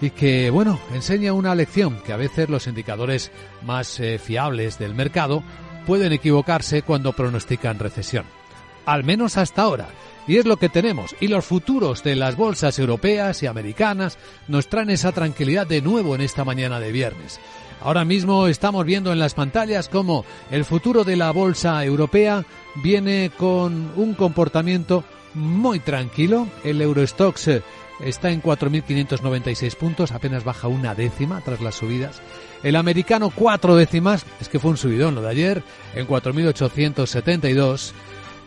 y 0.00 0.10
que, 0.10 0.50
bueno, 0.50 0.78
enseña 0.92 1.32
una 1.32 1.54
lección 1.54 2.00
que 2.04 2.12
a 2.12 2.16
veces 2.16 2.48
los 2.48 2.66
indicadores 2.66 3.32
más 3.64 3.98
eh, 3.98 4.18
fiables 4.18 4.78
del 4.78 4.94
mercado 4.94 5.42
pueden 5.86 6.12
equivocarse 6.12 6.82
cuando 6.82 7.12
pronostican 7.12 7.78
recesión 7.78 8.24
al 8.86 9.04
menos 9.04 9.36
hasta 9.36 9.62
ahora. 9.62 9.88
Y 10.26 10.36
es 10.36 10.46
lo 10.46 10.56
que 10.56 10.68
tenemos. 10.68 11.16
Y 11.20 11.28
los 11.28 11.44
futuros 11.44 12.02
de 12.02 12.16
las 12.16 12.36
bolsas 12.36 12.78
europeas 12.78 13.42
y 13.42 13.46
americanas 13.46 14.18
nos 14.48 14.68
traen 14.68 14.90
esa 14.90 15.12
tranquilidad 15.12 15.66
de 15.66 15.82
nuevo 15.82 16.14
en 16.14 16.20
esta 16.20 16.44
mañana 16.44 16.78
de 16.78 16.92
viernes. 16.92 17.40
Ahora 17.82 18.04
mismo 18.04 18.46
estamos 18.46 18.86
viendo 18.86 19.12
en 19.12 19.18
las 19.18 19.34
pantallas 19.34 19.88
cómo 19.88 20.24
el 20.52 20.64
futuro 20.64 21.02
de 21.02 21.16
la 21.16 21.32
bolsa 21.32 21.84
europea 21.84 22.44
viene 22.76 23.32
con 23.36 23.92
un 23.96 24.14
comportamiento 24.14 25.02
muy 25.34 25.80
tranquilo. 25.80 26.46
El 26.62 26.80
Eurostox 26.80 27.48
eh, 27.48 27.62
está 28.00 28.30
en 28.30 28.40
4.596 28.40 29.76
puntos, 29.76 30.12
apenas 30.12 30.44
baja 30.44 30.68
una 30.68 30.94
décima 30.94 31.40
tras 31.40 31.60
las 31.60 31.74
subidas. 31.74 32.22
El 32.62 32.76
americano 32.76 33.32
cuatro 33.34 33.74
décimas, 33.74 34.24
es 34.40 34.48
que 34.48 34.60
fue 34.60 34.70
un 34.70 34.76
subidón 34.76 35.16
lo 35.16 35.22
de 35.22 35.30
ayer, 35.30 35.62
en 35.96 36.06
4.872 36.06 37.92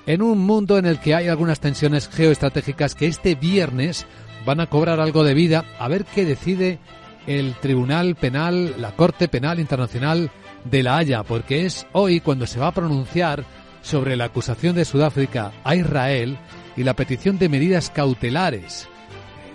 en 0.06 0.22
un 0.22 0.39
mundo 0.39 0.78
en 0.78 0.86
el 0.86 1.00
que 1.00 1.15
hay 1.15 1.28
algunas 1.28 1.60
tensiones 1.60 2.08
geoestratégicas 2.08 2.96
que 2.96 3.08
este 3.08 3.36
viernes 3.36 4.06
van 4.46 4.60
a 4.60 4.68
cobrar 4.68 5.00
algo 5.00 5.24
de 5.24 5.34
vida, 5.34 5.65
a 5.80 5.88
ver 5.88 6.06
qué 6.06 6.26
decide 6.26 6.80
el 7.28 7.56
Tribunal 7.56 8.15
Penal, 8.15 8.76
la 8.78 8.96
Corte 8.96 9.28
Penal 9.28 9.60
Internacional 9.60 10.30
de 10.63 10.84
La 10.84 10.98
Haya, 10.98 11.24
porque 11.24 11.65
es 11.65 11.88
hoy 11.91 12.20
cuando 12.20 12.46
se 12.46 12.60
va 12.60 12.68
a 12.68 12.74
pronunciar 12.74 13.44
sobre 13.82 14.15
la 14.15 14.26
acusación 14.26 14.76
de 14.76 14.86
Sudáfrica 14.86 15.52
a 15.63 15.76
Israel 15.76 16.38
y 16.78 16.84
la 16.84 16.96
petición 16.96 17.38
de 17.39 17.50
medidas 17.50 17.89
cautelares, 17.89 18.88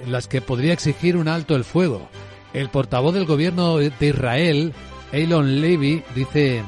las 0.06 0.26
que 0.26 0.40
podría 0.40 0.72
exigir 0.72 1.16
un 1.16 1.28
alto 1.28 1.54
el 1.54 1.64
fuego. 1.64 2.08
El 2.52 2.68
portavoz 2.68 3.14
del 3.14 3.26
gobierno 3.26 3.76
de 3.78 3.92
Israel, 4.00 4.72
Elon 5.12 5.60
Levy, 5.60 6.02
dice 6.14 6.62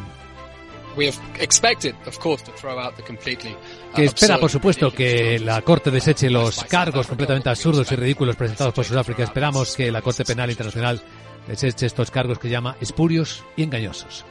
que 3.95 4.05
espera, 4.05 4.39
por 4.39 4.51
supuesto, 4.51 4.91
que 4.93 5.39
la 5.39 5.63
Corte 5.63 5.91
deseche 5.91 6.31
los 6.31 6.65
cargos 6.65 7.07
completamente 7.07 7.49
absurdos 7.49 7.91
y 7.93 7.97
ridículos 7.97 8.37
presentados 8.37 8.75
por 8.75 8.85
Sudáfrica. 8.85 9.23
Esperamos 9.23 9.77
que 9.77 9.91
la 9.91 10.03
Corte 10.03 10.25
Penal 10.25 10.51
Internacional 10.51 11.03
deseche 11.47 11.87
estos 11.87 12.11
cargos 12.11 12.39
que 12.39 12.49
llama 12.49 12.77
espurios 12.81 13.45
y 13.57 13.63
engañosos. 13.63 14.25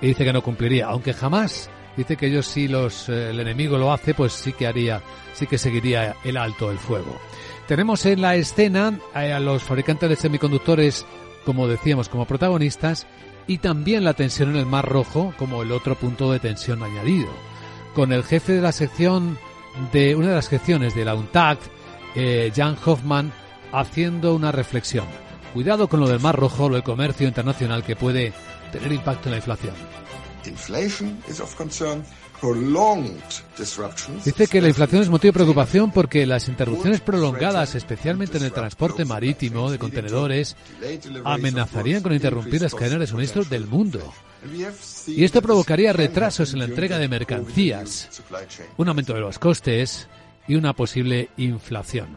Y 0.00 0.08
dice 0.08 0.24
que 0.24 0.32
no 0.32 0.42
cumpliría, 0.42 0.86
aunque 0.86 1.12
jamás 1.12 1.70
dice 1.96 2.16
que 2.16 2.26
ellos 2.26 2.46
si 2.46 2.68
los, 2.68 3.08
eh, 3.08 3.30
el 3.30 3.40
enemigo 3.40 3.76
lo 3.78 3.92
hace, 3.92 4.14
pues 4.14 4.32
sí 4.32 4.52
que 4.52 4.66
haría, 4.66 5.02
sí 5.34 5.46
que 5.46 5.58
seguiría 5.58 6.16
el 6.24 6.36
alto 6.36 6.70
el 6.70 6.78
fuego. 6.78 7.18
Tenemos 7.66 8.04
en 8.06 8.22
la 8.22 8.34
escena 8.34 8.98
a 9.14 9.38
los 9.38 9.62
fabricantes 9.62 10.08
de 10.08 10.16
semiconductores, 10.16 11.06
como 11.44 11.68
decíamos, 11.68 12.08
como 12.08 12.24
protagonistas 12.24 13.06
y 13.46 13.58
también 13.58 14.04
la 14.04 14.14
tensión 14.14 14.50
en 14.50 14.56
el 14.56 14.66
Mar 14.66 14.88
Rojo 14.88 15.34
como 15.38 15.62
el 15.62 15.72
otro 15.72 15.94
punto 15.96 16.32
de 16.32 16.40
tensión 16.40 16.82
añadido. 16.82 17.28
Con 17.94 18.12
el 18.12 18.24
jefe 18.24 18.52
de 18.52 18.60
la 18.60 18.72
sección 18.72 19.38
de 19.92 20.14
una 20.14 20.28
de 20.28 20.34
las 20.34 20.46
secciones 20.46 20.94
de 20.94 21.04
la 21.04 21.14
UNTAC, 21.14 21.58
eh, 22.14 22.52
Jan 22.54 22.76
Hoffman, 22.84 23.32
haciendo 23.72 24.34
una 24.34 24.52
reflexión. 24.52 25.06
Cuidado 25.52 25.88
con 25.88 26.00
lo 26.00 26.08
del 26.08 26.20
Mar 26.20 26.36
Rojo, 26.36 26.68
lo 26.68 26.74
del 26.74 26.84
comercio 26.84 27.26
internacional 27.26 27.82
que 27.82 27.96
puede 27.96 28.32
tener 28.72 28.92
impacto 28.92 29.28
en 29.28 29.32
la 29.32 29.38
inflación. 29.38 29.74
Dice 34.24 34.46
que 34.46 34.60
la 34.60 34.68
inflación 34.68 35.02
es 35.02 35.08
motivo 35.08 35.30
de 35.30 35.34
preocupación 35.34 35.90
porque 35.92 36.26
las 36.26 36.48
interrupciones 36.48 37.00
prolongadas, 37.00 37.74
especialmente 37.74 38.38
en 38.38 38.44
el 38.44 38.52
transporte 38.52 39.04
marítimo 39.04 39.70
de 39.70 39.78
contenedores, 39.78 40.56
amenazarían 41.24 42.02
con 42.02 42.14
interrumpir 42.14 42.62
las 42.62 42.74
cadenas 42.74 43.00
de 43.00 43.06
suministro 43.06 43.44
del 43.44 43.66
mundo. 43.66 44.12
Y 45.06 45.24
esto 45.24 45.42
provocaría 45.42 45.92
retrasos 45.92 46.52
en 46.52 46.60
la 46.60 46.64
entrega 46.64 46.98
de 46.98 47.08
mercancías, 47.08 48.22
un 48.78 48.88
aumento 48.88 49.12
de 49.12 49.20
los 49.20 49.38
costes 49.38 50.08
y 50.48 50.54
una 50.54 50.72
posible 50.72 51.28
inflación. 51.36 52.16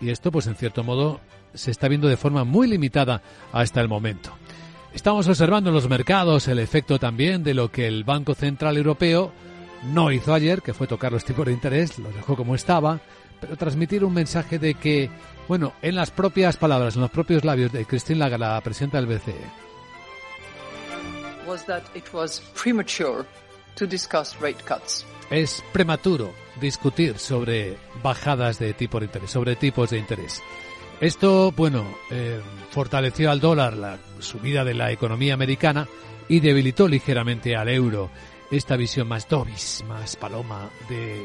Y 0.00 0.10
esto, 0.10 0.32
pues 0.32 0.46
en 0.46 0.56
cierto 0.56 0.82
modo, 0.82 1.20
se 1.54 1.70
está 1.70 1.86
viendo 1.88 2.08
de 2.08 2.16
forma 2.16 2.44
muy 2.44 2.66
limitada 2.66 3.22
hasta 3.52 3.80
el 3.80 3.88
momento. 3.88 4.32
Estamos 4.92 5.28
observando 5.28 5.70
en 5.70 5.74
los 5.74 5.88
mercados 5.88 6.48
el 6.48 6.58
efecto 6.58 6.98
también 6.98 7.44
de 7.44 7.54
lo 7.54 7.70
que 7.70 7.86
el 7.86 8.02
Banco 8.02 8.34
Central 8.34 8.76
Europeo 8.76 9.32
no 9.84 10.12
hizo 10.12 10.34
ayer, 10.34 10.62
que 10.62 10.74
fue 10.74 10.86
tocar 10.86 11.12
los 11.12 11.24
tipos 11.24 11.46
de 11.46 11.52
interés, 11.52 11.98
los 11.98 12.14
dejó 12.14 12.36
como 12.36 12.54
estaba, 12.54 13.00
pero 13.40 13.56
transmitir 13.56 14.04
un 14.04 14.14
mensaje 14.14 14.58
de 14.58 14.74
que, 14.74 15.10
bueno, 15.48 15.72
en 15.82 15.94
las 15.94 16.10
propias 16.10 16.56
palabras, 16.56 16.96
en 16.96 17.02
los 17.02 17.10
propios 17.10 17.44
labios 17.44 17.72
de 17.72 17.84
Christine 17.84 18.18
Lagarde, 18.18 18.46
la 18.46 18.60
presidenta 18.60 19.00
del 19.00 19.06
BCE, 19.06 19.34
es 25.30 25.62
prematuro 25.72 26.32
discutir 26.60 27.18
sobre 27.18 27.76
bajadas 28.02 28.58
de 28.58 28.74
tipo 28.74 28.98
de 28.98 29.06
interés, 29.06 29.30
sobre 29.30 29.56
tipos 29.56 29.90
de 29.90 29.98
interés. 29.98 30.42
Esto, 31.00 31.52
bueno, 31.52 31.86
eh, 32.10 32.40
fortaleció 32.70 33.30
al 33.30 33.40
dólar 33.40 33.74
la 33.74 33.98
subida 34.18 34.64
de 34.64 34.74
la 34.74 34.90
economía 34.90 35.34
americana 35.34 35.88
y 36.28 36.40
debilitó 36.40 36.86
ligeramente 36.88 37.56
al 37.56 37.68
euro. 37.68 38.10
Esta 38.50 38.76
visión 38.76 39.06
más 39.06 39.28
dovis, 39.28 39.84
más 39.86 40.16
paloma 40.16 40.68
de 40.88 41.24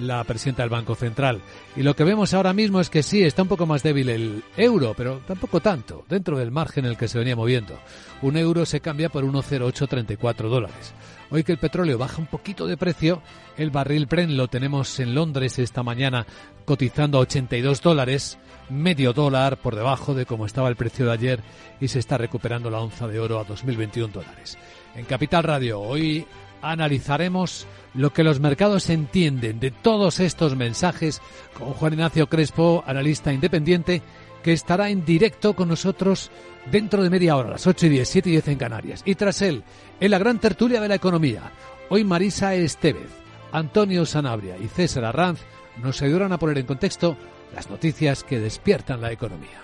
la 0.00 0.24
presidenta 0.24 0.62
del 0.62 0.70
Banco 0.70 0.94
Central. 0.94 1.40
Y 1.74 1.82
lo 1.82 1.94
que 1.94 2.04
vemos 2.04 2.34
ahora 2.34 2.52
mismo 2.52 2.80
es 2.80 2.90
que 2.90 3.02
sí, 3.02 3.22
está 3.22 3.42
un 3.42 3.48
poco 3.48 3.66
más 3.66 3.82
débil 3.82 4.08
el 4.08 4.44
euro, 4.56 4.94
pero 4.96 5.20
tampoco 5.26 5.60
tanto, 5.60 6.04
dentro 6.08 6.38
del 6.38 6.50
margen 6.50 6.84
en 6.84 6.92
el 6.92 6.96
que 6.96 7.08
se 7.08 7.18
venía 7.18 7.36
moviendo. 7.36 7.78
Un 8.22 8.36
euro 8.36 8.66
se 8.66 8.80
cambia 8.80 9.08
por 9.08 9.24
1,0834 9.24 10.48
dólares. 10.48 10.92
Hoy 11.30 11.42
que 11.42 11.52
el 11.52 11.58
petróleo 11.58 11.98
baja 11.98 12.20
un 12.20 12.26
poquito 12.26 12.66
de 12.66 12.76
precio, 12.76 13.20
el 13.56 13.70
barril 13.70 14.06
Brent 14.06 14.32
lo 14.32 14.48
tenemos 14.48 15.00
en 15.00 15.14
Londres 15.14 15.58
esta 15.58 15.82
mañana 15.82 16.26
cotizando 16.64 17.18
a 17.18 17.22
82 17.22 17.82
dólares 17.82 18.38
medio 18.68 19.12
dólar 19.12 19.56
por 19.56 19.74
debajo 19.74 20.14
de 20.14 20.26
cómo 20.26 20.46
estaba 20.46 20.68
el 20.68 20.76
precio 20.76 21.06
de 21.06 21.12
ayer 21.12 21.40
y 21.80 21.88
se 21.88 21.98
está 21.98 22.18
recuperando 22.18 22.70
la 22.70 22.80
onza 22.80 23.08
de 23.08 23.18
oro 23.18 23.40
a 23.40 23.44
2021 23.44 24.12
dólares. 24.12 24.56
En 24.94 25.04
Capital 25.04 25.44
Radio 25.44 25.80
hoy 25.80 26.26
analizaremos 26.70 27.66
lo 27.94 28.12
que 28.12 28.24
los 28.24 28.40
mercados 28.40 28.90
entienden 28.90 29.60
de 29.60 29.70
todos 29.70 30.20
estos 30.20 30.56
mensajes 30.56 31.20
con 31.58 31.72
Juan 31.74 31.94
Ignacio 31.94 32.28
Crespo, 32.28 32.84
analista 32.86 33.32
independiente, 33.32 34.02
que 34.42 34.52
estará 34.52 34.90
en 34.90 35.04
directo 35.04 35.54
con 35.54 35.68
nosotros 35.68 36.30
dentro 36.70 37.02
de 37.02 37.10
media 37.10 37.36
hora, 37.36 37.50
las 37.50 37.66
8 37.66 37.86
y 37.86 37.88
10, 37.88 38.08
7 38.08 38.28
y 38.28 38.32
10 38.32 38.48
en 38.48 38.58
Canarias. 38.58 39.02
Y 39.04 39.14
tras 39.14 39.42
él, 39.42 39.64
en 39.98 40.10
la 40.10 40.18
gran 40.18 40.38
tertulia 40.38 40.80
de 40.80 40.88
la 40.88 40.94
economía, 40.94 41.50
hoy 41.88 42.04
Marisa 42.04 42.54
Estevez, 42.54 43.10
Antonio 43.52 44.06
Sanabria 44.06 44.56
y 44.58 44.68
César 44.68 45.04
Arranz 45.04 45.40
nos 45.82 46.00
ayudarán 46.02 46.32
a 46.32 46.38
poner 46.38 46.58
en 46.58 46.66
contexto 46.66 47.16
las 47.54 47.70
noticias 47.70 48.22
que 48.22 48.38
despiertan 48.38 49.00
la 49.00 49.12
economía. 49.12 49.62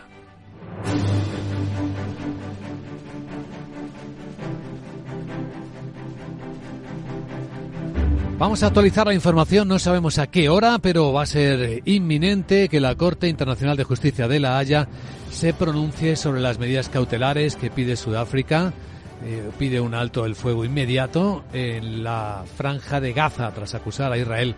Vamos 8.42 8.64
a 8.64 8.66
actualizar 8.66 9.06
la 9.06 9.14
información, 9.14 9.68
no 9.68 9.78
sabemos 9.78 10.18
a 10.18 10.26
qué 10.26 10.48
hora, 10.48 10.80
pero 10.80 11.12
va 11.12 11.22
a 11.22 11.26
ser 11.26 11.80
inminente 11.84 12.68
que 12.68 12.80
la 12.80 12.96
Corte 12.96 13.28
Internacional 13.28 13.76
de 13.76 13.84
Justicia 13.84 14.26
de 14.26 14.40
La 14.40 14.58
Haya 14.58 14.88
se 15.30 15.54
pronuncie 15.54 16.16
sobre 16.16 16.40
las 16.40 16.58
medidas 16.58 16.88
cautelares 16.88 17.54
que 17.54 17.70
pide 17.70 17.94
Sudáfrica. 17.94 18.72
Eh, 19.24 19.48
pide 19.60 19.80
un 19.80 19.94
alto 19.94 20.26
el 20.26 20.34
fuego 20.34 20.64
inmediato 20.64 21.44
en 21.52 22.02
la 22.02 22.42
franja 22.56 23.00
de 23.00 23.12
Gaza 23.12 23.52
tras 23.52 23.76
acusar 23.76 24.10
a 24.10 24.18
Israel 24.18 24.56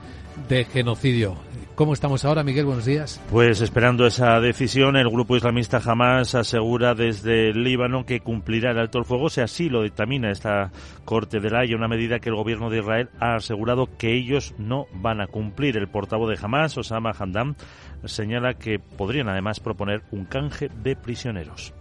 de 0.48 0.64
genocidio. 0.64 1.36
¿Cómo 1.74 1.92
estamos 1.92 2.24
ahora, 2.24 2.44
Miguel? 2.44 2.66
Buenos 2.66 2.84
días. 2.84 3.20
Pues 3.30 3.60
esperando 3.60 4.06
esa 4.06 4.38
decisión, 4.38 4.94
el 4.94 5.08
grupo 5.10 5.34
islamista 5.34 5.80
Hamas 5.84 6.36
asegura 6.36 6.94
desde 6.94 7.50
el 7.50 7.64
Líbano 7.64 8.06
que 8.06 8.20
cumplirá 8.20 8.70
el 8.70 8.78
alto 8.78 8.98
el 8.98 9.04
fuego, 9.04 9.28
si 9.28 9.40
así 9.40 9.68
lo 9.68 9.82
dictamina 9.82 10.30
esta 10.30 10.70
Corte 11.04 11.40
de 11.40 11.50
la 11.50 11.60
Haya, 11.60 11.74
una 11.74 11.88
medida 11.88 12.20
que 12.20 12.28
el 12.28 12.36
gobierno 12.36 12.70
de 12.70 12.78
Israel 12.78 13.10
ha 13.18 13.34
asegurado 13.34 13.88
que 13.98 14.14
ellos 14.14 14.54
no 14.56 14.86
van 14.92 15.20
a 15.20 15.26
cumplir. 15.26 15.76
El 15.76 15.88
portavoz 15.88 16.30
de 16.30 16.38
Hamas, 16.40 16.78
Osama 16.78 17.10
Hamdan, 17.18 17.56
señala 18.04 18.54
que 18.54 18.78
podrían 18.78 19.28
además 19.28 19.58
proponer 19.58 20.02
un 20.12 20.26
canje 20.26 20.68
de 20.68 20.94
prisioneros. 20.94 21.74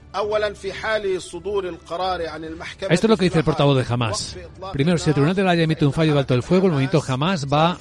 Esto 2.89 3.07
es 3.07 3.09
lo 3.09 3.17
que 3.17 3.25
dice 3.25 3.39
el 3.39 3.43
portavoz 3.43 3.77
de 3.77 3.93
Hamas. 3.93 4.37
Primero, 4.71 4.97
si 4.97 5.09
el 5.09 5.13
Tribunal 5.13 5.35
de 5.35 5.43
la 5.43 5.51
Haya 5.51 5.63
emite 5.63 5.85
un 5.85 5.93
fallo 5.93 6.13
de 6.13 6.19
alto 6.19 6.33
del 6.33 6.43
fuego, 6.43 6.67
el 6.67 6.73
movimiento 6.73 7.03
Hamas 7.05 7.45
va 7.45 7.77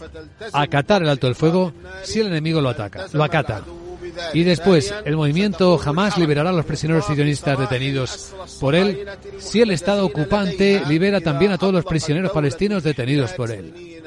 a 0.52 0.62
acatar 0.62 1.02
el 1.02 1.08
alto 1.08 1.26
del 1.26 1.36
fuego 1.36 1.72
si 2.02 2.20
el 2.20 2.28
enemigo 2.28 2.60
lo 2.60 2.70
ataca, 2.70 3.06
lo 3.12 3.22
acata. 3.22 3.62
Y 4.34 4.44
después, 4.44 4.94
el 5.04 5.16
movimiento 5.16 5.78
jamás 5.78 6.18
liberará 6.18 6.50
a 6.50 6.52
los 6.52 6.64
prisioneros 6.64 7.06
sionistas 7.06 7.58
detenidos 7.58 8.34
por 8.60 8.74
él 8.74 9.06
si 9.38 9.60
el 9.60 9.70
Estado 9.70 10.04
ocupante 10.04 10.82
libera 10.86 11.20
también 11.20 11.52
a 11.52 11.58
todos 11.58 11.72
los 11.72 11.84
prisioneros 11.84 12.32
palestinos 12.32 12.82
detenidos 12.82 13.32
por 13.32 13.50
él. 13.50 14.01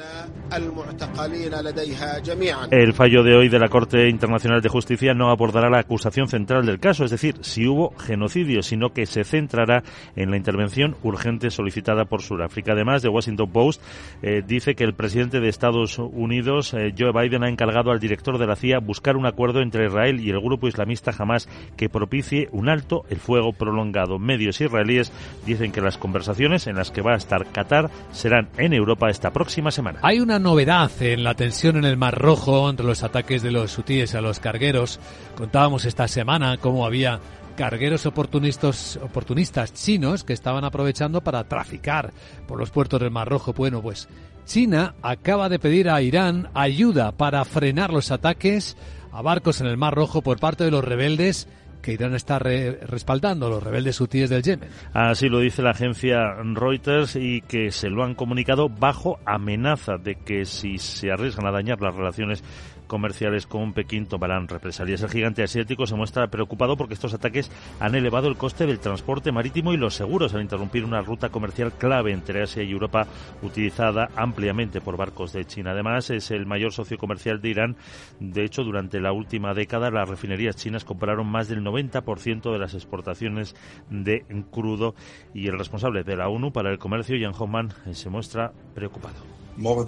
El 2.70 2.92
fallo 2.92 3.22
de 3.22 3.34
hoy 3.34 3.48
de 3.48 3.58
la 3.58 3.68
Corte 3.68 4.08
Internacional 4.08 4.60
de 4.60 4.68
Justicia 4.68 5.14
no 5.14 5.30
abordará 5.30 5.68
la 5.70 5.80
acusación 5.80 6.28
central 6.28 6.64
del 6.66 6.78
caso, 6.78 7.04
es 7.04 7.10
decir, 7.10 7.36
si 7.40 7.66
hubo 7.66 7.94
genocidio, 7.98 8.62
sino 8.62 8.90
que 8.92 9.06
se 9.06 9.24
centrará 9.24 9.82
en 10.14 10.30
la 10.30 10.36
intervención 10.36 10.96
urgente 11.02 11.50
solicitada 11.50 12.04
por 12.04 12.22
Sudáfrica. 12.22 12.72
Además, 12.72 13.02
The 13.02 13.08
Washington 13.08 13.50
Post 13.50 13.82
eh, 14.22 14.42
dice 14.46 14.74
que 14.74 14.84
el 14.84 14.94
presidente 14.94 15.40
de 15.40 15.48
Estados 15.48 15.98
Unidos, 15.98 16.74
eh, 16.74 16.94
Joe 16.96 17.12
Biden, 17.12 17.44
ha 17.44 17.48
encargado 17.48 17.90
al 17.90 18.00
director 18.00 18.38
de 18.38 18.46
la 18.46 18.56
CIA 18.56 18.78
buscar 18.78 19.16
un 19.16 19.26
acuerdo 19.26 19.60
entre 19.60 19.86
Israel 19.86 20.20
y 20.20 20.30
el 20.30 20.40
grupo 20.40 20.68
islamista 20.68 21.12
Hamas 21.16 21.48
que 21.76 21.88
propicie 21.88 22.48
un 22.52 22.68
alto 22.68 23.04
el 23.10 23.18
fuego 23.18 23.52
prolongado. 23.52 24.18
Medios 24.18 24.60
israelíes 24.60 25.12
dicen 25.44 25.72
que 25.72 25.80
las 25.80 25.98
conversaciones 25.98 26.66
en 26.66 26.76
las 26.76 26.90
que 26.90 27.02
va 27.02 27.14
a 27.14 27.16
estar 27.16 27.46
Qatar 27.46 27.90
serán 28.12 28.48
en 28.58 28.72
Europa 28.72 29.10
esta 29.10 29.32
próxima 29.32 29.70
semana. 29.70 30.00
Hay 30.02 30.20
una 30.20 30.35
novedad 30.38 30.90
en 31.00 31.24
la 31.24 31.34
tensión 31.34 31.76
en 31.76 31.84
el 31.84 31.96
Mar 31.96 32.16
Rojo 32.18 32.68
entre 32.68 32.86
los 32.86 33.02
ataques 33.02 33.42
de 33.42 33.50
los 33.50 33.76
hutíes 33.76 34.14
a 34.14 34.20
los 34.20 34.40
cargueros. 34.40 35.00
Contábamos 35.36 35.84
esta 35.84 36.08
semana 36.08 36.58
cómo 36.58 36.86
había 36.86 37.20
cargueros 37.56 38.06
oportunistas, 38.06 38.98
oportunistas 39.02 39.72
chinos 39.72 40.24
que 40.24 40.32
estaban 40.32 40.64
aprovechando 40.64 41.22
para 41.22 41.44
traficar 41.44 42.12
por 42.46 42.58
los 42.58 42.70
puertos 42.70 43.00
del 43.00 43.10
Mar 43.10 43.28
Rojo. 43.28 43.52
Bueno, 43.52 43.82
pues 43.82 44.08
China 44.44 44.94
acaba 45.02 45.48
de 45.48 45.58
pedir 45.58 45.90
a 45.90 46.02
Irán 46.02 46.50
ayuda 46.54 47.12
para 47.12 47.44
frenar 47.44 47.92
los 47.92 48.10
ataques 48.10 48.76
a 49.12 49.22
barcos 49.22 49.60
en 49.60 49.66
el 49.66 49.76
Mar 49.76 49.94
Rojo 49.94 50.22
por 50.22 50.38
parte 50.38 50.64
de 50.64 50.70
los 50.70 50.84
rebeldes 50.84 51.48
que 51.86 51.92
Irán 51.92 52.16
está 52.16 52.40
respaldando, 52.40 53.48
los 53.48 53.62
rebeldes 53.62 54.00
hutíes 54.00 54.28
del 54.28 54.42
Yemen. 54.42 54.68
Así 54.92 55.28
lo 55.28 55.38
dice 55.38 55.62
la 55.62 55.70
agencia 55.70 56.34
Reuters 56.42 57.14
y 57.14 57.42
que 57.42 57.70
se 57.70 57.90
lo 57.90 58.02
han 58.02 58.16
comunicado 58.16 58.68
bajo 58.68 59.20
amenaza 59.24 59.96
de 59.96 60.16
que 60.16 60.44
si 60.46 60.78
se 60.78 61.12
arriesgan 61.12 61.46
a 61.46 61.52
dañar 61.52 61.80
las 61.80 61.94
relaciones 61.94 62.42
comerciales 62.86 63.46
con 63.46 63.72
Pekín 63.72 64.06
tomarán 64.06 64.48
represalias. 64.48 65.02
El 65.02 65.10
gigante 65.10 65.42
asiático 65.42 65.86
se 65.86 65.94
muestra 65.94 66.28
preocupado 66.28 66.76
porque 66.76 66.94
estos 66.94 67.14
ataques 67.14 67.50
han 67.80 67.94
elevado 67.94 68.28
el 68.28 68.36
coste 68.36 68.66
del 68.66 68.78
transporte 68.78 69.32
marítimo 69.32 69.72
y 69.72 69.76
los 69.76 69.94
seguros 69.94 70.34
al 70.34 70.42
interrumpir 70.42 70.84
una 70.84 71.02
ruta 71.02 71.28
comercial 71.28 71.72
clave 71.72 72.12
entre 72.12 72.42
Asia 72.42 72.62
y 72.62 72.70
Europa 72.70 73.06
utilizada 73.42 74.10
ampliamente 74.16 74.80
por 74.80 74.96
barcos 74.96 75.32
de 75.32 75.44
China. 75.44 75.72
Además, 75.72 76.10
es 76.10 76.30
el 76.30 76.46
mayor 76.46 76.72
socio 76.72 76.98
comercial 76.98 77.40
de 77.40 77.48
Irán. 77.48 77.76
De 78.20 78.44
hecho, 78.44 78.64
durante 78.64 79.00
la 79.00 79.12
última 79.12 79.54
década, 79.54 79.90
las 79.90 80.08
refinerías 80.08 80.56
chinas 80.56 80.84
compraron 80.84 81.26
más 81.26 81.48
del 81.48 81.62
90% 81.64 82.52
de 82.52 82.58
las 82.58 82.74
exportaciones 82.74 83.54
de 83.90 84.24
crudo 84.50 84.94
y 85.34 85.48
el 85.48 85.58
responsable 85.58 86.04
de 86.04 86.16
la 86.16 86.28
ONU 86.28 86.52
para 86.52 86.70
el 86.70 86.78
comercio, 86.78 87.16
Jan 87.20 87.34
Hoffman, 87.38 87.72
se 87.92 88.10
muestra 88.10 88.52
preocupado. 88.74 89.45
Más 89.56 89.86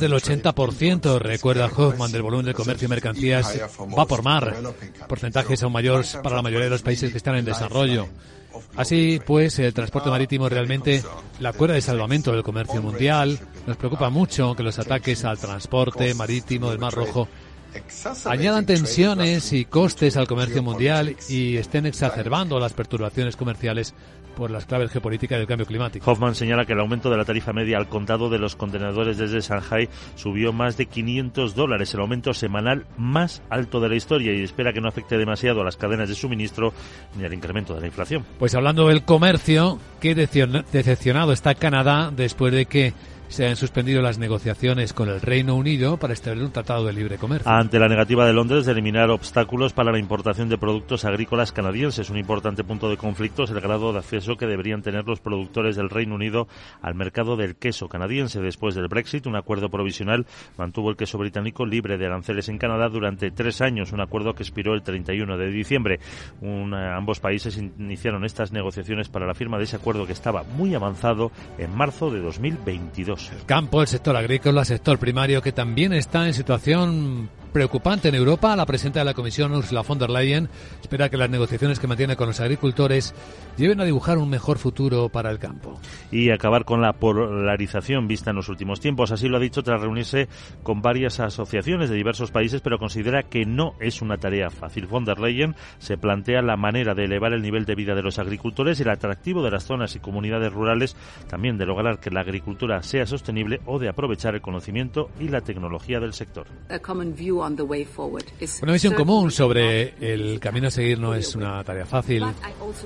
del 0.00 0.12
80%, 0.12 1.18
recuerda 1.18 1.66
Hoffman, 1.66 2.12
del 2.12 2.22
volumen 2.22 2.46
de 2.46 2.54
comercio 2.54 2.86
y 2.86 2.88
mercancías 2.88 3.60
va 3.96 4.06
por 4.06 4.22
mar. 4.22 4.54
Porcentajes 5.08 5.62
aún 5.62 5.72
mayores 5.72 6.18
para 6.22 6.36
la 6.36 6.42
mayoría 6.42 6.64
de 6.64 6.70
los 6.70 6.82
países 6.82 7.10
que 7.10 7.18
están 7.18 7.36
en 7.36 7.44
desarrollo. 7.44 8.08
Así 8.76 9.20
pues, 9.24 9.58
el 9.58 9.74
transporte 9.74 10.10
marítimo 10.10 10.48
realmente 10.48 11.02
la 11.40 11.52
cuerda 11.52 11.74
de 11.74 11.80
salvamento 11.80 12.32
del 12.32 12.42
comercio 12.42 12.82
mundial. 12.82 13.38
Nos 13.66 13.76
preocupa 13.76 14.10
mucho 14.10 14.54
que 14.54 14.62
los 14.62 14.78
ataques 14.78 15.24
al 15.24 15.38
transporte 15.38 16.14
marítimo 16.14 16.70
del 16.70 16.78
Mar 16.78 16.94
Rojo 16.94 17.28
añadan 18.24 18.66
tensiones 18.66 19.52
y 19.52 19.64
costes 19.64 20.16
al 20.16 20.26
comercio 20.26 20.62
mundial 20.62 21.16
y 21.28 21.56
estén 21.56 21.86
exacerbando 21.86 22.58
las 22.58 22.72
perturbaciones 22.72 23.36
comerciales 23.36 23.94
por 24.36 24.50
las 24.52 24.66
claves 24.66 24.92
geopolíticas 24.92 25.38
del 25.38 25.48
cambio 25.48 25.66
climático. 25.66 26.08
Hoffman 26.08 26.36
señala 26.36 26.64
que 26.64 26.74
el 26.74 26.80
aumento 26.80 27.10
de 27.10 27.16
la 27.16 27.24
tarifa 27.24 27.52
media 27.52 27.78
al 27.78 27.88
contado 27.88 28.28
de 28.30 28.38
los 28.38 28.54
contenedores 28.54 29.16
desde 29.16 29.40
Shanghai 29.40 29.88
subió 30.14 30.52
más 30.52 30.76
de 30.76 30.86
500 30.86 31.56
dólares, 31.56 31.92
el 31.94 32.00
aumento 32.00 32.34
semanal 32.34 32.86
más 32.96 33.42
alto 33.50 33.80
de 33.80 33.88
la 33.88 33.96
historia 33.96 34.32
y 34.32 34.42
espera 34.42 34.72
que 34.72 34.80
no 34.80 34.88
afecte 34.88 35.18
demasiado 35.18 35.62
a 35.62 35.64
las 35.64 35.76
cadenas 35.76 36.08
de 36.08 36.14
suministro 36.14 36.72
ni 37.18 37.24
al 37.24 37.34
incremento 37.34 37.74
de 37.74 37.80
la 37.80 37.86
inflación. 37.86 38.24
Pues 38.38 38.54
hablando 38.54 38.86
del 38.88 39.02
comercio, 39.02 39.80
qué 40.00 40.14
decepcionado 40.14 41.32
está 41.32 41.54
Canadá 41.54 42.12
después 42.14 42.52
de 42.52 42.66
que 42.66 42.92
se 43.28 43.46
han 43.46 43.56
suspendido 43.56 44.02
las 44.02 44.18
negociaciones 44.18 44.92
con 44.92 45.08
el 45.08 45.20
Reino 45.20 45.56
Unido 45.56 45.96
para 45.96 46.12
establecer 46.12 46.46
un 46.46 46.52
tratado 46.52 46.86
de 46.86 46.92
libre 46.92 47.18
comercio. 47.18 47.50
Ante 47.50 47.78
la 47.78 47.88
negativa 47.88 48.26
de 48.26 48.32
Londres 48.32 48.66
de 48.66 48.72
eliminar 48.72 49.10
obstáculos 49.10 49.72
para 49.72 49.92
la 49.92 49.98
importación 49.98 50.48
de 50.48 50.58
productos 50.58 51.04
agrícolas 51.04 51.52
canadienses, 51.52 52.10
un 52.10 52.18
importante 52.18 52.64
punto 52.64 52.88
de 52.88 52.96
conflicto 52.96 53.44
es 53.44 53.50
el 53.50 53.60
grado 53.60 53.92
de 53.92 53.98
acceso 53.98 54.36
que 54.36 54.46
deberían 54.46 54.82
tener 54.82 55.04
los 55.04 55.20
productores 55.20 55.76
del 55.76 55.90
Reino 55.90 56.14
Unido 56.14 56.48
al 56.82 56.94
mercado 56.94 57.36
del 57.36 57.56
queso 57.56 57.88
canadiense. 57.88 58.40
Después 58.40 58.74
del 58.74 58.88
Brexit, 58.88 59.26
un 59.26 59.36
acuerdo 59.36 59.68
provisional 59.68 60.26
mantuvo 60.56 60.90
el 60.90 60.96
queso 60.96 61.18
británico 61.18 61.66
libre 61.66 61.98
de 61.98 62.06
aranceles 62.06 62.48
en 62.48 62.58
Canadá 62.58 62.88
durante 62.88 63.30
tres 63.30 63.60
años, 63.60 63.92
un 63.92 64.00
acuerdo 64.00 64.34
que 64.34 64.42
expiró 64.42 64.74
el 64.74 64.82
31 64.82 65.36
de 65.36 65.50
diciembre. 65.50 66.00
ambos 66.42 67.20
países 67.20 67.56
iniciaron 67.56 68.24
estas 68.24 68.52
negociaciones 68.52 69.08
para 69.08 69.26
la 69.26 69.34
firma 69.34 69.58
de 69.58 69.64
ese 69.64 69.76
acuerdo 69.76 70.06
que 70.06 70.12
estaba 70.12 70.42
muy 70.42 70.74
avanzado 70.74 71.30
en 71.58 71.74
marzo 71.74 72.10
de 72.10 72.20
2022. 72.20 73.15
El 73.32 73.44
campo, 73.46 73.80
el 73.80 73.88
sector 73.88 74.16
agrícola, 74.16 74.60
el 74.60 74.66
sector 74.66 74.98
primario, 74.98 75.42
que 75.42 75.52
también 75.52 75.92
está 75.92 76.26
en 76.26 76.34
situación 76.34 77.28
preocupante 77.56 78.10
en 78.10 78.14
Europa. 78.14 78.54
La 78.54 78.66
presidenta 78.66 78.98
de 78.98 79.06
la 79.06 79.14
Comisión, 79.14 79.54
Ursula 79.54 79.80
von 79.80 79.98
der 79.98 80.10
Leyen, 80.10 80.50
espera 80.82 81.08
que 81.08 81.16
las 81.16 81.30
negociaciones 81.30 81.80
que 81.80 81.86
mantiene 81.86 82.14
con 82.14 82.26
los 82.26 82.38
agricultores 82.38 83.14
lleven 83.56 83.80
a 83.80 83.84
dibujar 83.84 84.18
un 84.18 84.28
mejor 84.28 84.58
futuro 84.58 85.08
para 85.08 85.30
el 85.30 85.38
campo. 85.38 85.80
Y 86.10 86.28
acabar 86.28 86.66
con 86.66 86.82
la 86.82 86.92
polarización 86.92 88.08
vista 88.08 88.28
en 88.28 88.36
los 88.36 88.50
últimos 88.50 88.80
tiempos. 88.80 89.10
Así 89.10 89.28
lo 89.28 89.38
ha 89.38 89.40
dicho 89.40 89.62
tras 89.62 89.80
reunirse 89.80 90.28
con 90.62 90.82
varias 90.82 91.18
asociaciones 91.18 91.88
de 91.88 91.96
diversos 91.96 92.30
países, 92.30 92.60
pero 92.60 92.78
considera 92.78 93.22
que 93.22 93.46
no 93.46 93.72
es 93.80 94.02
una 94.02 94.18
tarea 94.18 94.50
fácil. 94.50 94.86
Von 94.86 95.06
der 95.06 95.18
Leyen 95.18 95.56
se 95.78 95.96
plantea 95.96 96.42
la 96.42 96.58
manera 96.58 96.94
de 96.94 97.04
elevar 97.04 97.32
el 97.32 97.40
nivel 97.40 97.64
de 97.64 97.74
vida 97.74 97.94
de 97.94 98.02
los 98.02 98.18
agricultores 98.18 98.78
y 98.78 98.82
el 98.82 98.90
atractivo 98.90 99.42
de 99.42 99.52
las 99.52 99.64
zonas 99.64 99.96
y 99.96 100.00
comunidades 100.00 100.52
rurales, 100.52 100.94
también 101.26 101.56
de 101.56 101.64
lograr 101.64 102.00
que 102.00 102.10
la 102.10 102.20
agricultura 102.20 102.82
sea 102.82 103.06
sostenible 103.06 103.62
o 103.64 103.78
de 103.78 103.88
aprovechar 103.88 104.34
el 104.34 104.42
conocimiento 104.42 105.08
y 105.18 105.28
la 105.28 105.40
tecnología 105.40 106.00
del 106.00 106.12
sector. 106.12 106.46
Una 108.62 108.72
visión 108.72 108.94
común 108.94 109.30
sobre 109.30 109.94
el 110.00 110.40
camino 110.40 110.68
a 110.68 110.70
seguir 110.70 110.98
no 110.98 111.14
es 111.14 111.34
una 111.34 111.62
tarea 111.64 111.86
fácil. 111.86 112.24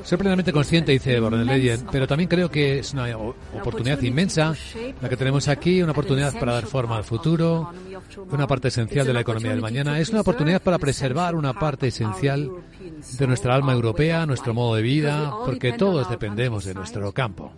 Soy 0.04 0.18
plenamente 0.18 0.52
consciente, 0.52 0.92
dice 0.92 1.18
Borrell 1.20 1.46
Leyen, 1.46 1.86
pero 1.90 2.06
también 2.06 2.28
creo 2.28 2.50
que 2.50 2.80
es 2.80 2.92
una 2.92 3.06
oportunidad 3.16 4.00
inmensa 4.02 4.54
la 5.00 5.08
que 5.08 5.16
tenemos 5.16 5.48
aquí, 5.48 5.82
una 5.82 5.92
oportunidad 5.92 6.38
para 6.38 6.52
dar 6.52 6.66
forma 6.66 6.96
al 6.96 7.04
futuro, 7.04 7.72
una 8.30 8.46
parte 8.46 8.68
esencial 8.68 9.06
de 9.06 9.12
la 9.12 9.20
economía 9.20 9.50
del 9.52 9.60
mañana. 9.60 9.98
Es 9.98 10.10
una 10.10 10.20
oportunidad 10.20 10.62
para 10.62 10.78
preservar 10.78 11.34
una 11.34 11.52
parte 11.54 11.88
esencial 11.88 12.50
de 13.18 13.26
nuestra 13.26 13.54
alma 13.54 13.72
europea, 13.72 14.26
nuestro 14.26 14.54
modo 14.54 14.74
de 14.74 14.82
vida, 14.82 15.32
porque 15.44 15.72
todos 15.72 16.08
dependemos 16.10 16.64
de 16.64 16.74
nuestro 16.74 17.12
campo. 17.12 17.52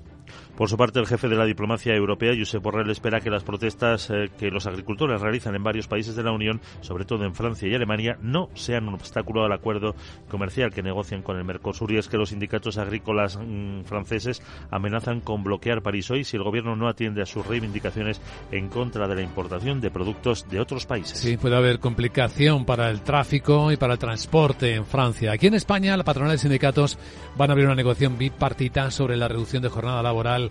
Por 0.57 0.69
su 0.69 0.77
parte, 0.77 0.99
el 1.01 1.07
jefe 1.07 1.29
de 1.29 1.37
la 1.37 1.47
diplomacia 1.47 1.95
europea, 1.95 2.35
Josep 2.39 2.63
Borrell, 2.63 2.91
espera 2.91 3.21
que 3.21 3.31
las 3.31 3.43
protestas 3.43 4.11
eh, 4.11 4.31
que 4.39 4.51
los 4.51 4.67
agricultores 4.67 5.21
realizan 5.21 5.55
en 5.55 5.65
varios 5.65 5.89
países 5.89 6.15
de 6.15 6.23
la 6.23 6.31
Unión, 6.31 6.61
sobre 6.83 7.07
todo 7.07 7.25
en 7.25 7.35
Francia 7.35 7.67
y 7.69 7.75
Alemania, 7.75 8.19
no 8.21 8.51
sean 8.55 8.87
un 8.87 8.95
obstáculo 8.95 9.45
al 9.45 9.53
acuerdo 9.53 9.95
comercial 10.29 10.71
que 10.71 10.83
negocian 10.83 11.23
con 11.23 11.39
el 11.39 11.45
Mercosur. 11.45 11.91
Y 11.93 11.97
es 11.97 12.09
que 12.09 12.19
los 12.19 12.29
sindicatos 12.29 12.77
agrícolas 12.77 13.39
mm, 13.39 13.85
franceses 13.85 14.43
amenazan 14.71 15.21
con 15.21 15.43
bloquear 15.43 15.83
París 15.83 16.11
hoy 16.11 16.25
si 16.25 16.37
el 16.37 16.43
gobierno 16.43 16.77
no 16.77 16.87
atiende 16.87 17.23
a 17.23 17.27
sus 17.27 17.47
reivindicaciones 17.47 18.21
en 18.51 18.69
contra 18.69 19.09
de 19.09 19.15
la 19.15 19.23
importación 19.23 19.81
de 19.81 19.91
productos 19.91 20.49
de 20.51 20.61
otros 20.61 20.85
países. 20.85 21.19
Sí, 21.19 21.39
puede 21.39 21.57
haber 21.57 21.81
complicación 21.81 22.67
para 22.67 22.91
el 22.91 23.01
tráfico 23.01 23.73
y 23.73 23.79
para 23.79 23.95
el 23.95 23.99
transporte 23.99 24.75
en 24.75 24.85
Francia. 24.85 25.33
Aquí 25.33 25.47
en 25.47 25.55
España, 25.55 25.97
la 25.97 26.05
patronal 26.05 26.33
de 26.33 26.39
sindicatos 26.39 26.99
van 27.37 27.49
a 27.49 27.53
abrir 27.53 27.67
una 27.67 27.75
negociación 27.75 28.19
bipartita 28.19 28.91
sobre 28.91 29.17
la 29.17 29.29
reducción 29.29 29.63
de 29.63 29.71
jornada 29.71 30.03
laboral 30.03 30.42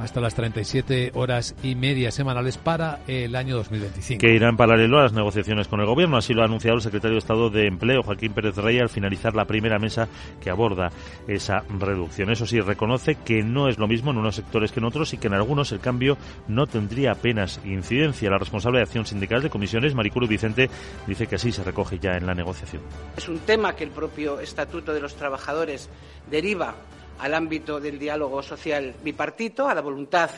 hasta 0.00 0.20
las 0.20 0.34
37 0.34 1.12
horas 1.14 1.54
y 1.62 1.74
media 1.74 2.10
semanales 2.10 2.56
para 2.56 3.00
el 3.06 3.36
año 3.36 3.56
2025. 3.56 4.20
Que 4.20 4.34
irá 4.34 4.48
en 4.48 4.56
paralelo 4.56 4.98
a 4.98 5.02
las 5.02 5.12
negociaciones 5.12 5.68
con 5.68 5.80
el 5.80 5.86
Gobierno. 5.86 6.16
Así 6.16 6.32
lo 6.32 6.42
ha 6.42 6.46
anunciado 6.46 6.76
el 6.76 6.82
secretario 6.82 7.16
de 7.16 7.18
Estado 7.18 7.50
de 7.50 7.66
Empleo, 7.66 8.02
Joaquín 8.02 8.32
Pérez 8.32 8.56
Rey, 8.56 8.78
al 8.78 8.88
finalizar 8.88 9.34
la 9.34 9.44
primera 9.44 9.78
mesa 9.78 10.08
que 10.40 10.50
aborda 10.50 10.90
esa 11.28 11.64
reducción. 11.68 12.30
Eso 12.30 12.46
sí, 12.46 12.60
reconoce 12.60 13.16
que 13.16 13.42
no 13.42 13.68
es 13.68 13.78
lo 13.78 13.88
mismo 13.88 14.10
en 14.10 14.18
unos 14.18 14.36
sectores 14.36 14.72
que 14.72 14.80
en 14.80 14.86
otros 14.86 15.12
y 15.12 15.18
que 15.18 15.26
en 15.26 15.34
algunos 15.34 15.70
el 15.72 15.80
cambio 15.80 16.16
no 16.48 16.66
tendría 16.66 17.12
apenas 17.12 17.60
incidencia. 17.64 18.30
La 18.30 18.38
responsable 18.38 18.78
de 18.78 18.84
Acción 18.84 19.04
Sindical 19.04 19.42
de 19.42 19.50
Comisiones, 19.50 19.94
Maricuru 19.94 20.26
Vicente, 20.26 20.70
dice 21.06 21.26
que 21.26 21.34
así 21.34 21.52
se 21.52 21.62
recoge 21.62 21.98
ya 21.98 22.16
en 22.16 22.26
la 22.26 22.34
negociación. 22.34 22.82
Es 23.16 23.28
un 23.28 23.40
tema 23.40 23.74
que 23.76 23.84
el 23.84 23.90
propio 23.90 24.40
Estatuto 24.40 24.94
de 24.94 25.00
los 25.00 25.14
Trabajadores 25.14 25.90
deriva 26.30 26.74
al 27.20 27.34
ámbito 27.34 27.80
del 27.80 27.98
diálogo 27.98 28.42
social 28.42 28.94
bipartito, 29.02 29.68
a 29.68 29.74
la 29.74 29.80
voluntad 29.80 30.30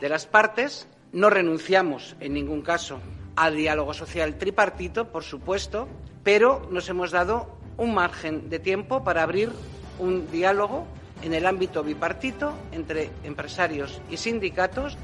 de 0.00 0.08
las 0.08 0.26
partes. 0.26 0.86
No 1.12 1.30
renunciamos 1.30 2.16
en 2.20 2.34
ningún 2.34 2.62
caso 2.62 3.00
al 3.36 3.56
diálogo 3.56 3.94
social 3.94 4.36
tripartito, 4.36 5.08
por 5.10 5.24
supuesto, 5.24 5.88
pero 6.22 6.68
nos 6.70 6.88
hemos 6.88 7.10
dado 7.10 7.58
un 7.76 7.94
margen 7.94 8.48
de 8.48 8.58
tiempo 8.58 9.04
para 9.04 9.22
abrir 9.22 9.50
un 9.98 10.30
diálogo 10.30 10.86
en 11.22 11.34
el 11.34 11.46
ámbito 11.46 11.82
bipartito 11.82 12.54
entre 12.72 13.10
empresarios 13.24 14.00
y 14.10 14.18
sindicatos 14.18 14.96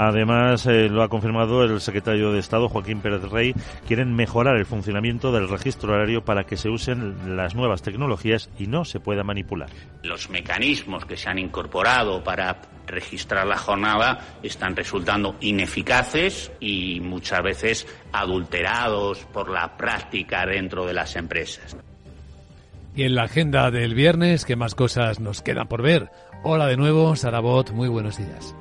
Además, 0.00 0.64
eh, 0.66 0.88
lo 0.88 1.02
ha 1.02 1.08
confirmado 1.08 1.64
el 1.64 1.80
secretario 1.80 2.30
de 2.30 2.38
Estado, 2.38 2.68
Joaquín 2.68 3.00
Pérez 3.00 3.22
Rey, 3.22 3.52
quieren 3.88 4.14
mejorar 4.14 4.56
el 4.56 4.64
funcionamiento 4.64 5.32
del 5.32 5.48
registro 5.48 5.92
horario 5.92 6.24
para 6.24 6.44
que 6.44 6.56
se 6.56 6.68
usen 6.68 7.36
las 7.36 7.56
nuevas 7.56 7.82
tecnologías 7.82 8.48
y 8.60 8.68
no 8.68 8.84
se 8.84 9.00
pueda 9.00 9.24
manipular. 9.24 9.68
Los 10.04 10.30
mecanismos 10.30 11.04
que 11.04 11.16
se 11.16 11.28
han 11.28 11.40
incorporado 11.40 12.22
para 12.22 12.60
registrar 12.86 13.44
la 13.48 13.58
jornada 13.58 14.20
están 14.40 14.76
resultando 14.76 15.34
ineficaces 15.40 16.52
y 16.60 17.00
muchas 17.00 17.42
veces 17.42 17.86
adulterados 18.12 19.24
por 19.32 19.50
la 19.50 19.76
práctica 19.76 20.46
dentro 20.46 20.86
de 20.86 20.94
las 20.94 21.16
empresas. 21.16 21.76
Y 22.94 23.02
en 23.02 23.16
la 23.16 23.24
agenda 23.24 23.72
del 23.72 23.96
viernes, 23.96 24.44
¿qué 24.44 24.54
más 24.54 24.76
cosas 24.76 25.18
nos 25.18 25.42
quedan 25.42 25.66
por 25.66 25.82
ver? 25.82 26.08
Hola 26.44 26.68
de 26.68 26.76
nuevo, 26.76 27.16
Sarabot, 27.16 27.72
muy 27.72 27.88
buenos 27.88 28.16
días. 28.16 28.54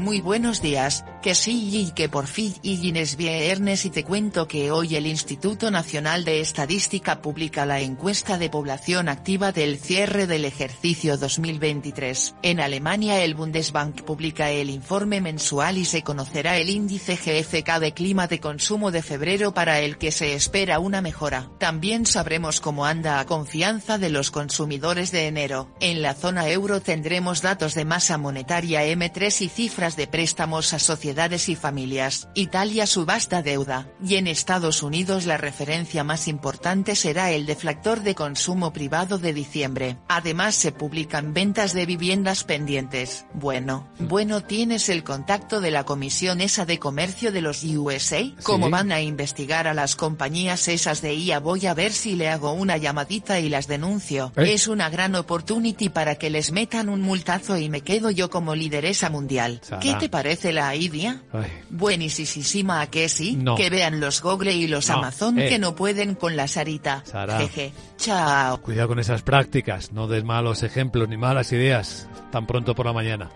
Muy 0.00 0.22
buenos 0.22 0.62
días, 0.62 1.04
que 1.20 1.34
sí 1.34 1.68
y 1.76 1.92
que 1.92 2.08
por 2.08 2.26
fin 2.26 2.54
y 2.62 2.98
es 2.98 3.16
viernes 3.16 3.84
y 3.84 3.90
te 3.90 4.02
cuento 4.02 4.48
que 4.48 4.70
hoy 4.70 4.96
el 4.96 5.06
Instituto 5.06 5.70
Nacional 5.70 6.24
de 6.24 6.40
Estadística 6.40 7.20
publica 7.20 7.66
la 7.66 7.80
encuesta 7.80 8.38
de 8.38 8.48
población 8.48 9.10
activa 9.10 9.52
del 9.52 9.78
cierre 9.78 10.26
del 10.26 10.46
ejercicio 10.46 11.18
2023. 11.18 12.36
En 12.42 12.60
Alemania 12.60 13.22
el 13.22 13.34
Bundesbank 13.34 14.00
publica 14.00 14.48
el 14.48 14.70
informe 14.70 15.20
mensual 15.20 15.76
y 15.76 15.84
se 15.84 16.02
conocerá 16.02 16.56
el 16.56 16.70
índice 16.70 17.16
GFK 17.16 17.78
de 17.78 17.92
clima 17.92 18.26
de 18.26 18.40
consumo 18.40 18.90
de 18.90 19.02
febrero 19.02 19.52
para 19.52 19.80
el 19.80 19.98
que 19.98 20.12
se 20.12 20.32
espera 20.32 20.78
una 20.78 21.02
mejora. 21.02 21.50
También 21.58 22.06
sabremos 22.06 22.62
cómo 22.62 22.86
anda 22.86 23.20
a 23.20 23.26
confianza 23.26 23.98
de 23.98 24.08
los 24.08 24.30
consumidores 24.30 25.12
de 25.12 25.26
enero. 25.26 25.74
En 25.78 26.00
la 26.00 26.14
zona 26.14 26.48
euro 26.48 26.80
tendremos 26.80 27.42
datos 27.42 27.74
de 27.74 27.84
masa 27.84 28.16
monetaria 28.16 28.86
M3 28.86 29.42
y 29.42 29.48
cifras 29.50 29.89
de 29.96 30.06
préstamos 30.06 30.72
a 30.72 30.78
sociedades 30.78 31.48
y 31.48 31.56
familias. 31.56 32.28
Italia 32.34 32.86
subasta 32.86 33.42
deuda, 33.42 33.88
y 34.04 34.16
en 34.16 34.26
Estados 34.26 34.82
Unidos 34.82 35.26
la 35.26 35.36
referencia 35.36 36.04
más 36.04 36.28
importante 36.28 36.96
será 36.96 37.30
el 37.30 37.46
deflactor 37.46 38.00
de 38.00 38.14
consumo 38.14 38.72
privado 38.72 39.18
de 39.18 39.32
diciembre. 39.32 39.98
Además 40.08 40.54
se 40.54 40.72
publican 40.72 41.34
ventas 41.34 41.72
de 41.72 41.86
viviendas 41.86 42.44
pendientes. 42.44 43.26
Bueno, 43.34 43.88
bueno 43.98 44.42
tienes 44.42 44.88
el 44.88 45.04
contacto 45.04 45.60
de 45.60 45.70
la 45.70 45.84
Comisión 45.84 46.40
esa 46.40 46.64
de 46.64 46.78
Comercio 46.78 47.32
de 47.32 47.40
los 47.40 47.64
USA. 47.64 48.22
¿Cómo 48.42 48.70
van 48.70 48.92
a 48.92 49.00
investigar 49.00 49.66
a 49.66 49.74
las 49.74 49.96
compañías 49.96 50.68
esas 50.68 51.02
de 51.02 51.14
IA? 51.14 51.40
Voy 51.40 51.66
a 51.66 51.74
ver 51.74 51.92
si 51.92 52.14
le 52.14 52.28
hago 52.28 52.52
una 52.52 52.76
llamadita 52.76 53.40
y 53.40 53.48
las 53.48 53.66
denuncio. 53.66 54.32
¿Eh? 54.36 54.52
Es 54.52 54.68
una 54.68 54.90
gran 54.90 55.14
opportunity 55.14 55.88
para 55.88 56.16
que 56.16 56.30
les 56.30 56.52
metan 56.52 56.88
un 56.88 57.00
multazo 57.00 57.56
y 57.56 57.68
me 57.68 57.82
quedo 57.82 58.10
yo 58.10 58.30
como 58.30 58.54
lideresa 58.54 59.10
mundial. 59.10 59.60
¿Qué 59.78 59.94
te 59.94 60.08
parece 60.08 60.52
la 60.52 60.74
idea? 60.74 61.22
Buenísima, 61.70 62.80
¿a 62.80 62.86
que 62.88 63.08
sí? 63.08 63.38
Que 63.56 63.70
vean 63.70 64.00
los 64.00 64.22
Google 64.22 64.52
y 64.52 64.66
los 64.66 64.90
Amazon 64.90 65.38
eh. 65.38 65.48
que 65.48 65.58
no 65.58 65.74
pueden 65.74 66.14
con 66.14 66.36
la 66.36 66.48
Sarita. 66.48 67.04
Jeje. 67.38 67.72
Chao. 67.96 68.60
Cuidado 68.62 68.88
con 68.88 68.98
esas 68.98 69.22
prácticas, 69.22 69.92
no 69.92 70.08
des 70.08 70.24
malos 70.24 70.62
ejemplos 70.62 71.08
ni 71.08 71.16
malas 71.16 71.52
ideas 71.52 72.08
tan 72.30 72.46
pronto 72.46 72.74
por 72.74 72.86
la 72.86 72.92
mañana. 72.92 73.30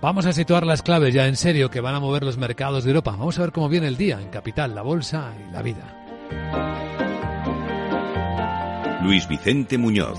Vamos 0.00 0.26
a 0.26 0.32
situar 0.32 0.64
las 0.64 0.82
claves 0.82 1.12
ya 1.12 1.26
en 1.26 1.36
serio 1.36 1.70
que 1.70 1.80
van 1.80 1.94
a 1.94 2.00
mover 2.00 2.22
los 2.22 2.38
mercados 2.38 2.84
de 2.84 2.90
Europa. 2.90 3.10
Vamos 3.12 3.38
a 3.38 3.42
ver 3.42 3.52
cómo 3.52 3.68
viene 3.68 3.88
el 3.88 3.96
día 3.96 4.20
en 4.20 4.28
Capital, 4.28 4.74
la 4.74 4.82
Bolsa 4.82 5.32
y 5.36 5.52
la 5.52 5.62
vida. 5.62 5.94
Luis 9.02 9.26
Vicente 9.28 9.76
Muñoz. 9.76 10.18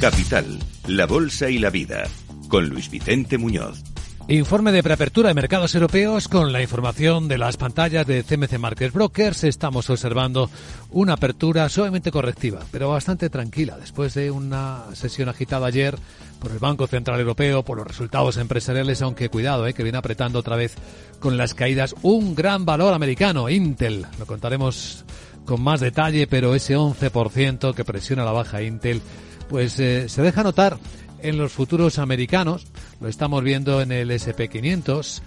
Capital, 0.00 0.58
la 0.86 1.04
Bolsa 1.04 1.50
y 1.50 1.58
la 1.58 1.68
Vida, 1.68 2.04
con 2.48 2.70
Luis 2.70 2.90
Vicente 2.90 3.36
Muñoz. 3.36 3.82
Informe 4.28 4.72
de 4.72 4.82
preapertura 4.82 5.28
de 5.28 5.34
mercados 5.34 5.74
europeos 5.74 6.26
con 6.26 6.54
la 6.54 6.62
información 6.62 7.28
de 7.28 7.36
las 7.36 7.58
pantallas 7.58 8.06
de 8.06 8.22
CMC 8.22 8.58
Market 8.58 8.94
Brokers. 8.94 9.44
Estamos 9.44 9.90
observando 9.90 10.48
una 10.88 11.14
apertura 11.14 11.68
suavemente 11.68 12.10
correctiva, 12.10 12.60
pero 12.70 12.88
bastante 12.88 13.28
tranquila 13.28 13.76
después 13.76 14.14
de 14.14 14.30
una 14.30 14.84
sesión 14.94 15.28
agitada 15.28 15.66
ayer 15.66 15.98
por 16.38 16.50
el 16.50 16.58
Banco 16.58 16.86
Central 16.86 17.20
Europeo, 17.20 17.62
por 17.62 17.76
los 17.76 17.86
resultados 17.86 18.38
empresariales, 18.38 19.02
aunque 19.02 19.28
cuidado, 19.28 19.66
eh, 19.66 19.74
que 19.74 19.82
viene 19.82 19.98
apretando 19.98 20.38
otra 20.38 20.56
vez 20.56 20.76
con 21.18 21.36
las 21.36 21.52
caídas 21.52 21.94
un 22.00 22.34
gran 22.34 22.64
valor 22.64 22.94
americano, 22.94 23.50
Intel. 23.50 24.06
Lo 24.18 24.24
contaremos 24.24 25.04
con 25.44 25.60
más 25.60 25.80
detalle, 25.80 26.26
pero 26.26 26.54
ese 26.54 26.74
11% 26.74 27.74
que 27.74 27.84
presiona 27.84 28.24
la 28.24 28.32
baja 28.32 28.62
Intel 28.62 29.02
pues 29.50 29.80
eh, 29.80 30.08
se 30.08 30.22
deja 30.22 30.44
notar 30.44 30.78
en 31.20 31.36
los 31.36 31.52
futuros 31.52 31.98
americanos. 31.98 32.68
Lo 33.00 33.08
estamos 33.08 33.42
viendo 33.42 33.82
en 33.82 33.90
el 33.90 34.10
SP500 34.12 35.20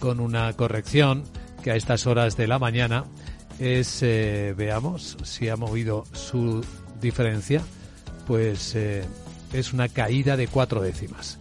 con 0.00 0.18
una 0.18 0.52
corrección 0.54 1.24
que 1.62 1.70
a 1.70 1.76
estas 1.76 2.06
horas 2.06 2.36
de 2.38 2.48
la 2.48 2.58
mañana 2.58 3.04
es, 3.58 4.02
eh, 4.02 4.54
veamos 4.56 5.18
si 5.22 5.50
ha 5.50 5.56
movido 5.56 6.04
su 6.12 6.64
diferencia, 7.00 7.60
pues 8.26 8.74
eh, 8.74 9.04
es 9.52 9.74
una 9.74 9.88
caída 9.88 10.36
de 10.36 10.48
cuatro 10.48 10.80
décimas 10.80 11.38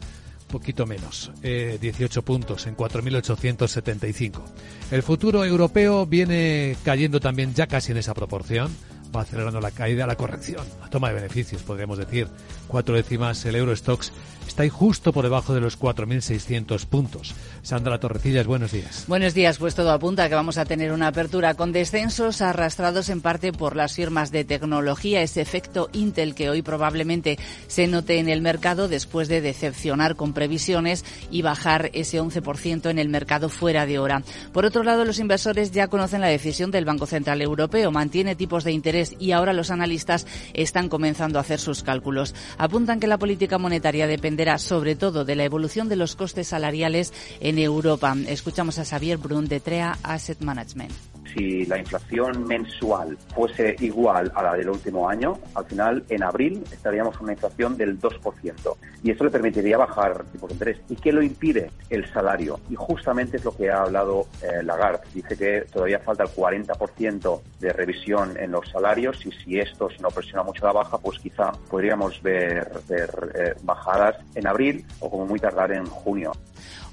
poquito 0.47 0.85
menos, 0.85 1.31
18 1.41 2.21
puntos 2.21 2.65
en 2.65 2.77
4.875. 2.77 4.41
El 4.89 5.03
futuro 5.03 5.43
europeo 5.43 6.05
viene 6.05 6.77
cayendo 6.85 7.19
también 7.19 7.53
ya 7.53 7.67
casi 7.67 7.91
en 7.91 7.97
esa 7.97 8.13
proporción, 8.13 8.71
acelerando 9.19 9.59
la 9.61 9.71
caída, 9.71 10.07
la 10.07 10.15
corrección, 10.15 10.63
la 10.81 10.89
toma 10.89 11.09
de 11.09 11.15
beneficios, 11.15 11.61
podríamos 11.63 11.97
decir. 11.97 12.27
Cuatro 12.67 12.95
décimas 12.95 13.45
el 13.45 13.55
Eurostox 13.55 14.11
está 14.47 14.63
ahí 14.63 14.69
justo 14.69 15.11
por 15.11 15.23
debajo 15.23 15.53
de 15.53 15.61
los 15.61 15.79
4.600 15.79 16.85
puntos. 16.85 17.33
Sandra 17.61 17.99
Torrecillas, 17.99 18.47
buenos 18.47 18.71
días. 18.71 19.05
Buenos 19.07 19.33
días, 19.33 19.57
pues 19.57 19.75
todo 19.75 19.91
apunta 19.91 20.29
que 20.29 20.35
vamos 20.35 20.57
a 20.57 20.65
tener 20.65 20.91
una 20.91 21.07
apertura 21.07 21.55
con 21.55 21.71
descensos 21.71 22.41
arrastrados 22.41 23.09
en 23.09 23.21
parte 23.21 23.51
por 23.51 23.75
las 23.75 23.95
firmas 23.95 24.31
de 24.31 24.45
tecnología, 24.45 25.21
ese 25.21 25.41
efecto 25.41 25.89
Intel 25.93 26.35
que 26.35 26.49
hoy 26.49 26.61
probablemente 26.61 27.37
se 27.67 27.87
note 27.87 28.19
en 28.19 28.29
el 28.29 28.41
mercado 28.41 28.87
después 28.87 29.27
de 29.27 29.41
decepcionar 29.41 30.15
con 30.15 30.33
previsiones 30.33 31.03
y 31.31 31.41
bajar 31.41 31.89
ese 31.93 32.21
11% 32.21 32.89
en 32.89 32.99
el 32.99 33.09
mercado 33.09 33.49
fuera 33.49 33.85
de 33.85 33.99
hora. 33.99 34.23
Por 34.53 34.65
otro 34.65 34.83
lado, 34.83 35.05
los 35.05 35.19
inversores 35.19 35.71
ya 35.71 35.87
conocen 35.87 36.21
la 36.21 36.27
decisión 36.27 36.71
del 36.71 36.85
Banco 36.85 37.05
Central 37.05 37.41
Europeo, 37.41 37.91
mantiene 37.91 38.35
tipos 38.35 38.63
de 38.63 38.71
interés 38.71 39.04
y 39.19 39.31
ahora 39.33 39.53
los 39.53 39.71
analistas 39.71 40.25
están 40.53 40.89
comenzando 40.89 41.37
a 41.37 41.41
hacer 41.41 41.59
sus 41.59 41.83
cálculos. 41.83 42.33
Apuntan 42.57 42.99
que 42.99 43.07
la 43.07 43.17
política 43.17 43.57
monetaria 43.57 44.07
dependerá 44.07 44.57
sobre 44.57 44.95
todo 44.95 45.25
de 45.25 45.35
la 45.35 45.43
evolución 45.43 45.89
de 45.89 45.95
los 45.97 46.15
costes 46.15 46.47
salariales 46.47 47.13
en 47.39 47.59
Europa. 47.59 48.15
Escuchamos 48.27 48.79
a 48.79 48.85
Xavier 48.85 49.17
Brun 49.17 49.47
de 49.47 49.59
TREA 49.59 49.97
Asset 50.03 50.41
Management 50.41 51.14
si 51.35 51.65
la 51.65 51.77
inflación 51.77 52.47
mensual 52.47 53.17
fuese 53.33 53.75
igual 53.79 54.31
a 54.35 54.43
la 54.43 54.53
del 54.53 54.69
último 54.69 55.09
año, 55.09 55.37
al 55.53 55.65
final 55.65 56.03
en 56.09 56.23
abril 56.23 56.63
estaríamos 56.71 57.19
una 57.19 57.33
inflación 57.33 57.77
del 57.77 57.99
2%. 57.99 58.75
Y 59.03 59.11
eso 59.11 59.23
le 59.23 59.29
permitiría 59.29 59.77
bajar 59.77 60.23
tipos 60.31 60.49
de 60.49 60.53
interés. 60.53 60.77
¿Y 60.89 60.95
qué 60.95 61.11
lo 61.11 61.21
impide? 61.21 61.69
El 61.89 62.11
salario. 62.11 62.59
Y 62.69 62.75
justamente 62.75 63.37
es 63.37 63.45
lo 63.45 63.55
que 63.55 63.69
ha 63.69 63.83
hablado 63.83 64.27
eh, 64.41 64.63
Lagarde. 64.63 65.03
Dice 65.13 65.37
que 65.37 65.61
todavía 65.71 65.99
falta 65.99 66.23
el 66.23 66.29
40% 66.29 67.41
de 67.59 67.73
revisión 67.73 68.37
en 68.37 68.51
los 68.51 68.69
salarios 68.69 69.25
y 69.25 69.31
si 69.31 69.59
esto 69.59 69.89
no 69.99 70.09
presiona 70.09 70.43
mucho 70.43 70.65
la 70.65 70.71
baja, 70.71 70.97
pues 70.97 71.19
quizá 71.19 71.51
podríamos 71.69 72.21
ver, 72.21 72.71
eh, 72.89 73.53
bajadas 73.63 74.15
en 74.35 74.47
abril 74.47 74.85
o 74.99 75.09
como 75.09 75.25
muy 75.25 75.39
tardar 75.39 75.71
en 75.71 75.85
junio. 75.85 76.31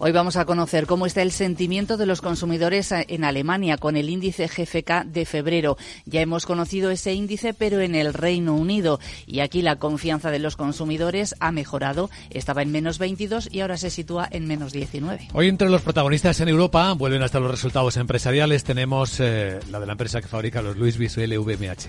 Hoy 0.05 0.11
vamos 0.11 0.35
a 0.35 0.47
conocer 0.47 0.89
cómo 0.89 1.07
está 1.07 1.23
el 1.23 1.31
sentimiento 1.31 1.97
de 1.97 2.07
los 2.07 2.21
consumidores 2.21 2.91
en 2.91 3.23
Alemania 3.23 3.77
con 3.77 3.97
el 3.97 4.11
índice 4.11 4.49
GFK 4.49 5.05
de 5.05 5.25
febrero. 5.25 5.77
Ya 6.07 6.21
hemos 6.21 6.45
conocido 6.45 6.91
ese 6.91 7.13
índice, 7.13 7.55
pero 7.55 7.79
en 7.79 7.95
el 7.95 8.13
Reino 8.13 8.57
Unido. 8.57 8.99
Y 9.29 9.39
aquí 9.39 9.63
la 9.63 9.77
confianza 9.77 10.33
de 10.33 10.41
los 10.41 10.57
consumidores 10.57 11.37
ha 11.39 11.53
mejorado. 11.53 12.11
Estaba 12.31 12.63
en 12.63 12.73
menos 12.73 12.99
22 12.99 13.49
y 13.53 13.61
ahora 13.61 13.77
se 13.77 13.91
sitúa 13.91 14.27
en 14.29 14.49
menos 14.49 14.73
19. 14.73 15.29
Hoy 15.35 15.47
entre 15.47 15.71
los 15.71 15.83
protagonistas 15.83 16.41
en 16.41 16.49
Europa 16.49 16.95
vuelven 16.95 17.23
hasta 17.23 17.39
los 17.39 17.53
resultados 17.53 17.97
empresariales. 17.97 18.65
Tenemos 18.65 19.21
eh, 19.21 19.61
la 19.71 19.79
de 19.79 19.87
la 19.87 19.93
empresa 19.93 20.21
que 20.21 20.27
fabrica 20.27 20.63
los 20.63 20.77
Louis 20.77 20.99
Vuitton 20.99 21.31
LVMH. 21.31 21.87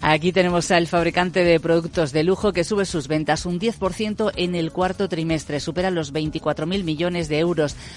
Aquí 0.00 0.32
tenemos 0.32 0.72
al 0.72 0.88
fabricante 0.88 1.44
de 1.44 1.60
productos 1.60 2.10
de 2.10 2.24
lujo 2.24 2.52
que 2.52 2.64
sube 2.64 2.84
sus 2.84 3.06
ventas 3.06 3.46
un 3.46 3.60
10% 3.60 4.32
en 4.34 4.56
el 4.56 4.72
cuarto 4.72 5.08
trimestre, 5.08 5.60
supera 5.60 5.92
los 5.92 6.12
24.000 6.12 6.82
millones 6.82 7.28
de 7.28 7.38
euros. 7.38 7.43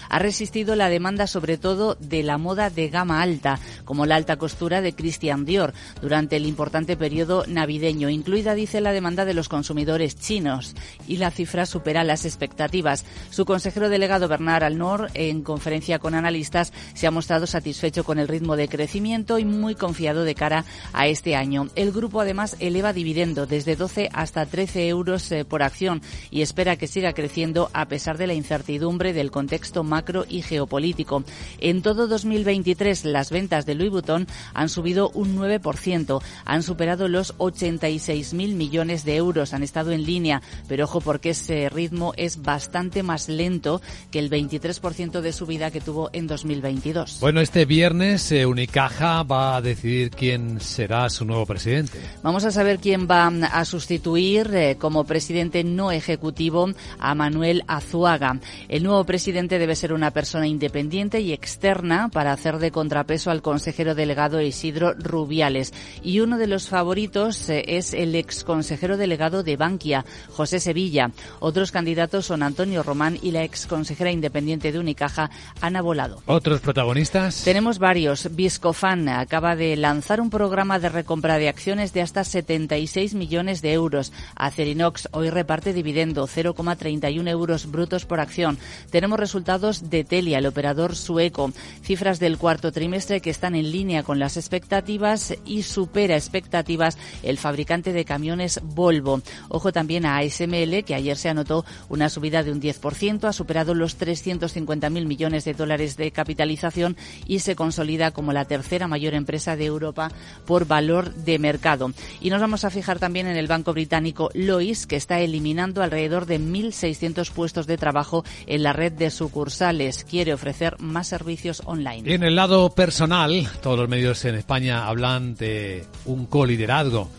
Ha 0.09 0.19
resistido 0.19 0.75
la 0.75 0.89
demanda 0.89 1.27
sobre 1.27 1.57
todo 1.57 1.95
de 1.99 2.23
la 2.23 2.37
moda 2.37 2.69
de 2.69 2.89
gama 2.89 3.21
alta, 3.21 3.59
como 3.85 4.05
la 4.05 4.15
alta 4.15 4.37
costura 4.37 4.81
de 4.81 4.93
Christian 4.93 5.45
Dior, 5.45 5.73
durante 6.01 6.35
el 6.35 6.45
importante 6.45 6.97
periodo 6.97 7.45
navideño, 7.47 8.09
incluida, 8.09 8.55
dice, 8.55 8.81
la 8.81 8.91
demanda 8.91 9.25
de 9.25 9.33
los 9.33 9.49
consumidores 9.49 10.19
chinos. 10.19 10.75
Y 11.07 11.17
la 11.17 11.31
cifra 11.31 11.65
supera 11.65 12.03
las 12.03 12.25
expectativas. 12.25 13.05
Su 13.29 13.45
consejero 13.45 13.89
delegado 13.89 14.27
Bernard 14.27 14.63
Alnor, 14.63 15.09
en 15.13 15.41
conferencia 15.43 15.99
con 15.99 16.15
analistas, 16.15 16.73
se 16.93 17.07
ha 17.07 17.11
mostrado 17.11 17.47
satisfecho 17.47 18.03
con 18.03 18.19
el 18.19 18.27
ritmo 18.27 18.55
de 18.55 18.67
crecimiento 18.67 19.39
y 19.39 19.45
muy 19.45 19.75
confiado 19.75 20.23
de 20.23 20.35
cara 20.35 20.65
a 20.93 21.07
este 21.07 21.35
año. 21.35 21.69
El 21.75 21.91
grupo 21.91 22.21
además 22.21 22.55
eleva 22.59 22.93
dividendo 22.93 23.45
desde 23.45 23.75
12 23.75 24.09
hasta 24.13 24.45
13 24.45 24.87
euros 24.87 25.31
eh, 25.31 25.45
por 25.45 25.63
acción 25.63 26.01
y 26.31 26.41
espera 26.41 26.75
que 26.75 26.87
siga 26.87 27.13
creciendo 27.13 27.69
a 27.73 27.87
pesar 27.87 28.17
de 28.17 28.27
la 28.27 28.33
incertidumbre 28.33 29.13
del 29.13 29.31
contexto 29.37 29.83
macro 29.83 30.25
y 30.27 30.41
geopolítico. 30.41 31.23
En 31.59 31.83
todo 31.83 32.07
2023 32.07 33.05
las 33.05 33.29
ventas 33.29 33.67
de 33.67 33.75
Louis 33.75 33.91
Vuitton 33.91 34.25
han 34.55 34.67
subido 34.67 35.11
un 35.13 35.37
9%, 35.37 36.23
han 36.43 36.63
superado 36.63 37.07
los 37.07 37.37
86.000 37.37 38.55
millones 38.55 39.05
de 39.05 39.15
euros, 39.15 39.53
han 39.53 39.61
estado 39.61 39.91
en 39.91 40.05
línea, 40.05 40.41
pero 40.67 40.85
ojo 40.85 41.01
porque 41.01 41.29
ese 41.29 41.69
ritmo 41.69 42.13
es 42.17 42.41
bastante 42.41 43.03
más 43.03 43.29
lento 43.29 43.79
que 44.09 44.17
el 44.17 44.31
23% 44.31 45.21
de 45.21 45.31
subida 45.31 45.69
que 45.69 45.81
tuvo 45.81 46.09
en 46.13 46.25
2022. 46.25 47.19
Bueno, 47.19 47.39
este 47.39 47.65
viernes 47.65 48.31
eh, 48.31 48.47
Unicaja 48.47 49.21
va 49.21 49.57
a 49.57 49.61
decidir 49.61 50.09
quién 50.09 50.59
será 50.59 51.11
su 51.11 51.25
nuevo 51.25 51.45
presidente. 51.45 51.99
Vamos 52.23 52.43
a 52.43 52.49
saber 52.49 52.79
quién 52.79 53.07
va 53.07 53.27
a 53.27 53.65
sustituir 53.65 54.49
eh, 54.55 54.77
como 54.79 55.03
presidente 55.03 55.63
no 55.63 55.91
ejecutivo 55.91 56.71
a 56.97 57.13
Manuel 57.13 57.63
Azuaga. 57.67 58.39
El 58.67 58.83
nuevo 58.83 59.03
presidente 59.03 59.16
debe 59.25 59.75
ser 59.75 59.93
una 59.93 60.11
persona 60.11 60.47
independiente 60.47 61.21
y 61.21 61.33
externa 61.33 62.09
para 62.09 62.31
hacer 62.31 62.59
de 62.59 62.71
contrapeso 62.71 63.31
al 63.31 63.41
consejero 63.41 63.95
delegado 63.95 64.41
Isidro 64.41 64.93
Rubiales. 64.93 65.73
Y 66.03 66.19
uno 66.19 66.37
de 66.37 66.47
los 66.47 66.69
favoritos 66.69 67.49
eh, 67.49 67.63
es 67.67 67.93
el 67.93 68.13
ex 68.15 68.43
consejero 68.43 68.95
delegado 68.95 69.43
de 69.43 69.57
Bankia, 69.57 70.05
José 70.29 70.59
Sevilla. 70.59 71.11
Otros 71.39 71.71
candidatos 71.71 72.27
son 72.27 72.43
Antonio 72.43 72.83
Román 72.83 73.17
y 73.21 73.31
la 73.31 73.43
ex 73.43 73.65
consejera 73.65 74.11
independiente 74.11 74.71
de 74.71 74.79
Unicaja, 74.79 75.31
Ana 75.61 75.81
Volado. 75.81 76.21
¿Otros 76.27 76.61
protagonistas? 76.61 77.43
Tenemos 77.43 77.79
varios. 77.79 78.35
Viscofan 78.35 79.09
acaba 79.09 79.55
de 79.55 79.75
lanzar 79.75 80.21
un 80.21 80.29
programa 80.29 80.79
de 80.79 80.89
recompra 80.89 81.37
de 81.37 81.49
acciones 81.49 81.91
de 81.93 82.01
hasta 82.01 82.23
76 82.23 83.15
millones 83.15 83.61
de 83.61 83.73
euros. 83.73 84.13
Acerinox 84.35 85.09
hoy 85.11 85.29
reparte 85.29 85.73
dividendo 85.73 86.27
0,31 86.27 87.27
euros 87.29 87.69
brutos 87.69 88.05
por 88.05 88.19
acción. 88.19 88.57
Tenemos 88.91 89.06
resultados 89.15 89.89
de 89.89 90.03
Telia, 90.03 90.39
el 90.39 90.45
operador 90.45 90.95
sueco. 90.95 91.51
Cifras 91.83 92.19
del 92.19 92.37
cuarto 92.37 92.71
trimestre 92.71 93.21
que 93.21 93.29
están 93.29 93.55
en 93.55 93.71
línea 93.71 94.03
con 94.03 94.19
las 94.19 94.35
expectativas 94.35 95.35
y 95.45 95.63
supera 95.63 96.15
expectativas 96.15 96.97
el 97.23 97.37
fabricante 97.37 97.93
de 97.93 98.03
camiones 98.03 98.59
Volvo. 98.63 99.21
Ojo 99.49 99.71
también 99.71 100.05
a 100.05 100.17
ASML, 100.17 100.83
que 100.83 100.95
ayer 100.95 101.15
se 101.15 101.29
anotó 101.29 101.63
una 101.89 102.09
subida 102.09 102.43
de 102.43 102.51
un 102.51 102.61
10%, 102.61 103.23
ha 103.25 103.33
superado 103.33 103.73
los 103.73 103.99
350.000 103.99 105.05
millones 105.05 105.45
de 105.45 105.53
dólares 105.53 105.95
de 105.95 106.11
capitalización 106.11 106.97
y 107.27 107.39
se 107.39 107.55
consolida 107.55 108.11
como 108.11 108.33
la 108.33 108.45
tercera 108.45 108.87
mayor 108.87 109.13
empresa 109.13 109.55
de 109.55 109.65
Europa 109.65 110.11
por 110.45 110.65
valor 110.65 111.13
de 111.13 111.39
mercado. 111.39 111.91
Y 112.19 112.29
nos 112.29 112.41
vamos 112.41 112.65
a 112.65 112.69
fijar 112.69 112.99
también 112.99 113.27
en 113.27 113.37
el 113.37 113.47
banco 113.47 113.73
británico 113.73 114.29
Lois, 114.33 114.87
que 114.87 114.95
está 114.95 115.19
eliminando 115.19 115.83
alrededor 115.83 116.25
de 116.25 116.39
1.600 116.39 117.31
puestos 117.31 117.67
de 117.67 117.77
trabajo 117.77 118.23
en 118.45 118.63
la 118.63 118.73
red 118.73 118.91
de 118.97 119.11
sucursales. 119.11 120.03
Quiere 120.03 120.33
ofrecer 120.33 120.75
más 120.79 121.07
servicios 121.07 121.61
online. 121.65 122.13
En 122.13 122.23
el 122.23 122.35
lado 122.35 122.69
personal, 122.71 123.47
todos 123.61 123.79
los 123.79 123.89
medios 123.89 124.23
en 124.25 124.35
España 124.35 124.87
hablan 124.87 125.35
de 125.35 125.85
un 126.05 126.25
coliderazgo. 126.25 127.09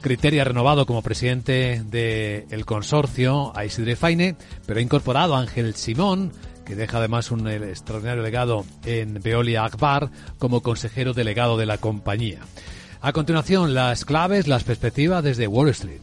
Criteria 0.00 0.44
renovado 0.44 0.86
como 0.86 1.02
presidente 1.02 1.82
del 1.84 2.64
consorcio 2.64 3.52
a 3.54 3.64
Isidre 3.64 3.96
Faine, 3.96 4.36
pero 4.66 4.78
ha 4.78 4.82
incorporado 4.82 5.34
a 5.34 5.40
Ángel 5.40 5.74
Simón, 5.74 6.32
que 6.64 6.74
deja 6.74 6.98
además 6.98 7.30
un 7.30 7.46
extraordinario 7.48 8.22
legado 8.22 8.64
en 8.84 9.20
Veolia 9.22 9.64
Akbar 9.64 10.10
como 10.38 10.62
consejero 10.62 11.12
delegado 11.12 11.58
de 11.58 11.66
la 11.66 11.78
compañía. 11.78 12.40
A 13.02 13.12
continuación, 13.12 13.74
las 13.74 14.04
claves, 14.04 14.46
las 14.46 14.64
perspectivas 14.64 15.24
desde 15.24 15.46
Wall 15.46 15.68
Street. 15.70 16.02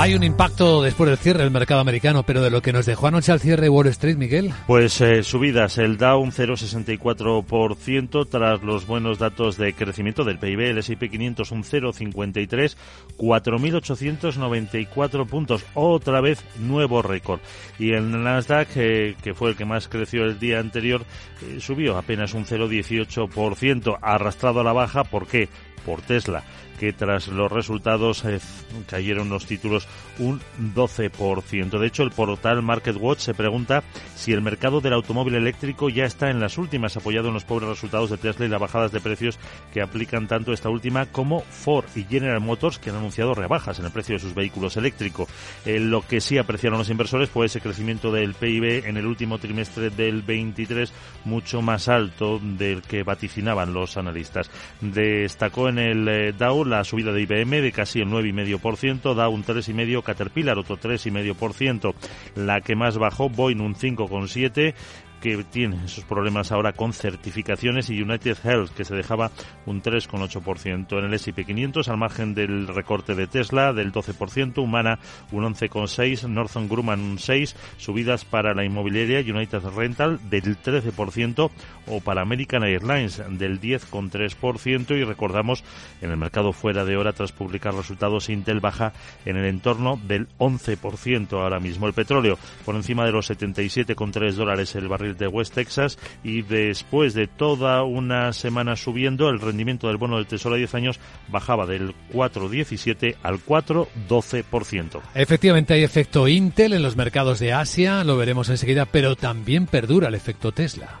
Hay 0.00 0.14
un 0.14 0.22
impacto 0.22 0.80
después 0.80 1.10
del 1.10 1.18
cierre 1.18 1.42
del 1.42 1.50
mercado 1.50 1.82
americano, 1.82 2.22
pero 2.22 2.40
de 2.40 2.48
lo 2.48 2.62
que 2.62 2.72
nos 2.72 2.86
dejó 2.86 3.08
anoche 3.08 3.32
al 3.32 3.40
cierre 3.40 3.68
Wall 3.68 3.88
Street, 3.88 4.16
Miguel. 4.16 4.50
Pues 4.66 4.98
eh, 5.02 5.22
subidas, 5.22 5.76
el 5.76 5.98
Dow 5.98 6.22
un 6.22 6.32
0,64% 6.32 8.26
tras 8.26 8.62
los 8.62 8.86
buenos 8.86 9.18
datos 9.18 9.58
de 9.58 9.74
crecimiento 9.74 10.24
del 10.24 10.38
PIB, 10.38 10.70
el 10.70 10.78
S&P 10.78 11.10
500 11.10 11.52
un 11.52 11.64
0,53, 11.64 12.76
4.894 13.18 15.26
puntos, 15.26 15.66
otra 15.74 16.22
vez 16.22 16.42
nuevo 16.58 17.02
récord. 17.02 17.40
Y 17.78 17.92
el 17.92 18.22
Nasdaq, 18.22 18.68
eh, 18.76 19.16
que 19.22 19.34
fue 19.34 19.50
el 19.50 19.56
que 19.56 19.66
más 19.66 19.88
creció 19.88 20.24
el 20.24 20.38
día 20.38 20.60
anterior, 20.60 21.04
eh, 21.42 21.58
subió 21.60 21.98
apenas 21.98 22.32
un 22.32 22.46
0,18%, 22.46 23.98
arrastrado 24.00 24.60
a 24.60 24.64
la 24.64 24.72
baja, 24.72 25.04
¿por 25.04 25.26
qué? 25.26 25.50
Por 25.84 26.02
Tesla 26.02 26.42
que 26.80 26.94
tras 26.94 27.28
los 27.28 27.52
resultados 27.52 28.24
eh, 28.24 28.40
cayeron 28.88 29.28
los 29.28 29.44
títulos 29.44 29.86
un 30.18 30.40
12%. 30.74 31.78
De 31.78 31.86
hecho, 31.86 32.02
el 32.02 32.10
portal 32.10 32.62
MarketWatch 32.62 33.18
se 33.18 33.34
pregunta 33.34 33.84
si 34.16 34.32
el 34.32 34.40
mercado 34.40 34.80
del 34.80 34.94
automóvil 34.94 35.34
eléctrico 35.34 35.90
ya 35.90 36.06
está 36.06 36.30
en 36.30 36.40
las 36.40 36.56
últimas, 36.56 36.96
apoyado 36.96 37.28
en 37.28 37.34
los 37.34 37.44
pobres 37.44 37.68
resultados 37.68 38.08
de 38.08 38.16
Tesla 38.16 38.46
y 38.46 38.48
las 38.48 38.62
bajadas 38.62 38.92
de 38.92 39.00
precios 39.00 39.38
que 39.74 39.82
aplican 39.82 40.26
tanto 40.26 40.54
esta 40.54 40.70
última 40.70 41.04
como 41.04 41.40
Ford 41.42 41.84
y 41.96 42.04
General 42.04 42.40
Motors, 42.40 42.78
que 42.78 42.88
han 42.88 42.96
anunciado 42.96 43.34
rebajas 43.34 43.78
en 43.78 43.84
el 43.84 43.92
precio 43.92 44.14
de 44.14 44.20
sus 44.20 44.34
vehículos 44.34 44.78
eléctricos. 44.78 45.28
Eh, 45.66 45.78
lo 45.80 46.00
que 46.00 46.22
sí 46.22 46.38
apreciaron 46.38 46.78
los 46.78 46.88
inversores 46.88 47.28
fue 47.28 47.44
ese 47.44 47.60
crecimiento 47.60 48.10
del 48.10 48.32
PIB 48.32 48.86
en 48.86 48.96
el 48.96 49.04
último 49.04 49.36
trimestre 49.36 49.90
del 49.90 50.22
23, 50.22 50.90
mucho 51.26 51.60
más 51.60 51.88
alto 51.88 52.40
del 52.42 52.80
que 52.80 53.02
vaticinaban 53.02 53.74
los 53.74 53.98
analistas. 53.98 54.50
Destacó 54.80 55.68
en 55.70 55.78
el 55.78 56.08
eh, 56.08 56.32
Dow 56.32 56.64
la 56.64 56.84
subida 56.84 57.12
de 57.12 57.22
IBM 57.22 57.62
de 57.62 57.72
casi 57.72 58.00
el 58.00 58.08
9,5%, 58.08 59.14
da 59.14 59.28
un 59.28 59.44
3,5%, 59.44 60.02
Caterpillar 60.02 60.58
otro 60.58 60.78
3,5%, 60.78 61.94
la 62.36 62.60
que 62.60 62.76
más 62.76 62.98
bajó, 62.98 63.30
Boeing 63.30 63.60
un 63.60 63.74
5,7%, 63.74 64.74
que 65.20 65.44
tiene 65.44 65.84
esos 65.84 66.04
problemas 66.04 66.52
ahora 66.52 66.72
con 66.72 66.92
certificaciones 66.92 67.90
y 67.90 68.00
United 68.00 68.38
Health 68.42 68.70
que 68.70 68.84
se 68.84 68.94
dejaba 68.94 69.30
un 69.66 69.82
3,8% 69.82 70.98
en 70.98 71.04
el 71.04 71.14
S&P 71.14 71.44
500 71.44 71.88
al 71.88 71.96
margen 71.98 72.34
del 72.34 72.66
recorte 72.66 73.14
de 73.14 73.26
Tesla 73.26 73.72
del 73.72 73.92
12%, 73.92 74.58
Humana 74.58 74.98
un 75.30 75.44
11,6%, 75.44 76.28
Northern 76.28 76.68
Grumman 76.68 77.00
un 77.00 77.18
6%, 77.18 77.54
subidas 77.76 78.24
para 78.24 78.54
la 78.54 78.64
inmobiliaria 78.64 79.20
United 79.20 79.62
Rental 79.74 80.18
del 80.28 80.60
13% 80.60 81.50
o 81.86 82.00
para 82.00 82.22
American 82.22 82.64
Airlines 82.64 83.22
del 83.30 83.60
10,3% 83.60 84.96
y 84.96 85.04
recordamos 85.04 85.64
en 86.00 86.10
el 86.10 86.16
mercado 86.16 86.52
fuera 86.52 86.84
de 86.84 86.96
hora 86.96 87.12
tras 87.12 87.32
publicar 87.32 87.74
resultados 87.74 88.28
Intel 88.28 88.60
baja 88.60 88.92
en 89.24 89.36
el 89.36 89.46
entorno 89.46 90.00
del 90.06 90.28
11% 90.38 91.32
ahora 91.32 91.60
mismo. 91.60 91.86
El 91.86 91.94
petróleo 91.94 92.38
por 92.64 92.74
encima 92.74 93.04
de 93.04 93.12
los 93.12 93.30
77,3 93.30 94.32
dólares 94.32 94.74
el 94.74 94.88
barril 94.88 95.09
de 95.16 95.26
West 95.28 95.54
Texas 95.54 95.98
y 96.22 96.42
después 96.42 97.14
de 97.14 97.26
toda 97.26 97.82
una 97.84 98.32
semana 98.32 98.76
subiendo, 98.76 99.28
el 99.28 99.40
rendimiento 99.40 99.88
del 99.88 99.96
bono 99.96 100.16
del 100.16 100.26
Tesoro 100.26 100.54
a 100.54 100.58
10 100.58 100.74
años 100.74 101.00
bajaba 101.28 101.66
del 101.66 101.94
4,17 102.12 103.16
al 103.22 103.44
4,12%. 103.44 105.00
Efectivamente 105.14 105.74
hay 105.74 105.84
efecto 105.84 106.28
Intel 106.28 106.72
en 106.72 106.82
los 106.82 106.96
mercados 106.96 107.38
de 107.38 107.52
Asia, 107.52 108.04
lo 108.04 108.16
veremos 108.16 108.48
enseguida, 108.48 108.86
pero 108.86 109.16
también 109.16 109.66
perdura 109.66 110.08
el 110.08 110.14
efecto 110.14 110.52
Tesla. 110.52 111.00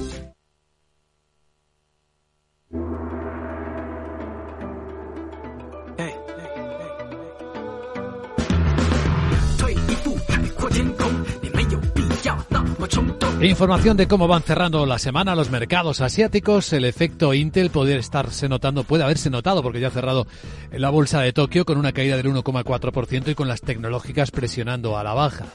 Información 13.49 13.97
de 13.97 14.07
cómo 14.07 14.27
van 14.27 14.43
cerrando 14.43 14.85
la 14.85 14.99
semana 14.99 15.33
los 15.33 15.49
mercados 15.49 15.99
asiáticos. 16.01 16.71
El 16.73 16.85
efecto 16.85 17.33
Intel 17.33 17.71
puede 17.71 17.97
estarse 17.97 18.47
notando, 18.47 18.83
puede 18.83 19.03
haberse 19.03 19.31
notado 19.31 19.63
porque 19.63 19.79
ya 19.79 19.87
ha 19.87 19.91
cerrado 19.91 20.27
la 20.71 20.91
bolsa 20.91 21.21
de 21.21 21.33
Tokio 21.33 21.65
con 21.65 21.79
una 21.79 21.91
caída 21.91 22.17
del 22.17 22.27
1,4% 22.27 23.29
y 23.29 23.35
con 23.35 23.47
las 23.47 23.61
tecnológicas 23.61 24.29
presionando 24.29 24.95
a 24.95 25.03
la 25.03 25.15
baja. 25.15 25.47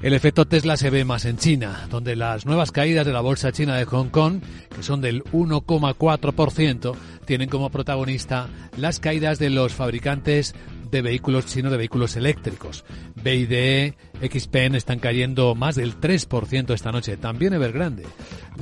El 0.00 0.14
efecto 0.14 0.46
Tesla 0.46 0.78
se 0.78 0.88
ve 0.88 1.04
más 1.04 1.26
en 1.26 1.36
China, 1.36 1.86
donde 1.90 2.16
las 2.16 2.46
nuevas 2.46 2.72
caídas 2.72 3.06
de 3.06 3.12
la 3.12 3.20
bolsa 3.20 3.52
china 3.52 3.76
de 3.76 3.84
Hong 3.84 4.08
Kong, 4.08 4.40
que 4.74 4.82
son 4.82 5.02
del 5.02 5.22
1,4%, 5.24 6.94
tienen 7.26 7.48
como 7.48 7.70
protagonista 7.70 8.48
las 8.76 9.00
caídas 9.00 9.38
de 9.38 9.50
los 9.50 9.74
fabricantes 9.74 10.54
de 10.92 11.02
vehículos 11.02 11.46
chinos, 11.46 11.72
de 11.72 11.78
vehículos 11.78 12.14
eléctricos. 12.16 12.84
BID, 13.16 13.94
XPEN 14.22 14.74
están 14.76 15.00
cayendo 15.00 15.54
más 15.54 15.74
del 15.74 15.98
3% 15.98 16.72
esta 16.72 16.92
noche. 16.92 17.16
También 17.16 17.54
Evergrande, 17.54 18.04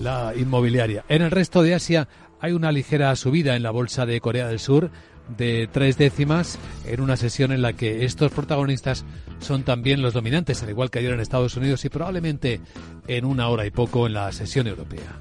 la 0.00 0.32
inmobiliaria. 0.34 1.04
En 1.08 1.22
el 1.22 1.32
resto 1.32 1.62
de 1.62 1.74
Asia 1.74 2.08
hay 2.40 2.52
una 2.52 2.72
ligera 2.72 3.14
subida 3.16 3.56
en 3.56 3.64
la 3.64 3.72
bolsa 3.72 4.06
de 4.06 4.20
Corea 4.20 4.46
del 4.46 4.60
Sur 4.60 4.90
de 5.36 5.68
tres 5.70 5.96
décimas 5.98 6.58
en 6.86 7.00
una 7.00 7.16
sesión 7.16 7.52
en 7.52 7.62
la 7.62 7.72
que 7.72 8.04
estos 8.04 8.32
protagonistas 8.32 9.04
son 9.40 9.62
también 9.62 10.02
los 10.02 10.14
dominantes, 10.14 10.62
al 10.62 10.70
igual 10.70 10.90
que 10.90 11.00
ayer 11.00 11.12
en 11.12 11.20
Estados 11.20 11.56
Unidos 11.56 11.84
y 11.84 11.88
probablemente 11.88 12.60
en 13.06 13.24
una 13.24 13.48
hora 13.48 13.66
y 13.66 13.70
poco 13.70 14.06
en 14.06 14.14
la 14.14 14.32
sesión 14.32 14.66
europea. 14.66 15.18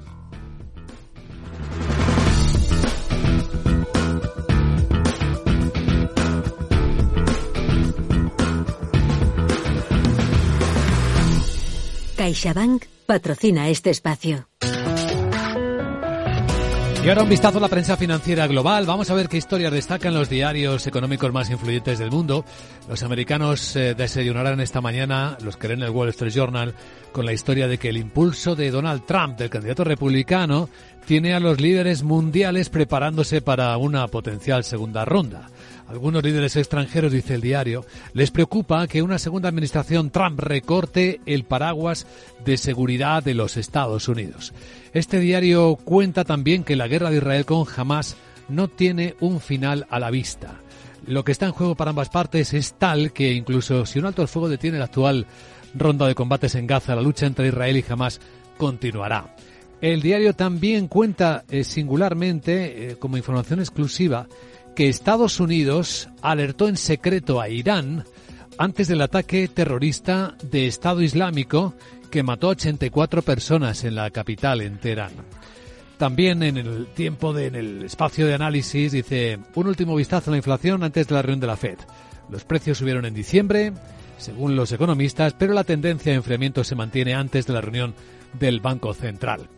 CaixaBank 12.30 12.84
patrocina 13.06 13.68
este 13.70 13.90
espacio. 13.90 14.46
Y 17.02 17.08
ahora 17.08 17.24
un 17.24 17.28
vistazo 17.28 17.58
a 17.58 17.60
la 17.60 17.68
prensa 17.68 17.96
financiera 17.96 18.46
global. 18.46 18.86
Vamos 18.86 19.10
a 19.10 19.14
ver 19.14 19.28
qué 19.28 19.36
historias 19.36 19.72
destacan 19.72 20.14
los 20.14 20.28
diarios 20.28 20.86
económicos 20.86 21.32
más 21.32 21.50
influyentes 21.50 21.98
del 21.98 22.12
mundo. 22.12 22.44
Los 22.88 23.02
americanos 23.02 23.74
eh, 23.74 23.94
desayunarán 23.96 24.60
esta 24.60 24.80
mañana, 24.80 25.36
los 25.42 25.56
que 25.56 25.66
leen 25.66 25.82
el 25.82 25.90
Wall 25.90 26.10
Street 26.10 26.32
Journal, 26.32 26.74
con 27.10 27.26
la 27.26 27.32
historia 27.32 27.66
de 27.66 27.78
que 27.78 27.88
el 27.88 27.96
impulso 27.96 28.54
de 28.54 28.70
Donald 28.70 29.06
Trump, 29.06 29.36
del 29.36 29.50
candidato 29.50 29.82
republicano, 29.82 30.68
tiene 31.06 31.34
a 31.34 31.40
los 31.40 31.60
líderes 31.60 32.04
mundiales 32.04 32.68
preparándose 32.68 33.42
para 33.42 33.76
una 33.76 34.06
potencial 34.06 34.62
segunda 34.62 35.04
ronda. 35.04 35.48
Algunos 35.90 36.22
líderes 36.22 36.54
extranjeros, 36.54 37.10
dice 37.10 37.34
el 37.34 37.40
diario, 37.40 37.84
les 38.12 38.30
preocupa 38.30 38.86
que 38.86 39.02
una 39.02 39.18
segunda 39.18 39.48
administración 39.48 40.10
Trump 40.10 40.38
recorte 40.38 41.20
el 41.26 41.42
paraguas 41.42 42.06
de 42.44 42.58
seguridad 42.58 43.24
de 43.24 43.34
los 43.34 43.56
Estados 43.56 44.06
Unidos. 44.06 44.52
Este 44.92 45.18
diario 45.18 45.74
cuenta 45.74 46.22
también 46.22 46.62
que 46.62 46.76
la 46.76 46.86
guerra 46.86 47.10
de 47.10 47.16
Israel 47.16 47.44
con 47.44 47.66
Hamas 47.76 48.16
no 48.48 48.68
tiene 48.68 49.16
un 49.18 49.40
final 49.40 49.88
a 49.90 49.98
la 49.98 50.12
vista. 50.12 50.60
Lo 51.06 51.24
que 51.24 51.32
está 51.32 51.46
en 51.46 51.52
juego 51.52 51.74
para 51.74 51.90
ambas 51.90 52.08
partes 52.08 52.54
es 52.54 52.74
tal 52.74 53.12
que 53.12 53.32
incluso 53.32 53.84
si 53.84 53.98
un 53.98 54.06
alto 54.06 54.22
el 54.22 54.28
fuego 54.28 54.48
detiene 54.48 54.78
la 54.78 54.84
actual 54.84 55.26
ronda 55.74 56.06
de 56.06 56.14
combates 56.14 56.54
en 56.54 56.68
Gaza, 56.68 56.94
la 56.94 57.02
lucha 57.02 57.26
entre 57.26 57.48
Israel 57.48 57.76
y 57.76 57.84
Hamas 57.88 58.20
continuará. 58.56 59.34
El 59.80 60.02
diario 60.02 60.34
también 60.34 60.86
cuenta 60.86 61.44
eh, 61.48 61.64
singularmente, 61.64 62.90
eh, 62.92 62.96
como 62.96 63.16
información 63.16 63.58
exclusiva, 63.58 64.28
que 64.74 64.88
Estados 64.88 65.40
Unidos 65.40 66.08
alertó 66.22 66.68
en 66.68 66.76
secreto 66.76 67.40
a 67.40 67.48
Irán 67.48 68.04
antes 68.58 68.88
del 68.88 69.02
ataque 69.02 69.48
terrorista 69.48 70.34
de 70.42 70.66
Estado 70.66 71.02
Islámico 71.02 71.74
que 72.10 72.22
mató 72.22 72.48
a 72.48 72.50
84 72.50 73.22
personas 73.22 73.84
en 73.84 73.94
la 73.94 74.10
capital, 74.10 74.60
en 74.60 74.78
Teherán. 74.78 75.12
También 75.96 76.42
en 76.42 76.56
el 76.56 76.86
tiempo 76.88 77.32
de, 77.32 77.46
en 77.46 77.54
el 77.54 77.84
espacio 77.84 78.26
de 78.26 78.34
análisis 78.34 78.92
dice 78.92 79.38
un 79.54 79.66
último 79.66 79.94
vistazo 79.94 80.30
a 80.30 80.32
la 80.32 80.38
inflación 80.38 80.82
antes 80.82 81.06
de 81.06 81.14
la 81.14 81.22
reunión 81.22 81.40
de 81.40 81.46
la 81.46 81.56
Fed. 81.56 81.78
Los 82.30 82.44
precios 82.44 82.78
subieron 82.78 83.04
en 83.04 83.14
diciembre, 83.14 83.72
según 84.18 84.56
los 84.56 84.72
economistas, 84.72 85.34
pero 85.34 85.52
la 85.52 85.64
tendencia 85.64 86.12
de 86.12 86.16
enfriamiento 86.16 86.64
se 86.64 86.74
mantiene 86.74 87.14
antes 87.14 87.46
de 87.46 87.52
la 87.52 87.60
reunión 87.60 87.94
del 88.38 88.60
Banco 88.60 88.94
Central. 88.94 89.48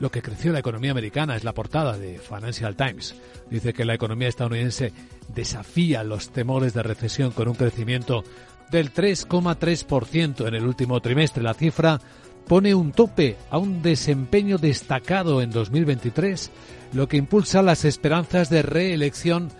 Lo 0.00 0.10
que 0.10 0.22
creció 0.22 0.52
la 0.52 0.60
economía 0.60 0.92
americana 0.92 1.36
es 1.36 1.44
la 1.44 1.54
portada 1.54 1.98
de 1.98 2.18
Financial 2.18 2.76
Times. 2.76 3.16
Dice 3.50 3.72
que 3.72 3.84
la 3.84 3.94
economía 3.94 4.28
estadounidense 4.28 4.92
desafía 5.34 6.04
los 6.04 6.30
temores 6.30 6.72
de 6.72 6.82
recesión 6.82 7.32
con 7.32 7.48
un 7.48 7.54
crecimiento 7.54 8.22
del 8.70 8.92
3,3% 8.92 10.46
en 10.46 10.54
el 10.54 10.66
último 10.66 11.00
trimestre. 11.00 11.42
La 11.42 11.54
cifra 11.54 12.00
pone 12.46 12.74
un 12.74 12.92
tope 12.92 13.36
a 13.50 13.58
un 13.58 13.82
desempeño 13.82 14.56
destacado 14.58 15.42
en 15.42 15.50
2023, 15.50 16.50
lo 16.92 17.08
que 17.08 17.16
impulsa 17.16 17.62
las 17.62 17.84
esperanzas 17.84 18.50
de 18.50 18.62
reelección 18.62 19.50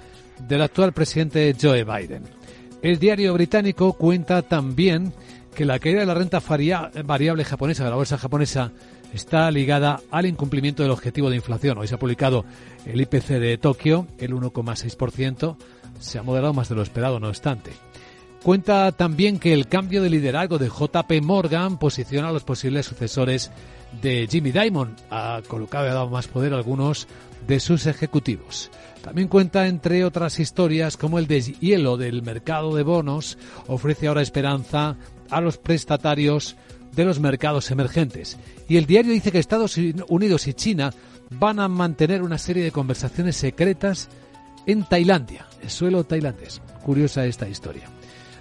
del 0.47 0.63
actual 0.63 0.93
presidente 0.93 1.55
Joe 1.61 1.85
Biden. 1.85 2.23
El 2.81 2.99
diario 2.99 3.35
británico 3.35 3.93
cuenta 3.95 4.43
también 4.43 5.13
que 5.55 5.65
la 5.65 5.81
caída 5.81 6.01
de 6.01 6.07
la 6.07 6.15
renta 6.15 6.41
variable 7.05 7.45
japonesa 7.45 7.83
de 7.83 7.91
la 7.91 7.97
bolsa 7.97 8.17
japonesa 8.17 8.71
está 9.13 9.51
ligada 9.51 10.01
al 10.11 10.27
incumplimiento 10.27 10.83
del 10.83 10.93
objetivo 10.93 11.31
de 11.31 11.37
inflación. 11.37 11.79
Hoy 11.79 11.89
se 11.89 11.95
ha 11.95 11.99
publicado 11.99 12.45
el 12.87 13.01
IPC 13.01 13.29
de 13.39 13.59
Tokio, 13.59 14.07
el 14.19 14.35
1,6%, 14.35 15.57
se 15.99 16.19
ha 16.19 16.23
moderado 16.23 16.55
más 16.55 16.69
de 16.69 16.75
lo 16.75 16.83
esperado, 16.83 17.19
no 17.21 17.29
obstante. 17.29 17.73
Cuenta 18.43 18.93
también 18.93 19.39
que 19.39 19.53
el 19.53 19.67
cambio 19.67 20.03
de 20.03 20.11
liderazgo 20.11 20.59
de 20.59 20.69
JP 20.69 21.23
Morgan 21.23 21.79
posiciona 21.79 22.29
a 22.29 22.33
los 22.33 22.45
posibles 22.45 22.87
sucesores 22.87 23.51
de 24.01 24.29
Jimmy 24.31 24.53
Dimon. 24.53 24.95
Ha 25.11 25.43
colocado 25.49 25.87
y 25.87 25.91
ha 25.91 25.95
dado 25.95 26.09
más 26.09 26.29
poder 26.29 26.53
a 26.53 26.57
algunos 26.57 27.09
de 27.47 27.59
sus 27.59 27.87
ejecutivos. 27.87 28.71
También 29.03 29.29
cuenta, 29.29 29.67
entre 29.67 30.05
otras 30.05 30.39
historias, 30.39 30.97
como 30.97 31.19
el 31.19 31.27
deshielo 31.27 31.97
del 31.97 32.23
mercado 32.23 32.75
de 32.75 32.83
bonos 32.83 33.39
ofrece 33.67 34.07
ahora 34.07 34.23
esperanza 34.23 34.97
a 35.31 35.41
los 35.41 35.59
prestatarios 35.59 36.57
de 36.99 37.05
los 37.05 37.21
mercados 37.21 37.71
emergentes. 37.71 38.37
Y 38.69 38.77
el 38.77 38.87
diario 38.87 39.13
dice 39.13 39.31
que 39.31 39.39
Estados 39.39 39.77
Unidos 40.09 40.49
y 40.49 40.55
China 40.55 40.93
van 41.31 41.61
a 41.61 41.69
mantener 41.69 42.23
una 42.23 42.39
serie 42.39 42.65
de 42.65 42.73
conversaciones 42.73 43.37
secretas 43.37 44.09
en 44.67 44.85
Tailandia, 44.85 45.47
el 45.63 45.71
suelo 45.71 46.03
tailandés. 46.03 46.61
Curiosa 46.85 47.25
esta 47.25 47.49
historia. 47.49 47.89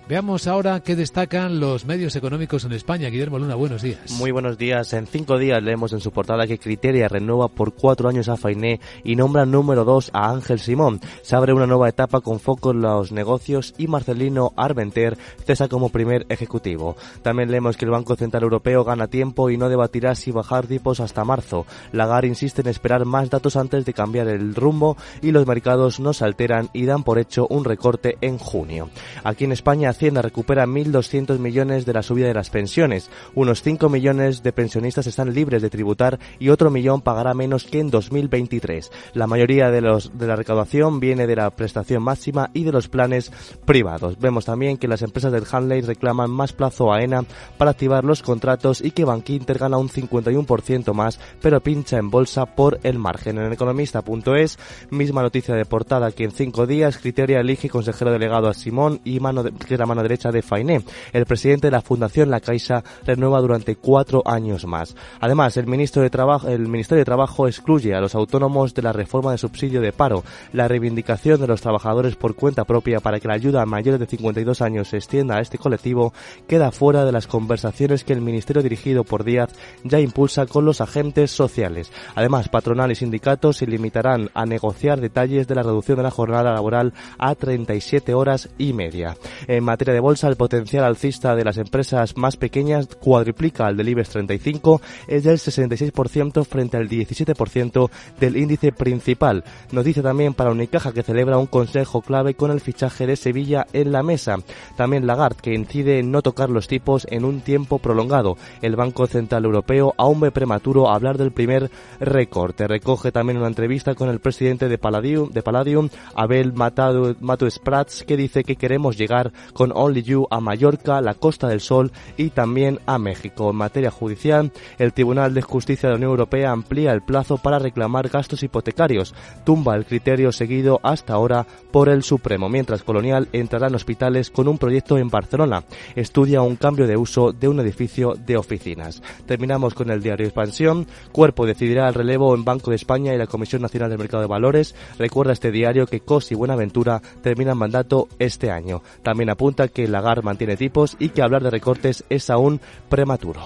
Veamos 0.09 0.47
ahora 0.47 0.79
qué 0.79 0.95
destacan 0.95 1.59
los 1.59 1.83
medios 1.83 2.15
económicos 2.15 2.63
en 2.63 2.71
España. 2.71 3.09
Guillermo 3.09 3.39
Luna, 3.39 3.55
buenos 3.55 3.81
días. 3.81 4.09
Muy 4.11 4.31
buenos 4.31 4.57
días. 4.57 4.93
En 4.93 5.05
cinco 5.05 5.37
días 5.37 5.61
leemos 5.61 5.91
en 5.91 5.99
su 5.99 6.13
portada 6.13 6.47
que 6.47 6.59
Criteria 6.59 7.09
renueva 7.09 7.49
por 7.49 7.73
cuatro 7.73 8.07
años 8.07 8.29
a 8.29 8.37
Fainé 8.37 8.79
y 9.03 9.17
nombra 9.17 9.45
número 9.45 9.83
dos 9.83 10.09
a 10.13 10.29
Ángel 10.29 10.61
Simón. 10.61 11.01
Se 11.23 11.35
abre 11.35 11.51
una 11.51 11.67
nueva 11.67 11.89
etapa 11.89 12.21
con 12.21 12.39
foco 12.39 12.71
en 12.71 12.79
los 12.83 13.11
negocios 13.11 13.73
y 13.77 13.87
Marcelino 13.87 14.53
Arventer 14.55 15.17
cesa 15.45 15.67
como 15.67 15.89
primer 15.89 16.25
ejecutivo. 16.29 16.95
También 17.21 17.51
leemos 17.51 17.75
que 17.75 17.83
el 17.83 17.91
Banco 17.91 18.15
Central 18.15 18.43
Europeo 18.43 18.85
gana 18.85 19.07
tiempo 19.07 19.49
y 19.49 19.57
no 19.57 19.67
debatirá 19.67 20.15
si 20.15 20.31
bajar 20.31 20.67
tipos 20.67 21.01
hasta 21.01 21.25
marzo. 21.25 21.65
Lagarde 21.91 22.29
insiste 22.29 22.61
en 22.61 22.67
esperar 22.67 23.03
más 23.03 23.29
datos 23.29 23.57
antes 23.57 23.83
de 23.83 23.93
cambiar 23.93 24.29
el 24.29 24.55
rumbo 24.55 24.95
y 25.21 25.31
los 25.31 25.45
mercados 25.45 25.99
no 25.99 26.13
se 26.13 26.23
alteran 26.23 26.69
y 26.71 26.85
dan 26.85 27.03
por 27.03 27.19
hecho 27.19 27.45
un 27.49 27.65
recorte 27.65 28.17
en 28.21 28.37
junio. 28.37 28.89
Aquí 29.25 29.43
en 29.43 29.51
España 29.51 29.96
Hacienda 29.97 30.21
recupera 30.21 30.67
1.200 30.67 31.39
millones 31.39 31.87
de 31.87 31.93
la 31.93 32.03
subida 32.03 32.27
de 32.27 32.35
las 32.35 32.51
pensiones. 32.51 33.09
Unos 33.33 33.63
5 33.63 33.89
millones 33.89 34.43
de 34.43 34.53
pensionistas 34.53 35.07
están 35.07 35.33
libres 35.33 35.63
de 35.63 35.71
tributar 35.71 36.19
y 36.37 36.49
otro 36.49 36.69
millón 36.69 37.01
pagará 37.01 37.33
menos 37.33 37.63
que 37.63 37.79
en 37.79 37.89
2023. 37.89 38.91
La 39.15 39.25
mayoría 39.25 39.71
de, 39.71 39.81
los, 39.81 40.15
de 40.15 40.27
la 40.27 40.35
recaudación 40.35 40.99
viene 40.99 41.25
de 41.25 41.35
la 41.35 41.49
prestación 41.49 42.03
máxima 42.03 42.51
y 42.53 42.63
de 42.63 42.71
los 42.71 42.89
planes 42.89 43.31
privados. 43.65 44.19
Vemos 44.19 44.45
también 44.45 44.77
que 44.77 44.87
las 44.87 45.01
empresas 45.01 45.31
del 45.31 45.47
Hanley 45.51 45.81
reclaman 45.81 46.29
más 46.29 46.53
plazo 46.53 46.93
a 46.93 47.01
ENA 47.01 47.23
para 47.57 47.71
activar 47.71 48.03
los 48.03 48.21
contratos 48.21 48.81
y 48.81 48.91
que 48.91 49.03
Bankinter 49.03 49.57
gana 49.57 49.79
un 49.79 49.89
51% 49.89 50.93
más, 50.93 51.19
pero 51.41 51.59
pincha 51.61 51.97
en 51.97 52.11
bolsa 52.11 52.45
por 52.45 52.79
el 52.83 52.99
margen. 52.99 53.39
En 53.39 53.51
economista.es, 53.51 54.59
misma 54.91 55.23
noticia 55.23 55.55
de 55.55 55.65
portada 55.65 56.11
que 56.11 56.25
en 56.25 56.31
cinco 56.31 56.67
días 56.67 56.99
Criteria 56.99 57.39
elige 57.39 57.67
consejero 57.67 58.11
delegado 58.11 58.47
a 58.47 58.53
Simón 58.53 59.01
y 59.03 59.19
mano 59.19 59.41
de, 59.41 59.86
mano 59.87 60.03
derecha 60.03 60.31
de 60.31 60.41
Fainé. 60.41 60.81
El 61.13 61.25
presidente 61.25 61.67
de 61.67 61.71
la 61.71 61.81
Fundación 61.81 62.29
La 62.29 62.39
Caixa 62.39 62.83
renueva 63.05 63.41
durante 63.41 63.75
cuatro 63.75 64.21
años 64.25 64.65
más. 64.65 64.95
Además, 65.19 65.57
el, 65.57 65.67
ministro 65.67 66.01
de 66.01 66.09
Trabajo, 66.09 66.47
el 66.47 66.67
Ministerio 66.67 67.01
de 67.01 67.05
Trabajo 67.05 67.47
excluye 67.47 67.95
a 67.95 68.01
los 68.01 68.15
autónomos 68.15 68.73
de 68.73 68.81
la 68.81 68.93
reforma 68.93 69.31
de 69.31 69.37
subsidio 69.37 69.81
de 69.81 69.93
paro. 69.93 70.23
La 70.53 70.67
reivindicación 70.67 71.39
de 71.39 71.47
los 71.47 71.61
trabajadores 71.61 72.15
por 72.15 72.35
cuenta 72.35 72.65
propia 72.65 72.99
para 72.99 73.19
que 73.19 73.27
la 73.27 73.33
ayuda 73.33 73.61
a 73.61 73.65
mayores 73.65 73.99
de 73.99 74.05
52 74.05 74.61
años 74.61 74.89
se 74.89 74.97
extienda 74.97 75.37
a 75.37 75.41
este 75.41 75.57
colectivo 75.57 76.13
queda 76.47 76.71
fuera 76.71 77.05
de 77.05 77.11
las 77.11 77.27
conversaciones 77.27 78.03
que 78.03 78.13
el 78.13 78.21
Ministerio 78.21 78.61
dirigido 78.61 79.03
por 79.03 79.23
Díaz 79.23 79.49
ya 79.83 79.99
impulsa 79.99 80.45
con 80.45 80.65
los 80.65 80.81
agentes 80.81 81.31
sociales. 81.31 81.91
Además, 82.15 82.49
patronal 82.49 82.91
y 82.91 82.95
sindicatos 82.95 83.57
se 83.57 83.67
limitarán 83.67 84.29
a 84.33 84.45
negociar 84.45 84.99
detalles 84.99 85.47
de 85.47 85.55
la 85.55 85.63
reducción 85.63 85.97
de 85.97 86.03
la 86.03 86.11
jornada 86.11 86.53
laboral 86.53 86.93
a 87.17 87.35
37 87.35 88.13
horas 88.13 88.49
y 88.57 88.73
media. 88.73 89.17
En 89.47 89.63
materia 89.77 89.93
de 89.93 89.99
bolsa, 89.99 90.27
el 90.27 90.37
potencial 90.37 90.83
alcista 90.85 91.35
de 91.35 91.43
las 91.43 91.59
empresas 91.59 92.17
más 92.17 92.35
pequeñas 92.35 92.87
cuadriplica 92.99 93.67
al 93.67 93.77
del 93.77 93.89
IBEX 93.89 94.09
35, 94.09 94.81
es 95.07 95.23
del 95.23 95.37
66% 95.37 96.45
frente 96.45 96.77
al 96.77 96.89
17% 96.89 97.91
del 98.19 98.37
índice 98.37 98.71
principal. 98.71 99.43
Nos 99.71 99.85
dice 99.85 100.01
también 100.01 100.33
para 100.33 100.49
Unicaja 100.49 100.93
que 100.93 101.03
celebra 101.03 101.37
un 101.37 101.45
consejo 101.45 102.01
clave 102.01 102.33
con 102.33 102.49
el 102.49 102.59
fichaje 102.59 103.05
de 103.05 103.15
Sevilla 103.15 103.67
en 103.71 103.91
la 103.91 104.01
mesa. 104.01 104.37
También 104.75 105.05
Lagarde 105.05 105.41
que 105.43 105.53
incide 105.53 105.99
en 105.99 106.09
no 106.09 106.23
tocar 106.23 106.49
los 106.49 106.67
tipos 106.67 107.05
en 107.11 107.23
un 107.23 107.41
tiempo 107.41 107.77
prolongado. 107.77 108.35
El 108.63 108.75
Banco 108.75 109.05
Central 109.05 109.45
Europeo 109.45 109.93
aún 109.95 110.21
ve 110.21 110.31
prematuro 110.31 110.89
hablar 110.89 111.19
del 111.19 111.31
primer 111.31 111.69
recorte. 111.99 112.67
Recoge 112.67 113.11
también 113.11 113.37
una 113.37 113.45
entrevista 113.45 113.93
con 113.93 114.09
el 114.09 114.21
presidente 114.21 114.69
de 114.69 114.79
Palladium, 114.79 115.29
de 115.29 115.43
Palladium 115.43 115.89
Abel 116.15 116.53
Matado, 116.53 117.15
Mato 117.19 117.47
Sprats, 117.47 118.03
que 118.05 118.17
dice 118.17 118.43
que 118.43 118.55
queremos 118.55 118.97
llegar 118.97 119.31
con 119.53 119.66
Only 119.73 120.03
You 120.03 120.27
a 120.29 120.39
Mallorca, 120.39 121.01
la 121.01 121.13
Costa 121.13 121.47
del 121.47 121.61
Sol 121.61 121.91
y 122.17 122.29
también 122.29 122.79
a 122.85 122.97
México. 122.97 123.49
En 123.49 123.55
materia 123.55 123.91
judicial, 123.91 124.51
el 124.77 124.93
Tribunal 124.93 125.33
de 125.33 125.41
Justicia 125.41 125.89
de 125.89 125.93
la 125.93 125.97
Unión 125.97 126.11
Europea 126.11 126.51
amplía 126.51 126.93
el 126.93 127.01
plazo 127.01 127.37
para 127.37 127.59
reclamar 127.59 128.09
gastos 128.09 128.43
hipotecarios, 128.43 129.13
tumba 129.43 129.75
el 129.75 129.85
criterio 129.85 130.31
seguido 130.31 130.79
hasta 130.83 131.13
ahora 131.13 131.45
por 131.71 131.89
el 131.89 132.03
Supremo, 132.03 132.49
mientras 132.49 132.83
Colonial 132.83 133.27
entrará 133.33 133.67
en 133.67 133.75
hospitales 133.75 134.29
con 134.29 134.47
un 134.47 134.57
proyecto 134.57 134.97
en 134.97 135.09
Barcelona. 135.09 135.63
Estudia 135.95 136.41
un 136.41 136.55
cambio 136.55 136.87
de 136.87 136.97
uso 136.97 137.31
de 137.31 137.47
un 137.47 137.59
edificio 137.59 138.13
de 138.15 138.37
oficinas. 138.37 139.01
Terminamos 139.25 139.73
con 139.73 139.89
el 139.89 140.01
diario 140.01 140.25
Expansión. 140.25 140.87
Cuerpo 141.11 141.45
decidirá 141.45 141.87
el 141.87 141.93
relevo 141.93 142.33
en 142.35 142.43
Banco 142.45 142.71
de 142.71 142.75
España 142.75 143.13
y 143.13 143.17
la 143.17 143.27
Comisión 143.27 143.61
Nacional 143.61 143.89
del 143.89 143.99
Mercado 143.99 144.21
de 144.21 144.27
Valores. 144.27 144.75
Recuerda 144.97 145.33
este 145.33 145.51
diario 145.51 145.87
que 145.87 146.01
COS 146.01 146.31
y 146.31 146.35
Buenaventura 146.35 147.01
terminan 147.21 147.57
mandato 147.57 148.07
este 148.19 148.51
año. 148.51 148.81
También 149.03 149.29
apunta 149.47 149.69
que 149.69 149.87
Lagarde 149.87 150.23
mantiene 150.23 150.57
tipos 150.57 150.97
y 150.99 151.09
que 151.09 151.21
hablar 151.21 151.41
de 151.41 151.49
recortes 151.49 152.03
es 152.09 152.29
aún 152.29 152.59
prematuro. 152.89 153.41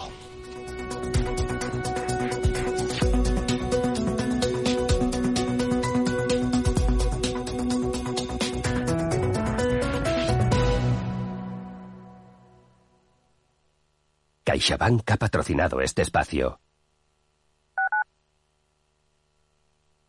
CaixaBank 14.43 15.11
ha 15.11 15.17
patrocinado 15.17 15.81
este 15.81 16.01
espacio. 16.01 16.59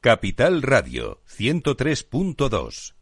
Capital 0.01 0.63
Radio 0.63 1.21
103.2 1.27 3.02